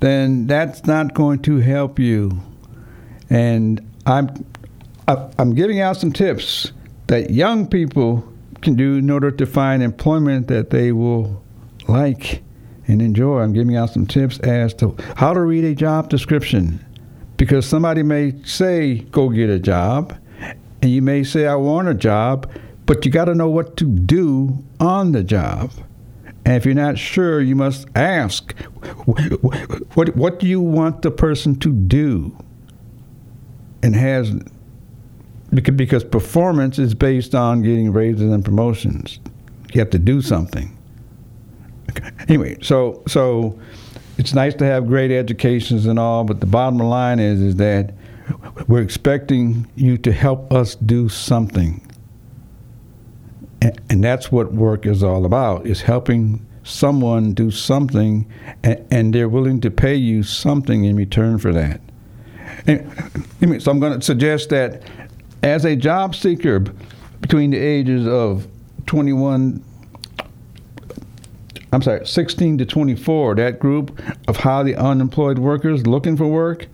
then 0.00 0.46
that's 0.46 0.86
not 0.86 1.12
going 1.12 1.40
to 1.42 1.58
help 1.58 1.98
you. 1.98 2.40
and 3.28 3.80
I'm 4.06 4.30
I'm 5.08 5.54
giving 5.54 5.80
out 5.80 5.96
some 5.96 6.12
tips 6.12 6.72
that 7.08 7.30
young 7.30 7.66
people 7.66 8.26
can 8.62 8.74
do 8.74 8.94
in 8.96 9.10
order 9.10 9.30
to 9.30 9.46
find 9.46 9.82
employment 9.82 10.48
that 10.48 10.70
they 10.70 10.90
will 10.90 11.42
like 11.86 12.42
and 12.88 13.02
enjoy. 13.02 13.40
I'm 13.40 13.52
giving 13.52 13.76
out 13.76 13.90
some 13.90 14.06
tips 14.06 14.38
as 14.40 14.74
to 14.74 14.96
how 15.16 15.34
to 15.34 15.40
read 15.40 15.64
a 15.64 15.74
job 15.74 16.08
description 16.08 16.84
because 17.36 17.66
somebody 17.66 18.02
may 18.02 18.42
say 18.44 19.00
go 19.10 19.28
get 19.28 19.50
a 19.50 19.58
job 19.58 20.16
and 20.82 20.90
you 20.90 21.02
may 21.02 21.22
say 21.24 21.46
I 21.46 21.56
want 21.56 21.88
a 21.88 21.94
job, 21.94 22.50
but 22.86 23.04
you 23.04 23.10
got 23.12 23.26
to 23.26 23.34
know 23.34 23.50
what 23.50 23.76
to 23.76 23.84
do 23.84 24.64
on 24.80 25.12
the 25.12 25.22
job. 25.22 25.70
And 26.46 26.54
if 26.54 26.64
you're 26.64 26.76
not 26.76 26.96
sure, 26.96 27.40
you 27.40 27.56
must 27.56 27.88
ask, 27.96 28.56
what, 29.04 30.14
what 30.16 30.38
do 30.38 30.46
you 30.46 30.60
want 30.60 31.02
the 31.02 31.10
person 31.10 31.58
to 31.58 31.72
do? 31.72 32.38
And 33.82 33.96
has, 33.96 34.32
because, 35.52 36.04
performance 36.04 36.78
is 36.78 36.94
based 36.94 37.34
on 37.34 37.62
getting 37.62 37.92
raises 37.92 38.32
and 38.32 38.44
promotions. 38.44 39.18
You 39.72 39.80
have 39.80 39.90
to 39.90 39.98
do 39.98 40.22
something. 40.22 40.78
Okay. 41.90 42.10
Anyway, 42.28 42.58
so 42.62 43.02
so 43.08 43.58
it's 44.16 44.32
nice 44.32 44.54
to 44.54 44.64
have 44.64 44.86
great 44.86 45.10
educations 45.10 45.86
and 45.86 45.98
all, 45.98 46.22
but 46.22 46.38
the 46.38 46.46
bottom 46.46 46.78
line 46.78 47.18
is 47.18 47.40
is 47.40 47.56
that 47.56 47.92
we're 48.68 48.82
expecting 48.82 49.66
you 49.74 49.98
to 49.98 50.12
help 50.12 50.52
us 50.52 50.76
do 50.76 51.08
something. 51.08 51.85
And, 53.62 54.04
that's 54.04 54.30
what 54.30 54.52
work 54.52 54.86
is 54.86 55.02
all 55.02 55.24
about, 55.24 55.66
is 55.66 55.80
helping 55.80 56.46
someone 56.62 57.32
do 57.32 57.50
something 57.50 58.30
and, 58.62 58.86
and 58.90 59.14
they're 59.14 59.28
willing 59.28 59.60
to 59.62 59.70
pay 59.70 59.94
you 59.94 60.22
something 60.22 60.84
in 60.84 60.96
return 60.96 61.38
for 61.38 61.52
that. 61.52 61.80
And, 62.66 63.62
so 63.62 63.70
I'm 63.70 63.80
going 63.80 63.98
to 63.98 64.04
suggest 64.04 64.50
that 64.50 64.82
as 65.42 65.64
a 65.64 65.74
job 65.74 66.14
seeker 66.14 66.60
between 67.20 67.50
the 67.50 67.58
ages 67.58 68.06
of 68.06 68.46
21 68.86 69.64
I'm 71.72 71.82
sorry, 71.82 72.06
16 72.06 72.58
to 72.58 72.64
24, 72.64 73.34
that 73.34 73.58
group 73.58 74.00
of 74.28 74.36
highly 74.36 74.74
unemployed 74.74 75.38
workers 75.38 75.86
looking 75.86 76.16
for 76.16 76.26
work, 76.26 76.68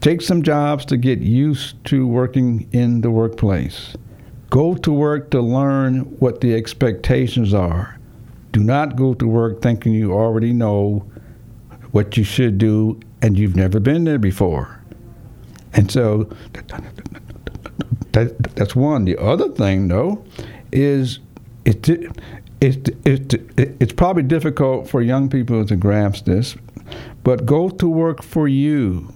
take 0.00 0.22
some 0.22 0.42
jobs 0.42 0.84
to 0.86 0.96
get 0.96 1.18
used 1.18 1.84
to 1.86 2.06
working 2.06 2.68
in 2.72 3.00
the 3.00 3.10
workplace. 3.10 3.94
Go 4.52 4.74
to 4.74 4.92
work 4.92 5.30
to 5.30 5.40
learn 5.40 6.00
what 6.18 6.42
the 6.42 6.54
expectations 6.54 7.54
are. 7.54 7.98
Do 8.52 8.62
not 8.62 8.96
go 8.96 9.14
to 9.14 9.26
work 9.26 9.62
thinking 9.62 9.94
you 9.94 10.12
already 10.12 10.52
know 10.52 11.10
what 11.92 12.18
you 12.18 12.22
should 12.22 12.58
do 12.58 13.00
and 13.22 13.38
you've 13.38 13.56
never 13.56 13.80
been 13.80 14.04
there 14.04 14.18
before. 14.18 14.78
And 15.72 15.90
so 15.90 16.28
that, 18.12 18.54
that's 18.54 18.76
one. 18.76 19.06
The 19.06 19.16
other 19.16 19.48
thing, 19.48 19.88
though, 19.88 20.22
is 20.70 21.20
it, 21.64 21.88
it, 21.88 22.10
it, 22.60 23.32
it, 23.32 23.76
it's 23.80 23.94
probably 23.94 24.24
difficult 24.24 24.86
for 24.86 25.00
young 25.00 25.30
people 25.30 25.64
to 25.64 25.76
grasp 25.76 26.26
this, 26.26 26.56
but 27.24 27.46
go 27.46 27.70
to 27.70 27.88
work 27.88 28.22
for 28.22 28.46
you. 28.48 29.14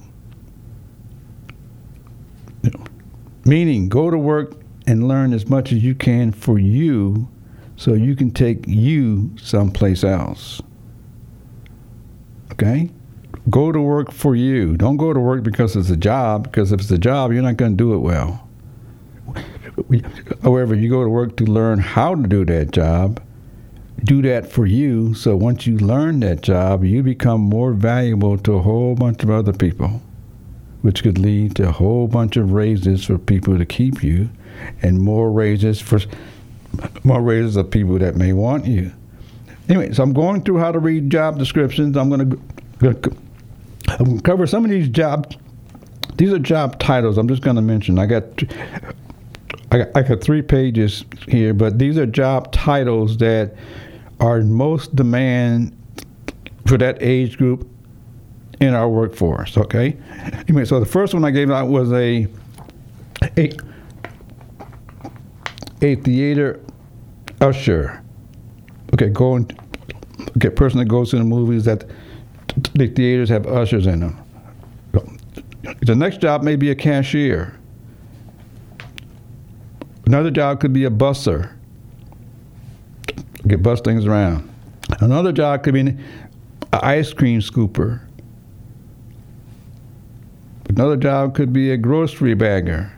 Meaning, 3.44 3.90
go 3.90 4.10
to 4.10 4.16
work 4.16 4.54
and 4.86 5.08
learn 5.08 5.32
as 5.32 5.48
much 5.48 5.72
as 5.72 5.82
you 5.82 5.94
can 5.94 6.32
for 6.32 6.58
you 6.58 7.28
so 7.76 7.92
you 7.92 8.16
can 8.16 8.30
take 8.30 8.64
you 8.66 9.30
someplace 9.36 10.04
else. 10.04 10.62
Okay? 12.52 12.90
Go 13.50 13.70
to 13.70 13.80
work 13.80 14.10
for 14.12 14.34
you. 14.34 14.76
Don't 14.76 14.96
go 14.96 15.12
to 15.12 15.20
work 15.20 15.42
because 15.42 15.76
it's 15.76 15.90
a 15.90 15.96
job, 15.96 16.44
because 16.44 16.72
if 16.72 16.80
it's 16.80 16.90
a 16.90 16.98
job, 16.98 17.32
you're 17.32 17.42
not 17.42 17.56
going 17.56 17.72
to 17.72 17.76
do 17.76 17.94
it 17.94 17.98
well. 17.98 18.48
However, 20.42 20.74
you 20.74 20.88
go 20.88 21.04
to 21.04 21.10
work 21.10 21.36
to 21.36 21.44
learn 21.44 21.78
how 21.78 22.14
to 22.14 22.22
do 22.22 22.44
that 22.46 22.70
job, 22.70 23.20
do 24.04 24.22
that 24.22 24.50
for 24.50 24.64
you, 24.64 25.12
so 25.14 25.36
once 25.36 25.66
you 25.66 25.76
learn 25.78 26.20
that 26.20 26.40
job, 26.40 26.82
you 26.82 27.02
become 27.02 27.40
more 27.40 27.72
valuable 27.72 28.38
to 28.38 28.54
a 28.54 28.62
whole 28.62 28.94
bunch 28.94 29.22
of 29.22 29.30
other 29.30 29.52
people, 29.52 30.00
which 30.80 31.02
could 31.02 31.18
lead 31.18 31.56
to 31.56 31.68
a 31.68 31.72
whole 31.72 32.08
bunch 32.08 32.36
of 32.36 32.52
raises 32.52 33.04
for 33.04 33.18
people 33.18 33.58
to 33.58 33.66
keep 33.66 34.02
you 34.02 34.30
and 34.82 35.00
more 35.00 35.30
raises 35.30 35.80
for 35.80 36.00
more 37.04 37.22
raises 37.22 37.56
of 37.56 37.70
people 37.70 37.98
that 37.98 38.16
may 38.16 38.32
want 38.32 38.66
you. 38.66 38.92
Anyway, 39.68 39.92
so 39.92 40.02
I'm 40.02 40.12
going 40.12 40.42
through 40.42 40.58
how 40.58 40.72
to 40.72 40.78
read 40.78 41.10
job 41.10 41.38
descriptions. 41.38 41.96
I'm 41.96 42.08
going 42.08 42.38
to 42.80 44.20
cover 44.22 44.46
some 44.46 44.64
of 44.64 44.70
these 44.70 44.88
job. 44.88 45.32
These 46.16 46.32
are 46.32 46.38
job 46.38 46.78
titles. 46.78 47.18
I'm 47.18 47.28
just 47.28 47.42
going 47.42 47.56
to 47.56 47.62
mention. 47.62 47.98
I 47.98 48.06
got 48.06 48.24
I 49.70 49.78
got, 49.78 49.96
I 49.96 50.02
got 50.02 50.20
three 50.20 50.42
pages 50.42 51.04
here, 51.28 51.52
but 51.52 51.78
these 51.78 51.98
are 51.98 52.06
job 52.06 52.52
titles 52.52 53.16
that 53.18 53.54
are 54.20 54.40
most 54.40 54.94
demand 54.94 55.76
for 56.66 56.78
that 56.78 56.98
age 57.00 57.36
group 57.36 57.68
in 58.60 58.74
our 58.74 58.88
workforce. 58.88 59.56
Okay. 59.56 59.96
Anyway, 60.48 60.64
so 60.64 60.80
the 60.80 60.86
first 60.86 61.12
one 61.12 61.24
I 61.24 61.30
gave 61.30 61.50
out 61.50 61.68
was 61.68 61.92
a 61.92 62.28
a, 63.36 63.50
a 65.82 65.96
theater 65.96 66.60
usher. 67.40 68.02
Okay, 68.94 69.08
going. 69.08 69.50
Okay, 70.36 70.50
person 70.50 70.78
that 70.78 70.86
goes 70.86 71.10
to 71.10 71.18
the 71.18 71.24
movies 71.24 71.64
that 71.64 71.84
the 72.74 72.88
theaters 72.88 73.28
have 73.28 73.46
ushers 73.46 73.86
in 73.86 74.00
them. 74.00 74.22
The 75.82 75.94
next 75.94 76.20
job 76.20 76.42
may 76.42 76.56
be 76.56 76.70
a 76.70 76.74
cashier. 76.74 77.58
Another 80.06 80.30
job 80.30 80.60
could 80.60 80.72
be 80.72 80.84
a 80.84 80.90
busser. 80.90 81.52
Get 83.46 83.62
bus 83.62 83.80
things 83.80 84.06
around. 84.06 84.48
Another 85.00 85.32
job 85.32 85.64
could 85.64 85.74
be 85.74 85.80
an 85.80 86.04
ice 86.72 87.12
cream 87.12 87.40
scooper. 87.40 88.00
Another 90.68 90.96
job 90.96 91.34
could 91.34 91.52
be 91.52 91.72
a 91.72 91.76
grocery 91.76 92.34
bagger. 92.34 92.92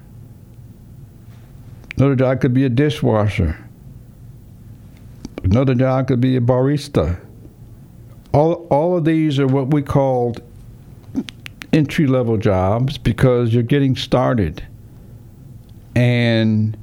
Another 1.98 2.14
job 2.14 2.40
could 2.40 2.54
be 2.54 2.64
a 2.64 2.68
dishwasher. 2.68 3.58
Another 5.42 5.74
job 5.74 6.06
could 6.06 6.20
be 6.20 6.36
a 6.36 6.40
barista. 6.40 7.18
All, 8.32 8.68
all 8.70 8.96
of 8.96 9.04
these 9.04 9.40
are 9.40 9.48
what 9.48 9.72
we 9.72 9.82
called 9.82 10.40
entry 11.72 12.06
level 12.06 12.36
jobs 12.36 12.98
because 12.98 13.52
you're 13.52 13.64
getting 13.64 13.96
started. 13.96 14.64
And 15.96 16.78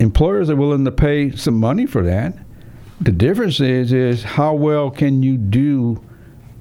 employers 0.00 0.50
are 0.50 0.56
willing 0.56 0.84
to 0.84 0.90
pay 0.90 1.30
some 1.36 1.54
money 1.54 1.86
for 1.86 2.02
that. 2.02 2.36
The 3.00 3.12
difference 3.12 3.60
is 3.60 3.92
is 3.92 4.24
how 4.24 4.54
well 4.54 4.90
can 4.90 5.22
you 5.22 5.36
do 5.36 6.02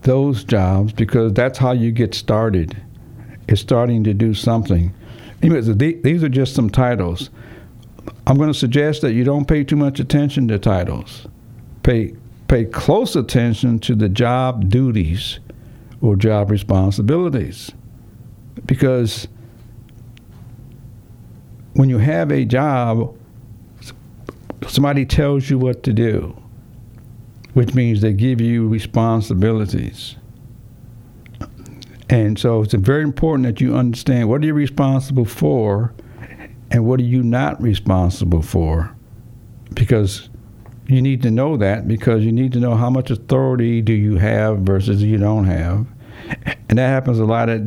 those 0.04 0.44
jobs 0.44 0.94
because 0.94 1.34
that's 1.34 1.58
how 1.58 1.72
you 1.72 1.92
get 1.92 2.14
started. 2.14 2.78
Is 3.48 3.60
starting 3.60 4.04
to 4.04 4.14
do 4.14 4.36
something. 4.36 4.94
Anyways, 5.44 5.76
these 5.76 6.24
are 6.24 6.30
just 6.30 6.56
some 6.56 6.70
titles. 6.70 7.30
I'm 8.26 8.38
going 8.38 8.52
to 8.52 8.58
suggest 8.58 9.02
that 9.02 9.12
you 9.12 9.26
don't 9.26 9.46
pay 9.46 9.66
too 9.66 9.76
much 9.76 10.00
attention 10.00 10.48
to 10.48 10.58
titles. 10.58 11.28
Pay 11.84 12.16
pay 12.48 12.64
close 12.66 13.16
attention 13.16 13.80
to 13.80 13.96
the 13.96 14.08
job 14.08 14.70
duties 14.70 15.40
or 16.02 16.16
job 16.16 16.50
responsibilities. 16.50 17.72
Because 18.66 19.28
when 21.74 21.90
you 21.90 21.98
have 21.98 22.32
a 22.32 22.46
job, 22.46 23.18
somebody 24.68 25.06
tells 25.06 25.50
you 25.50 25.58
what 25.58 25.84
to 25.84 25.92
do, 25.92 26.42
which 27.54 27.74
means 27.74 28.00
they 28.00 28.14
give 28.14 28.40
you 28.40 28.68
responsibilities. 28.70 30.16
And 32.14 32.38
so 32.38 32.62
it's 32.62 32.76
very 32.76 33.02
important 33.02 33.48
that 33.48 33.60
you 33.60 33.76
understand 33.76 34.30
what 34.30 34.44
are 34.44 34.46
you 34.46 34.54
responsible 34.54 35.26
for 35.26 35.96
and 36.70 36.86
what 36.86 37.00
are 37.00 37.04
you 37.04 37.24
not 37.24 37.60
responsible 37.60 38.44
for. 38.44 38.96
Because 39.74 40.30
you 40.86 41.02
need 41.02 41.24
to 41.24 41.32
know 41.32 41.58
that 41.58 41.88
because 41.88 42.24
you 42.24 42.32
need 42.32 42.54
to 42.54 42.60
know 42.60 42.76
how 42.76 42.92
much 42.92 43.10
authority 43.10 43.82
do 43.82 43.94
you 43.94 44.18
have 44.18 44.60
versus 44.60 45.02
you 45.02 45.18
don't 45.18 45.46
have. 45.46 45.88
And 46.70 46.78
that 46.78 46.88
happens 46.88 47.18
a 47.18 47.26
lot 47.26 47.50
at, 47.50 47.62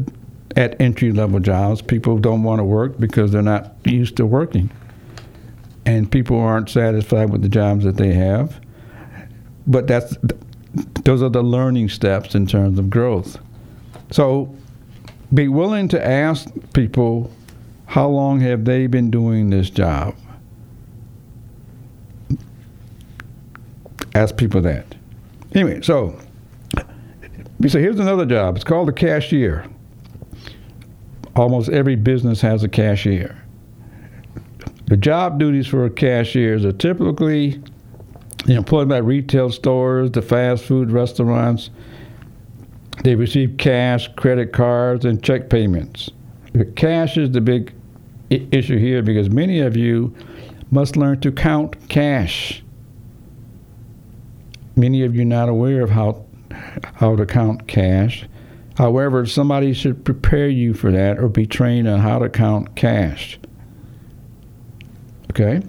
at 0.55 0.81
entry 0.81 1.11
level 1.11 1.41
jobs. 1.41 1.83
People 1.83 2.17
don't 2.17 2.45
want 2.45 2.61
to 2.61 2.65
work 2.65 3.01
because 3.01 3.33
they're 3.33 3.43
not 3.43 3.75
used 3.83 4.17
to 4.19 4.27
working. 4.27 4.71
And 5.87 6.09
people 6.09 6.39
aren't 6.39 6.71
satisfied 6.71 7.31
with 7.31 7.43
the 7.43 7.49
jobs 7.49 7.83
that 7.83 7.97
they 7.97 8.13
have. 8.13 8.61
But 9.67 9.89
that's 9.89 10.17
those 11.03 11.21
are 11.21 11.31
the 11.31 11.43
learning 11.43 11.89
steps 11.89 12.37
in 12.37 12.47
terms 12.47 12.79
of 12.79 12.91
growth. 12.91 13.41
So 14.11 14.55
be 15.33 15.49
willing 15.49 15.89
to 15.89 16.07
ask 16.07 16.49
people 16.73 17.31
how 17.87 18.09
long 18.09 18.41
have 18.41 18.65
they 18.65 18.87
been 18.87 19.11
doing 19.11 19.51
this 19.51 19.71
job? 19.71 20.15
Ask 24.15 24.37
people 24.37 24.61
that. 24.63 24.95
Anyway, 25.55 25.83
so 25.83 26.19
you 27.61 27.69
say 27.69 27.81
here's 27.81 28.01
another 28.01 28.27
job. 28.27 28.57
It's 28.57 28.65
called 28.65 28.89
a 28.89 28.93
cashier. 28.93 29.67
almost 31.35 31.69
every 31.69 31.97
business 31.97 32.41
has 32.41 32.63
a 32.65 32.69
cashier. 32.69 33.37
The 34.87 34.97
job 34.97 35.39
duties 35.39 35.67
for 35.67 35.89
cashiers 35.91 36.65
are 36.65 36.73
typically 36.73 37.61
employed 38.47 38.89
by 38.89 38.99
retail 38.99 39.51
stores, 39.51 40.11
the 40.13 40.23
fast 40.23 40.65
food 40.65 40.91
restaurants. 40.91 41.71
They 43.05 43.15
receive 43.15 43.57
cash, 43.59 44.09
credit 44.17 44.53
cards, 44.53 45.05
and 45.05 45.23
check 45.23 45.49
payments. 45.49 46.11
Cash 46.75 47.17
is 47.19 47.31
the 47.31 47.41
big 47.41 47.73
I- 48.31 48.47
issue 48.51 48.79
here 48.79 49.03
because 49.03 49.31
many 49.31 49.61
of 49.61 49.77
you 49.77 50.15
must 50.71 50.97
learn 50.97 51.21
to 51.21 51.31
count 51.31 51.89
cash. 51.89 52.63
Many 54.75 55.05
of 55.05 55.15
you 55.15 55.25
not 55.25 55.49
aware 55.49 55.83
of 55.83 55.91
how 55.91 56.25
how 56.95 57.17
to 57.17 57.27
count 57.27 57.67
cash. 57.67 58.27
However, 58.77 59.25
somebody 59.27 59.73
should 59.73 60.05
prepare 60.05 60.49
you 60.49 60.75
for 60.75 60.91
that 60.93 61.19
or 61.19 61.29
be 61.29 61.47
trained 61.47 61.89
on 61.89 62.01
how 62.01 62.19
to 62.19 62.29
count 62.29 62.75
cash. 62.77 63.39
Okay? 65.31 65.63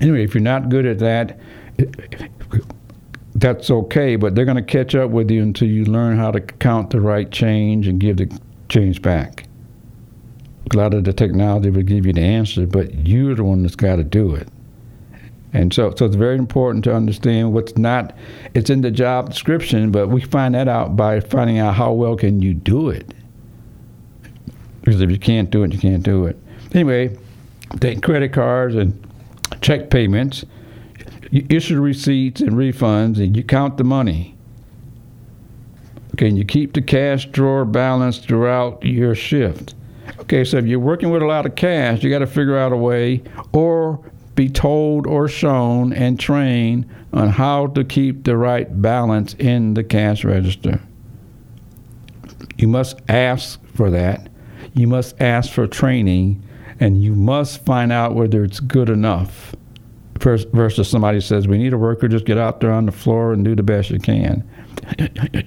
Anyway, 0.00 0.24
if 0.24 0.34
you're 0.34 0.42
not 0.42 0.68
good 0.68 0.86
at 0.86 0.98
that, 0.98 1.38
that's 3.34 3.70
okay, 3.70 4.16
but 4.16 4.34
they're 4.34 4.44
going 4.44 4.56
to 4.56 4.62
catch 4.62 4.94
up 4.94 5.10
with 5.10 5.30
you 5.30 5.42
until 5.42 5.68
you 5.68 5.84
learn 5.84 6.16
how 6.16 6.30
to 6.30 6.40
count 6.40 6.90
the 6.90 7.00
right 7.00 7.30
change 7.30 7.88
and 7.88 7.98
give 7.98 8.18
the 8.18 8.40
change 8.68 9.02
back. 9.02 9.46
A 10.72 10.76
lot 10.76 10.94
of 10.94 11.04
the 11.04 11.12
technology 11.12 11.70
will 11.70 11.82
give 11.82 12.06
you 12.06 12.12
the 12.12 12.22
answer, 12.22 12.66
but 12.66 12.94
you're 13.06 13.34
the 13.34 13.44
one 13.44 13.62
that's 13.62 13.76
got 13.76 13.96
to 13.96 14.04
do 14.04 14.34
it. 14.34 14.48
And 15.52 15.72
so, 15.72 15.94
so 15.96 16.06
it's 16.06 16.16
very 16.16 16.36
important 16.36 16.82
to 16.84 16.94
understand 16.94 17.52
what's 17.52 17.76
not. 17.76 18.16
It's 18.54 18.70
in 18.70 18.80
the 18.80 18.90
job 18.90 19.30
description, 19.30 19.92
but 19.92 20.08
we 20.08 20.20
find 20.20 20.54
that 20.54 20.66
out 20.66 20.96
by 20.96 21.20
finding 21.20 21.58
out 21.58 21.74
how 21.74 21.92
well 21.92 22.16
can 22.16 22.42
you 22.42 22.54
do 22.54 22.88
it. 22.88 23.14
Because 24.80 25.00
if 25.00 25.10
you 25.10 25.18
can't 25.18 25.50
do 25.50 25.62
it, 25.62 25.72
you 25.72 25.78
can't 25.78 26.02
do 26.02 26.26
it. 26.26 26.36
Anyway, 26.72 27.16
credit 28.02 28.32
cards 28.32 28.74
and 28.74 29.00
check 29.60 29.90
payments. 29.90 30.44
You 31.30 31.46
issue 31.48 31.80
receipts 31.80 32.40
and 32.40 32.52
refunds, 32.52 33.18
and 33.18 33.36
you 33.36 33.42
count 33.42 33.76
the 33.76 33.84
money. 33.84 34.36
Okay, 36.14 36.28
and 36.28 36.38
you 36.38 36.44
keep 36.44 36.74
the 36.74 36.82
cash 36.82 37.26
drawer 37.26 37.64
balanced 37.64 38.26
throughout 38.26 38.84
your 38.84 39.14
shift. 39.14 39.74
Okay, 40.20 40.44
so 40.44 40.58
if 40.58 40.66
you're 40.66 40.78
working 40.78 41.10
with 41.10 41.22
a 41.22 41.26
lot 41.26 41.44
of 41.44 41.56
cash, 41.56 42.02
you 42.02 42.10
got 42.10 42.20
to 42.20 42.26
figure 42.26 42.56
out 42.56 42.72
a 42.72 42.76
way 42.76 43.22
or 43.52 44.00
be 44.34 44.48
told 44.48 45.06
or 45.06 45.28
shown 45.28 45.92
and 45.92 46.18
trained 46.18 46.88
on 47.12 47.28
how 47.28 47.68
to 47.68 47.84
keep 47.84 48.24
the 48.24 48.36
right 48.36 48.80
balance 48.80 49.34
in 49.34 49.74
the 49.74 49.84
cash 49.84 50.24
register. 50.24 50.80
You 52.56 52.68
must 52.68 53.00
ask 53.08 53.64
for 53.74 53.90
that. 53.90 54.28
You 54.74 54.86
must 54.86 55.20
ask 55.20 55.52
for 55.52 55.66
training, 55.66 56.42
and 56.80 57.02
you 57.02 57.14
must 57.14 57.64
find 57.64 57.92
out 57.92 58.14
whether 58.14 58.44
it's 58.44 58.60
good 58.60 58.88
enough. 58.88 59.54
Vers- 60.18 60.44
Versus 60.44 60.88
somebody 60.88 61.20
says, 61.20 61.48
We 61.48 61.58
need 61.58 61.72
a 61.72 61.78
worker, 61.78 62.08
just 62.08 62.24
get 62.24 62.38
out 62.38 62.60
there 62.60 62.72
on 62.72 62.86
the 62.86 62.92
floor 62.92 63.32
and 63.32 63.44
do 63.44 63.54
the 63.54 63.62
best 63.62 63.90
you 63.90 63.98
can. 63.98 64.48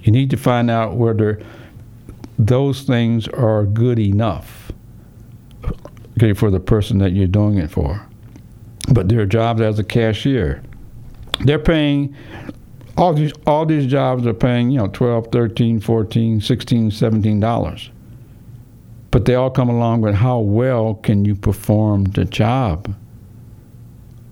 You 0.03 0.11
need 0.11 0.30
to 0.32 0.38
find 0.38 0.70
out 0.70 0.95
whether 0.95 1.41
those 2.39 2.84
things 2.84 3.28
are 3.30 3.65
good 3.65 3.99
enough 3.99 4.72
okay, 6.18 6.34
for 6.34 6.49
the 6.49 6.59
person 6.59 6.97
that 6.99 7.11
you're 7.11 7.28
doing 7.28 7.57
it 7.57 7.70
for. 7.70 8.05
But 8.91 9.09
there 9.09 9.22
are 9.22 9.26
jobs 9.26 9.61
as 9.61 9.80
a 9.80 9.84
cashier. 9.84 10.63
They're 11.41 11.59
paying 11.59 12.15
all 12.97 13.13
these 13.13 13.32
all 13.45 13.65
these 13.65 13.86
jobs 13.86 14.26
are 14.26 14.34
paying, 14.34 14.72
you 14.72 14.80
know, 14.80 14.88
12, 14.88 15.28
13, 15.32 15.80
14, 15.80 16.41
16, 16.41 16.91
17 16.91 17.39
dollars. 17.39 17.91
But 19.11 19.26
they 19.26 19.36
all 19.36 19.49
come 19.51 19.70
along 19.70 20.01
with 20.01 20.15
how 20.15 20.39
well 20.39 20.95
can 20.95 21.26
you 21.26 21.36
perform 21.36 22.05
the 22.05 22.26
job. 22.26 22.93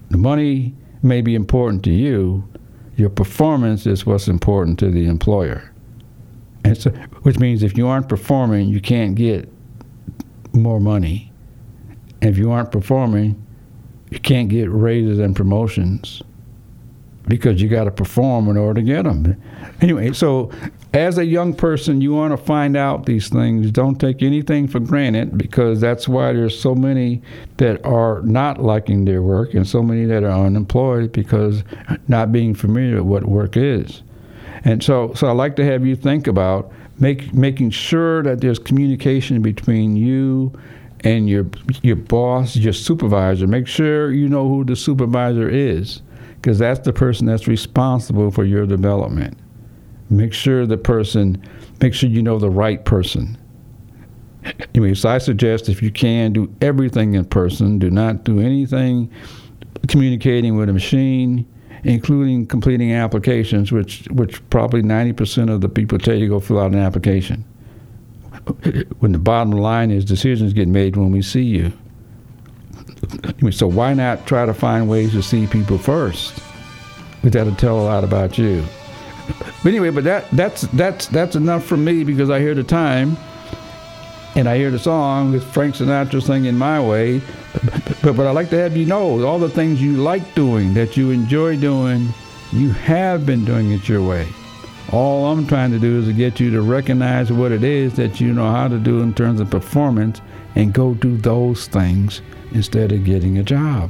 The 0.10 0.18
money 0.18 0.74
may 1.02 1.22
be 1.22 1.36
important 1.36 1.84
to 1.84 1.92
you, 1.92 2.48
your 2.96 3.10
performance 3.10 3.86
is 3.86 4.06
what's 4.06 4.28
important 4.28 4.80
to 4.80 4.90
the 4.90 5.08
employer. 5.08 5.72
And 6.64 6.78
so, 6.78 6.90
which 7.24 7.38
means 7.38 7.62
if 7.62 7.78
you 7.78 7.88
aren't 7.88 8.10
performing, 8.10 8.70
you 8.70 8.82
can't 8.82 9.16
get 9.16 9.52
more 10.54 10.80
money. 10.80 11.32
And 12.22 12.32
if 12.32 12.38
you 12.38 12.52
aren't 12.52 12.72
performing, 12.72 13.42
you 14.10 14.20
can't 14.20 14.50
get 14.50 14.72
raises 14.72 15.20
and 15.20 15.36
promotions 15.36 16.22
because 17.28 17.62
you 17.62 17.68
got 17.68 17.86
to 17.86 17.92
perform 17.92 18.48
in 18.48 18.58
order 18.58 18.82
to 18.82 18.86
get 18.86 19.04
them. 19.04 19.42
Anyway, 19.82 20.14
so 20.14 20.52
as 20.96 21.18
a 21.18 21.26
young 21.26 21.54
person, 21.54 22.00
you 22.00 22.14
want 22.14 22.32
to 22.32 22.38
find 22.38 22.78
out 22.78 23.06
these 23.06 23.28
things. 23.28 23.70
Don't 23.70 24.00
take 24.00 24.24
anything 24.24 24.66
for 24.68 24.80
granted 24.80 25.38
because 25.38 25.82
that's 25.82 26.08
why 26.08 26.32
there's 26.32 26.58
so 26.58 26.74
many 26.74 27.22
that 27.58 27.86
are 27.86 28.22
not 28.22 28.64
liking 28.64 29.04
their 29.04 29.22
work 29.22 29.54
and 29.54 29.68
so 29.68 29.84
many 29.84 30.06
that 30.06 30.24
are 30.24 30.46
unemployed 30.46 31.12
because 31.12 31.64
not 32.08 32.32
being 32.32 32.56
familiar 32.56 33.04
with 33.04 33.24
what 33.24 33.30
work 33.30 33.58
is. 33.58 34.04
And 34.64 34.82
so, 34.82 35.14
so 35.14 35.28
I 35.28 35.32
like 35.32 35.58
to 35.58 35.66
have 35.66 35.86
you 35.86 35.98
think 35.98 36.28
about 36.28 36.72
make, 36.98 37.34
making 37.34 37.72
sure 37.72 38.24
that 38.24 38.40
there's 38.40 38.58
communication 38.58 39.42
between 39.42 39.98
you 39.98 40.54
and 41.02 41.30
your 41.30 41.46
your 41.84 41.98
boss, 41.98 42.56
your 42.56 42.74
supervisor. 42.74 43.46
Make 43.48 43.68
sure 43.68 44.12
you 44.12 44.28
know 44.28 44.48
who 44.48 44.64
the 44.64 44.76
supervisor 44.76 45.48
is, 45.48 46.02
because 46.36 46.58
that's 46.58 46.80
the 46.80 46.94
person 46.94 47.28
that's 47.28 47.48
responsible 47.48 48.32
for 48.32 48.44
your 48.44 48.66
development. 48.66 49.38
Make 50.10 50.34
sure 50.34 50.66
the 50.66 50.78
person, 50.78 51.44
make 51.82 51.94
sure 51.94 52.10
you 52.10 52.22
know 52.22 52.40
the 52.40 52.50
right 52.50 52.84
person. 52.86 53.38
Anyway, 54.76 54.94
so 54.94 55.10
I 55.10 55.18
suggest 55.18 55.70
if 55.70 55.82
you 55.82 55.92
can 55.92 56.32
do 56.32 56.54
everything 56.62 57.16
in 57.16 57.26
person, 57.26 57.80
do 57.80 57.90
not 57.90 58.24
do 58.24 58.40
anything 58.40 59.12
communicating 59.88 60.56
with 60.56 60.70
a 60.70 60.74
machine, 60.74 61.46
including 61.84 62.46
completing 62.46 62.94
applications, 62.94 63.72
which 63.72 64.08
which 64.12 64.48
probably 64.50 64.84
ninety 64.84 65.14
percent 65.14 65.50
of 65.50 65.62
the 65.62 65.70
people 65.70 65.98
tell 65.98 66.14
you 66.14 66.22
to 66.22 66.28
go 66.28 66.40
fill 66.40 66.60
out 66.60 66.72
an 66.72 66.80
application 66.80 67.44
when 69.00 69.12
the 69.12 69.18
bottom 69.18 69.52
line 69.52 69.90
is 69.90 70.06
decisions 70.06 70.54
get 70.54 70.68
made 70.68 70.96
when 70.96 71.12
we 71.12 71.22
see 71.22 71.44
you. 71.44 71.74
So 73.52 73.68
why 73.68 73.94
not 73.94 74.28
try 74.28 74.46
to 74.46 74.54
find 74.54 74.88
ways 74.88 75.12
to 75.14 75.24
see 75.24 75.48
people 75.48 75.80
first? 75.80 76.40
That'll 77.24 77.56
tell 77.56 77.80
a 77.80 77.86
lot 77.86 78.04
about 78.04 78.38
you. 78.38 78.64
But 79.28 79.70
anyway, 79.70 79.90
but 79.90 80.04
that 80.04 80.30
that's 80.32 80.62
that's 80.62 81.08
that's 81.08 81.36
enough 81.36 81.66
for 81.66 81.78
me 81.78 82.04
because 82.04 82.30
I 82.30 82.40
hear 82.40 82.54
the 82.54 82.64
time 82.64 83.18
and 84.36 84.50
I 84.50 84.58
hear 84.58 84.70
the 84.70 84.80
song 84.80 85.32
with 85.32 85.44
Frank 85.54 85.76
Sinatra 85.76 86.22
singing 86.22 86.58
my 86.58 86.80
way. 86.80 87.22
But 88.04 88.16
but 88.16 88.28
I 88.28 88.32
like 88.32 88.50
to 88.50 88.58
have 88.58 88.76
you 88.76 88.86
know 88.86 89.26
all 89.26 89.40
the 89.40 89.50
things 89.50 89.82
you 89.82 89.98
like 89.98 90.36
doing, 90.36 90.74
that 90.74 90.98
you 90.98 91.12
enjoy 91.12 91.58
doing, 91.58 92.10
you 92.52 92.70
have 92.72 93.26
been 93.26 93.46
doing 93.46 93.72
it 93.72 93.88
your 93.90 94.04
way. 94.04 94.28
All 94.92 95.26
I'm 95.26 95.48
trying 95.48 95.72
to 95.72 95.80
do 95.80 96.00
is 96.00 96.06
to 96.06 96.14
get 96.14 96.40
you 96.40 96.52
to 96.52 96.62
recognize 96.62 97.32
what 97.32 97.52
it 97.52 97.64
is 97.64 97.96
that 97.96 98.22
you 98.22 98.34
know 98.34 98.52
how 98.52 98.68
to 98.68 98.78
do 98.78 99.02
in 99.02 99.14
terms 99.14 99.40
of 99.40 99.50
performance 99.50 100.22
and 100.54 100.74
go 100.74 100.94
do 100.94 101.18
those 101.18 101.68
things 101.68 102.22
instead 102.52 102.92
of 102.92 103.04
getting 103.04 103.38
a 103.40 103.44
job. 103.44 103.90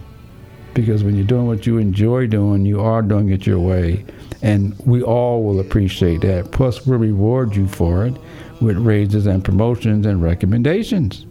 Because 0.73 1.03
when 1.03 1.15
you're 1.15 1.25
doing 1.25 1.47
what 1.47 1.65
you 1.65 1.77
enjoy 1.77 2.27
doing, 2.27 2.65
you 2.65 2.81
are 2.81 3.01
doing 3.01 3.29
it 3.29 3.45
your 3.45 3.59
way. 3.59 4.05
And 4.45 4.77
we 4.85 5.01
all 5.01 5.43
will 5.43 5.59
appreciate 5.59 6.21
that. 6.21 6.51
Plus, 6.51 6.85
we'll 6.85 6.99
reward 6.99 7.55
you 7.55 7.67
for 7.67 8.05
it 8.05 8.15
with 8.61 8.77
raises 8.77 9.25
and 9.25 9.43
promotions 9.43 10.05
and 10.05 10.21
recommendations. 10.21 11.25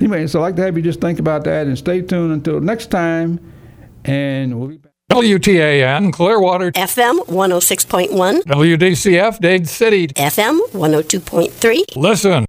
Anyway, 0.00 0.28
so 0.28 0.38
I'd 0.38 0.42
like 0.42 0.56
to 0.56 0.62
have 0.62 0.76
you 0.76 0.82
just 0.82 1.00
think 1.00 1.18
about 1.18 1.42
that 1.44 1.66
and 1.66 1.76
stay 1.76 2.02
tuned 2.02 2.32
until 2.32 2.60
next 2.60 2.86
time. 2.86 3.40
And 4.04 4.58
we'll 4.58 4.68
be 4.68 4.76
back. 4.76 4.92
WTAN 5.10 6.12
Clearwater, 6.12 6.72
FM 6.72 7.18
106.1, 7.26 8.42
WDCF 8.42 9.40
Dade 9.40 9.68
City. 9.68 10.08
FM 10.08 10.58
102.3. 10.70 11.96
Listen. 11.96 12.46